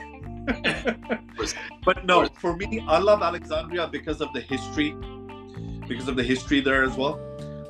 but 1.83 2.05
no, 2.05 2.25
for 2.39 2.55
me, 2.55 2.85
I 2.87 2.99
love 2.99 3.21
Alexandria 3.21 3.89
because 3.91 4.21
of 4.21 4.31
the 4.31 4.41
history, 4.41 4.95
because 5.89 6.07
of 6.07 6.15
the 6.15 6.23
history 6.23 6.61
there 6.61 6.83
as 6.85 6.95
well. 6.95 7.19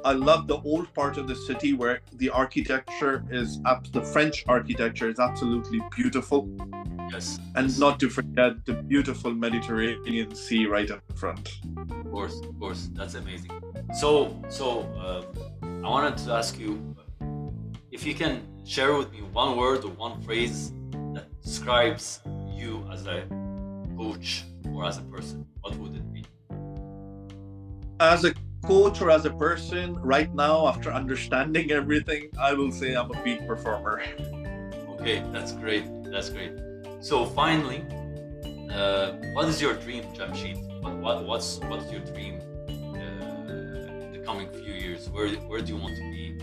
I 0.08 0.14
love 0.14 0.48
the 0.48 0.62
old 0.62 0.94
part 0.94 1.18
of 1.18 1.28
the 1.28 1.36
city 1.36 1.74
where 1.74 2.00
the 2.14 2.30
architecture 2.30 3.26
is 3.30 3.60
up. 3.66 3.92
The 3.92 4.02
French 4.02 4.46
architecture 4.48 5.10
is 5.10 5.20
absolutely 5.20 5.82
beautiful, 5.94 6.48
Yes, 7.12 7.38
and 7.56 7.68
yes, 7.68 7.78
not 7.78 8.00
to 8.00 8.10
forget 8.10 8.66
the 8.66 8.76
beautiful 8.76 9.34
Mediterranean 9.34 10.34
Sea 10.34 10.66
right 10.66 10.90
in 10.90 11.02
front. 11.18 11.60
of 11.92 12.10
course, 12.10 12.40
of 12.40 12.58
course, 12.58 12.90
that's 12.94 13.16
amazing. 13.16 13.52
So, 14.00 14.42
so 14.48 14.84
uh, 14.96 15.26
I 15.84 15.90
wanted 15.90 16.16
to 16.24 16.32
ask 16.32 16.58
you 16.58 16.96
if 17.92 18.06
you 18.06 18.16
can 18.16 18.48
share 18.64 18.96
with 18.96 19.12
me 19.12 19.24
one 19.34 19.58
word 19.58 19.84
or 19.84 19.92
one 19.92 20.22
phrase 20.22 20.72
that 21.16 21.26
describes 21.42 22.22
you 22.48 22.88
as 22.94 23.06
a 23.08 23.28
coach 23.98 24.46
or 24.72 24.86
as 24.86 25.00
a 25.00 25.02
person. 25.02 25.46
What 25.60 25.76
would 25.76 25.96
it 25.96 26.14
be? 26.14 26.24
As 28.00 28.24
a 28.24 28.34
coach 28.64 29.02
or 29.02 29.10
as 29.10 29.26
a 29.26 29.32
person, 29.32 29.96
right 30.02 30.34
now, 30.34 30.68
after 30.68 30.92
understanding 30.92 31.72
everything, 31.72 32.30
I 32.40 32.54
will 32.54 32.72
say 32.72 32.96
I'm 32.96 33.12
a 33.12 33.24
peak 33.24 33.46
performer. 33.48 34.02
Okay, 35.00 35.24
that's 35.32 35.52
great. 35.54 35.86
That's 36.06 36.30
great. 36.30 36.54
So 37.00 37.26
finally, 37.26 37.86
uh, 38.72 39.12
what 39.34 39.48
is 39.48 39.62
your 39.62 39.74
dream, 39.76 40.04
Jamshed? 40.14 40.58
What, 40.82 40.96
what 40.98 41.26
what's 41.26 41.60
what's 41.70 41.92
your 41.92 42.02
dream 42.02 42.40
uh, 42.68 43.04
in 44.04 44.12
the 44.14 44.20
coming 44.26 44.50
few 44.50 44.74
years? 44.74 45.10
Where 45.10 45.30
where 45.48 45.62
do 45.62 45.74
you 45.74 45.80
want 45.80 45.96
to 45.96 46.02
be? 46.12 46.38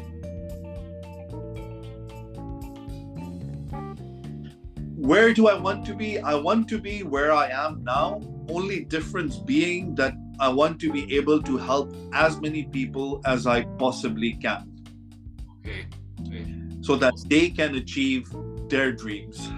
Where 4.97 5.35
do 5.35 5.49
I 5.49 5.55
want 5.55 5.85
to 5.87 5.95
be? 5.95 6.19
I 6.19 6.35
want 6.35 6.69
to 6.69 6.79
be 6.79 7.03
where 7.03 7.33
I 7.33 7.49
am 7.49 7.85
now. 7.85 8.23
Only 8.49 8.85
difference 8.85 9.37
being 9.37 9.95
that 9.97 10.15
I 10.41 10.49
want 10.49 10.81
to 10.81 10.93
be 10.93 11.17
able 11.17 11.43
to 11.43 11.57
help 11.57 11.95
as 12.13 12.41
many 12.41 12.65
people 12.65 13.21
as 13.25 13.47
I 13.47 13.63
possibly 13.79 14.33
can 14.35 14.71
Okay, 15.61 15.87
okay. 16.27 16.45
so 16.83 16.97
that 16.97 17.15
they 17.29 17.49
can 17.51 17.75
achieve 17.77 18.29
their 18.69 18.93
dreams. 18.93 19.49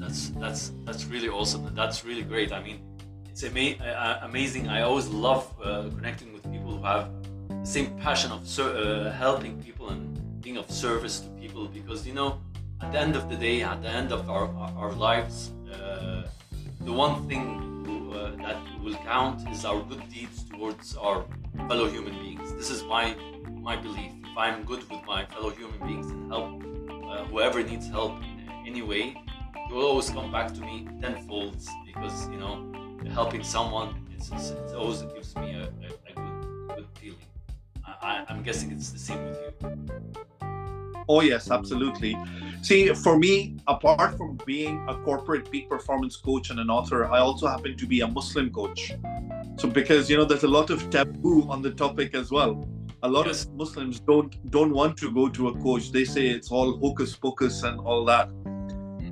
That's 0.00 0.30
that's 0.40 0.72
that's 0.84 1.04
really 1.04 1.28
awesome. 1.28 1.74
That's 1.74 2.04
really 2.04 2.22
great. 2.22 2.52
I 2.52 2.62
mean, 2.62 2.80
it's 3.28 3.44
ama- 3.44 3.76
uh, 3.84 4.20
amazing. 4.22 4.68
I 4.68 4.82
always 4.82 5.08
love 5.08 5.44
uh, 5.62 5.90
connecting 5.96 6.32
with 6.32 6.42
people 6.50 6.76
who 6.76 6.82
have 6.82 7.10
the 7.48 7.66
same 7.66 7.96
passion 7.98 8.32
of 8.32 8.46
ser- 8.48 8.74
uh, 8.76 9.12
helping 9.12 9.60
people 9.62 9.90
and 9.90 10.40
being 10.40 10.56
of 10.56 10.70
service 10.70 11.20
to 11.20 11.28
people. 11.40 11.66
Because 11.68 12.06
you 12.06 12.14
know, 12.14 12.40
at 12.80 12.92
the 12.92 12.98
end 12.98 13.16
of 13.16 13.28
the 13.28 13.36
day, 13.36 13.62
at 13.62 13.82
the 13.82 13.88
end 13.88 14.12
of 14.12 14.30
our 14.30 14.46
our, 14.56 14.70
our 14.78 14.92
lives, 14.92 15.52
uh, 15.72 16.22
the 16.80 16.92
one 16.92 17.28
thing 17.28 17.57
count 19.08 19.48
is 19.48 19.64
our 19.64 19.80
good 19.84 20.04
deeds 20.10 20.44
towards 20.44 20.94
our 20.96 21.24
fellow 21.66 21.88
human 21.88 22.12
beings. 22.22 22.52
This 22.60 22.70
is 22.70 22.82
my 22.84 23.16
my 23.68 23.74
belief. 23.74 24.12
If 24.30 24.36
I'm 24.36 24.64
good 24.64 24.82
with 24.90 25.02
my 25.06 25.24
fellow 25.32 25.50
human 25.60 25.80
beings 25.88 26.10
and 26.10 26.30
help 26.32 26.48
uh, 27.10 27.24
whoever 27.30 27.62
needs 27.62 27.88
help 27.88 28.14
in 28.22 28.50
any 28.66 28.82
way, 28.82 29.04
it 29.62 29.72
will 29.72 29.86
always 29.90 30.10
come 30.10 30.30
back 30.30 30.48
to 30.56 30.60
me 30.60 30.86
tenfold 31.00 31.56
because 31.86 32.28
you 32.28 32.38
know 32.42 32.54
helping 33.18 33.42
someone 33.42 33.88
it's, 34.14 34.30
it's, 34.30 34.50
it 34.50 34.74
always 34.76 35.00
gives 35.14 35.34
me 35.36 35.48
a, 35.62 35.64
a, 35.86 35.90
a 36.08 36.12
good 36.20 36.38
good 36.76 36.88
feeling. 37.00 37.28
I, 37.86 38.26
I'm 38.28 38.42
guessing 38.42 38.70
it's 38.72 38.90
the 38.90 39.04
same 39.08 39.24
with 39.24 39.38
you. 39.42 40.27
Oh, 41.08 41.22
yes, 41.22 41.50
absolutely. 41.50 42.16
See, 42.62 42.88
for 42.92 43.18
me, 43.18 43.56
apart 43.66 44.16
from 44.18 44.38
being 44.44 44.84
a 44.88 44.94
corporate 44.96 45.50
peak 45.50 45.68
performance 45.68 46.16
coach 46.16 46.50
and 46.50 46.60
an 46.60 46.68
author, 46.68 47.06
I 47.06 47.18
also 47.20 47.46
happen 47.46 47.76
to 47.76 47.86
be 47.86 48.00
a 48.00 48.06
Muslim 48.06 48.50
coach. 48.50 48.92
So, 49.56 49.68
because 49.68 50.10
you 50.10 50.16
know, 50.16 50.24
there's 50.24 50.44
a 50.44 50.48
lot 50.48 50.70
of 50.70 50.90
taboo 50.90 51.48
on 51.48 51.62
the 51.62 51.70
topic 51.70 52.14
as 52.14 52.30
well. 52.30 52.68
A 53.04 53.08
lot 53.08 53.26
Yes. 53.26 53.44
of 53.44 53.54
Muslims 53.54 54.00
don't 54.00 54.32
don't 54.50 54.72
want 54.72 54.96
to 54.98 55.10
go 55.12 55.28
to 55.28 55.48
a 55.48 55.54
coach. 55.60 55.92
They 55.92 56.04
say 56.04 56.28
it's 56.28 56.50
all 56.50 56.76
hocus 56.78 57.14
pocus 57.16 57.62
and 57.62 57.80
all 57.80 58.04
that. 58.06 58.28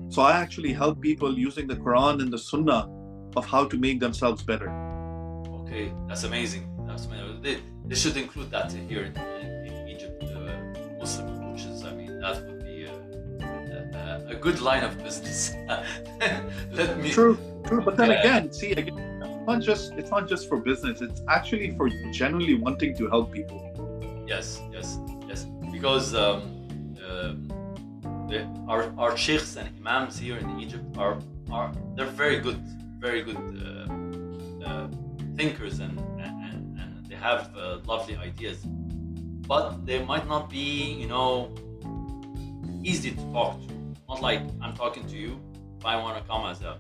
So, 0.09 0.23
I 0.23 0.33
actually 0.33 0.73
help 0.73 1.01
people 1.01 1.39
using 1.39 1.67
the 1.67 1.77
Quran 1.77 2.21
and 2.23 2.33
the 2.33 2.39
Sunnah 2.39 2.89
of 3.37 3.47
how 3.47 3.65
to 3.65 3.77
make 3.79 4.01
themselves 4.01 4.43
better. 4.43 4.69
Okay, 5.61 5.93
that's 6.09 6.25
amazing. 6.25 6.65
That's 6.87 7.07
amazing. 7.07 7.43
They, 7.43 7.59
they 7.87 7.95
should 7.95 8.17
include 8.17 8.51
that 8.51 8.73
here 8.73 9.05
in, 9.05 9.17
in, 9.67 9.89
Egypt. 9.89 10.23
Uh, 10.23 10.99
Muslim 10.99 11.36
good 14.47 14.61
line 14.61 14.85
of 14.85 14.93
business. 15.03 15.39
Let 16.79 16.91
me. 17.03 17.11
True, 17.11 17.37
true. 17.67 17.83
But 17.87 17.95
then 17.97 18.11
Yeah. 18.11 18.21
again, 18.21 18.43
see, 18.59 18.71
again, 18.81 18.99
it's 19.25 19.47
not 19.51 19.61
just 19.69 19.85
it's 20.01 20.13
not 20.17 20.25
just 20.33 20.43
for 20.49 20.57
business. 20.71 20.97
It's 21.07 21.21
actually 21.37 21.69
for 21.79 21.87
genuinely 22.21 22.57
wanting 22.67 22.93
to 23.01 23.05
help 23.15 23.27
people. 23.39 23.59
Yes, 24.33 24.47
yes, 24.77 24.89
yes. 25.31 25.41
Because 25.77 26.07
um, 26.15 26.39
uh, 27.07 27.35
the, 28.31 28.39
our 28.73 28.83
our 29.03 29.13
sheikhs 29.25 29.53
and 29.59 29.67
imams 29.79 30.15
here 30.25 30.39
in 30.45 30.49
Egypt 30.65 30.87
are 31.05 31.17
are 31.57 31.69
they're 31.95 32.15
very 32.25 32.39
good, 32.47 32.61
very 33.07 33.23
good 33.29 33.43
uh, 33.63 34.69
uh, 34.69 34.87
thinkers 35.39 35.75
and, 35.85 35.95
and 36.27 36.63
and 36.81 36.91
they 37.09 37.19
have 37.31 37.41
uh, 37.57 37.79
lovely 37.93 38.17
ideas, 38.29 38.59
but 39.53 39.67
they 39.89 39.99
might 40.11 40.27
not 40.35 40.45
be, 40.59 40.69
you 41.03 41.09
know, 41.15 41.31
easy 42.91 43.11
to 43.19 43.25
talk 43.37 43.53
to. 43.67 43.76
Not 44.09 44.23
like 44.23 44.41
I'm 44.63 44.75
talking 44.75 45.07
to 45.09 45.17
you. 45.17 45.41
If 45.79 45.85
I 45.85 45.97
want 45.97 46.17
to 46.19 46.25
come 46.25 46.47
as 46.47 46.63
a 46.63 46.79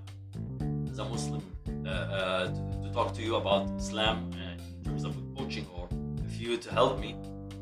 as 0.90 0.98
a 0.98 1.04
Muslim 1.04 1.42
uh, 1.86 1.90
uh, 1.90 2.46
to, 2.48 2.82
to 2.82 2.92
talk 2.92 3.14
to 3.14 3.22
you 3.22 3.36
about 3.36 3.70
Islam 3.76 4.30
uh, 4.34 4.62
in 4.78 4.84
terms 4.84 5.04
of 5.04 5.14
coaching 5.36 5.66
or 5.74 5.88
if 6.24 6.40
you 6.40 6.56
to 6.56 6.70
help 6.72 6.98
me, 6.98 7.16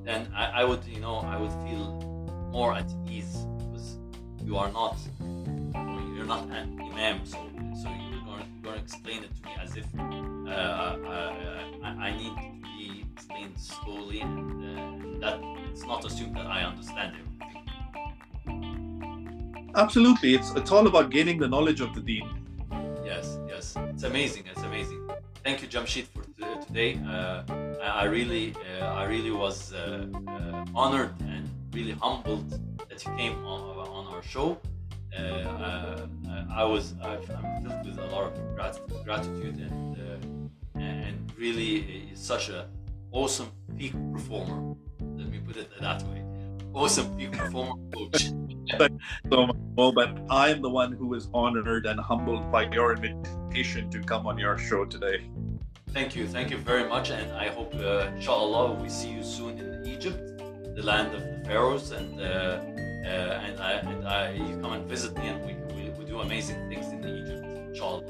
then 0.04 0.28
I, 0.34 0.60
I 0.60 0.64
would, 0.64 0.84
you 0.84 1.00
know, 1.00 1.16
I 1.16 1.36
would 1.36 1.52
feel 1.66 2.00
more 2.52 2.74
at 2.74 2.88
ease 3.08 3.46
because 3.58 3.98
you 4.42 4.56
are 4.56 4.70
not, 4.70 4.96
you're 6.14 6.26
not 6.26 6.44
an 6.50 6.78
imam, 6.92 7.24
so 7.24 7.38
so 7.82 7.88
you're 7.88 8.24
going, 8.24 8.46
you're 8.62 8.74
to 8.74 8.78
explain 8.78 9.24
it 9.24 9.34
to 9.36 9.42
me 9.46 9.52
as 9.60 9.76
if 9.76 9.86
uh, 9.98 10.52
uh, 10.52 10.98
I, 11.82 11.88
I 12.08 12.16
need 12.16 12.34
to 12.36 12.68
be 12.78 13.04
explained 13.12 13.58
slowly, 13.58 14.20
and 14.20 15.22
that 15.22 15.40
it's 15.70 15.84
not 15.84 16.04
assumed 16.04 16.36
that 16.36 16.46
I 16.46 16.62
understand 16.62 17.14
everything. 17.18 17.73
Absolutely, 19.76 20.34
it's 20.34 20.50
it's 20.52 20.70
all 20.70 20.86
about 20.86 21.10
gaining 21.10 21.38
the 21.38 21.48
knowledge 21.48 21.80
of 21.80 21.94
the 21.94 22.00
deen. 22.00 22.28
Yes, 23.04 23.38
yes, 23.48 23.74
it's 23.90 24.04
amazing. 24.04 24.44
It's 24.50 24.62
amazing. 24.62 25.00
Thank 25.42 25.62
you, 25.62 25.68
Jamshed, 25.68 26.06
for 26.14 26.22
t- 26.22 26.66
today. 26.66 26.90
Uh, 27.06 27.42
I 27.82 28.02
I 28.02 28.04
really, 28.04 28.54
uh, 28.80 29.02
I 29.02 29.04
really 29.04 29.30
was 29.32 29.72
uh, 29.72 30.06
uh, 30.28 30.64
honored 30.74 31.12
and 31.32 31.48
really 31.72 31.92
humbled 31.92 32.48
that 32.88 33.04
you 33.04 33.12
came 33.16 33.36
on 33.44 33.60
on 33.98 34.06
our 34.14 34.22
show. 34.22 34.58
Uh, 35.16 35.20
uh, 35.20 36.06
I 36.50 36.64
was, 36.64 36.94
I've, 37.02 37.28
I'm 37.30 37.62
filled 37.62 37.86
with 37.86 37.98
a 37.98 38.06
lot 38.14 38.24
of 38.28 38.32
grat- 38.56 39.04
gratitude 39.04 39.56
and 39.66 39.96
uh, 40.04 40.80
and 40.80 41.32
really 41.36 42.10
such 42.14 42.48
a 42.48 42.68
awesome 43.10 43.50
peak 43.78 43.94
performer. 44.12 44.76
Let 45.18 45.28
me 45.30 45.38
put 45.46 45.56
it 45.56 45.68
that 45.80 46.02
way. 46.04 46.22
Awesome 46.72 47.16
peak 47.16 47.32
performer 47.32 47.74
coach. 47.92 48.30
So 49.30 49.46
much 49.46 49.56
more, 49.76 49.92
but 49.92 50.16
I 50.30 50.50
am 50.50 50.62
the 50.62 50.70
one 50.70 50.92
who 50.92 51.14
is 51.14 51.28
honored 51.34 51.86
and 51.86 52.00
humbled 52.00 52.50
by 52.50 52.70
your 52.72 52.94
invitation 52.94 53.90
to 53.90 54.00
come 54.00 54.26
on 54.26 54.38
your 54.38 54.58
show 54.58 54.84
today. 54.84 55.28
Thank 55.90 56.16
you, 56.16 56.26
thank 56.26 56.50
you 56.50 56.56
very 56.56 56.88
much, 56.88 57.10
and 57.10 57.30
I 57.32 57.48
hope, 57.48 57.74
uh, 57.74 58.10
inshallah, 58.16 58.72
we 58.82 58.88
see 58.88 59.10
you 59.10 59.22
soon 59.22 59.58
in 59.58 59.86
Egypt, 59.86 60.18
the 60.74 60.82
land 60.82 61.14
of 61.14 61.20
the 61.20 61.42
pharaohs, 61.44 61.92
and 61.92 62.20
uh, 62.20 62.24
uh, 62.24 63.46
and 63.46 63.60
I 63.60 63.72
and 63.72 64.08
I, 64.08 64.32
you 64.32 64.58
come 64.60 64.72
and 64.72 64.88
visit 64.88 65.16
me, 65.18 65.28
and 65.28 65.44
we, 65.46 65.52
we, 65.74 65.90
we 65.90 66.04
do 66.04 66.20
amazing 66.20 66.68
things 66.68 66.86
in 66.86 67.04
Egypt, 67.04 67.44
inshallah. 67.68 68.02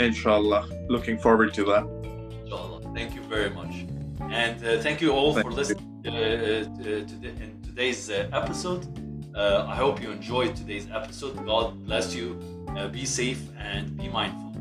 Inshallah. 0.00 0.68
Looking 0.88 1.18
forward 1.18 1.54
to 1.54 1.64
that. 1.64 1.84
Inshallah. 2.42 2.92
Thank 2.94 3.14
you 3.14 3.22
very 3.22 3.50
much, 3.50 3.86
and 4.20 4.62
uh, 4.64 4.82
thank 4.82 5.00
you 5.00 5.12
all 5.12 5.32
Thank 5.32 5.46
for 5.46 5.52
listening 5.52 6.02
uh, 6.06 6.10
to, 6.10 7.06
to 7.06 7.14
the, 7.22 7.28
in 7.28 7.62
today's 7.62 8.10
uh, 8.10 8.28
episode. 8.32 9.03
Uh, 9.34 9.66
I 9.68 9.74
hope 9.74 10.00
you 10.00 10.12
enjoyed 10.12 10.54
today's 10.54 10.88
episode. 10.92 11.44
God 11.44 11.84
bless 11.84 12.14
you. 12.14 12.40
Uh, 12.68 12.86
be 12.86 13.04
safe 13.04 13.40
and 13.58 13.96
be 13.96 14.08
mindful. 14.08 14.53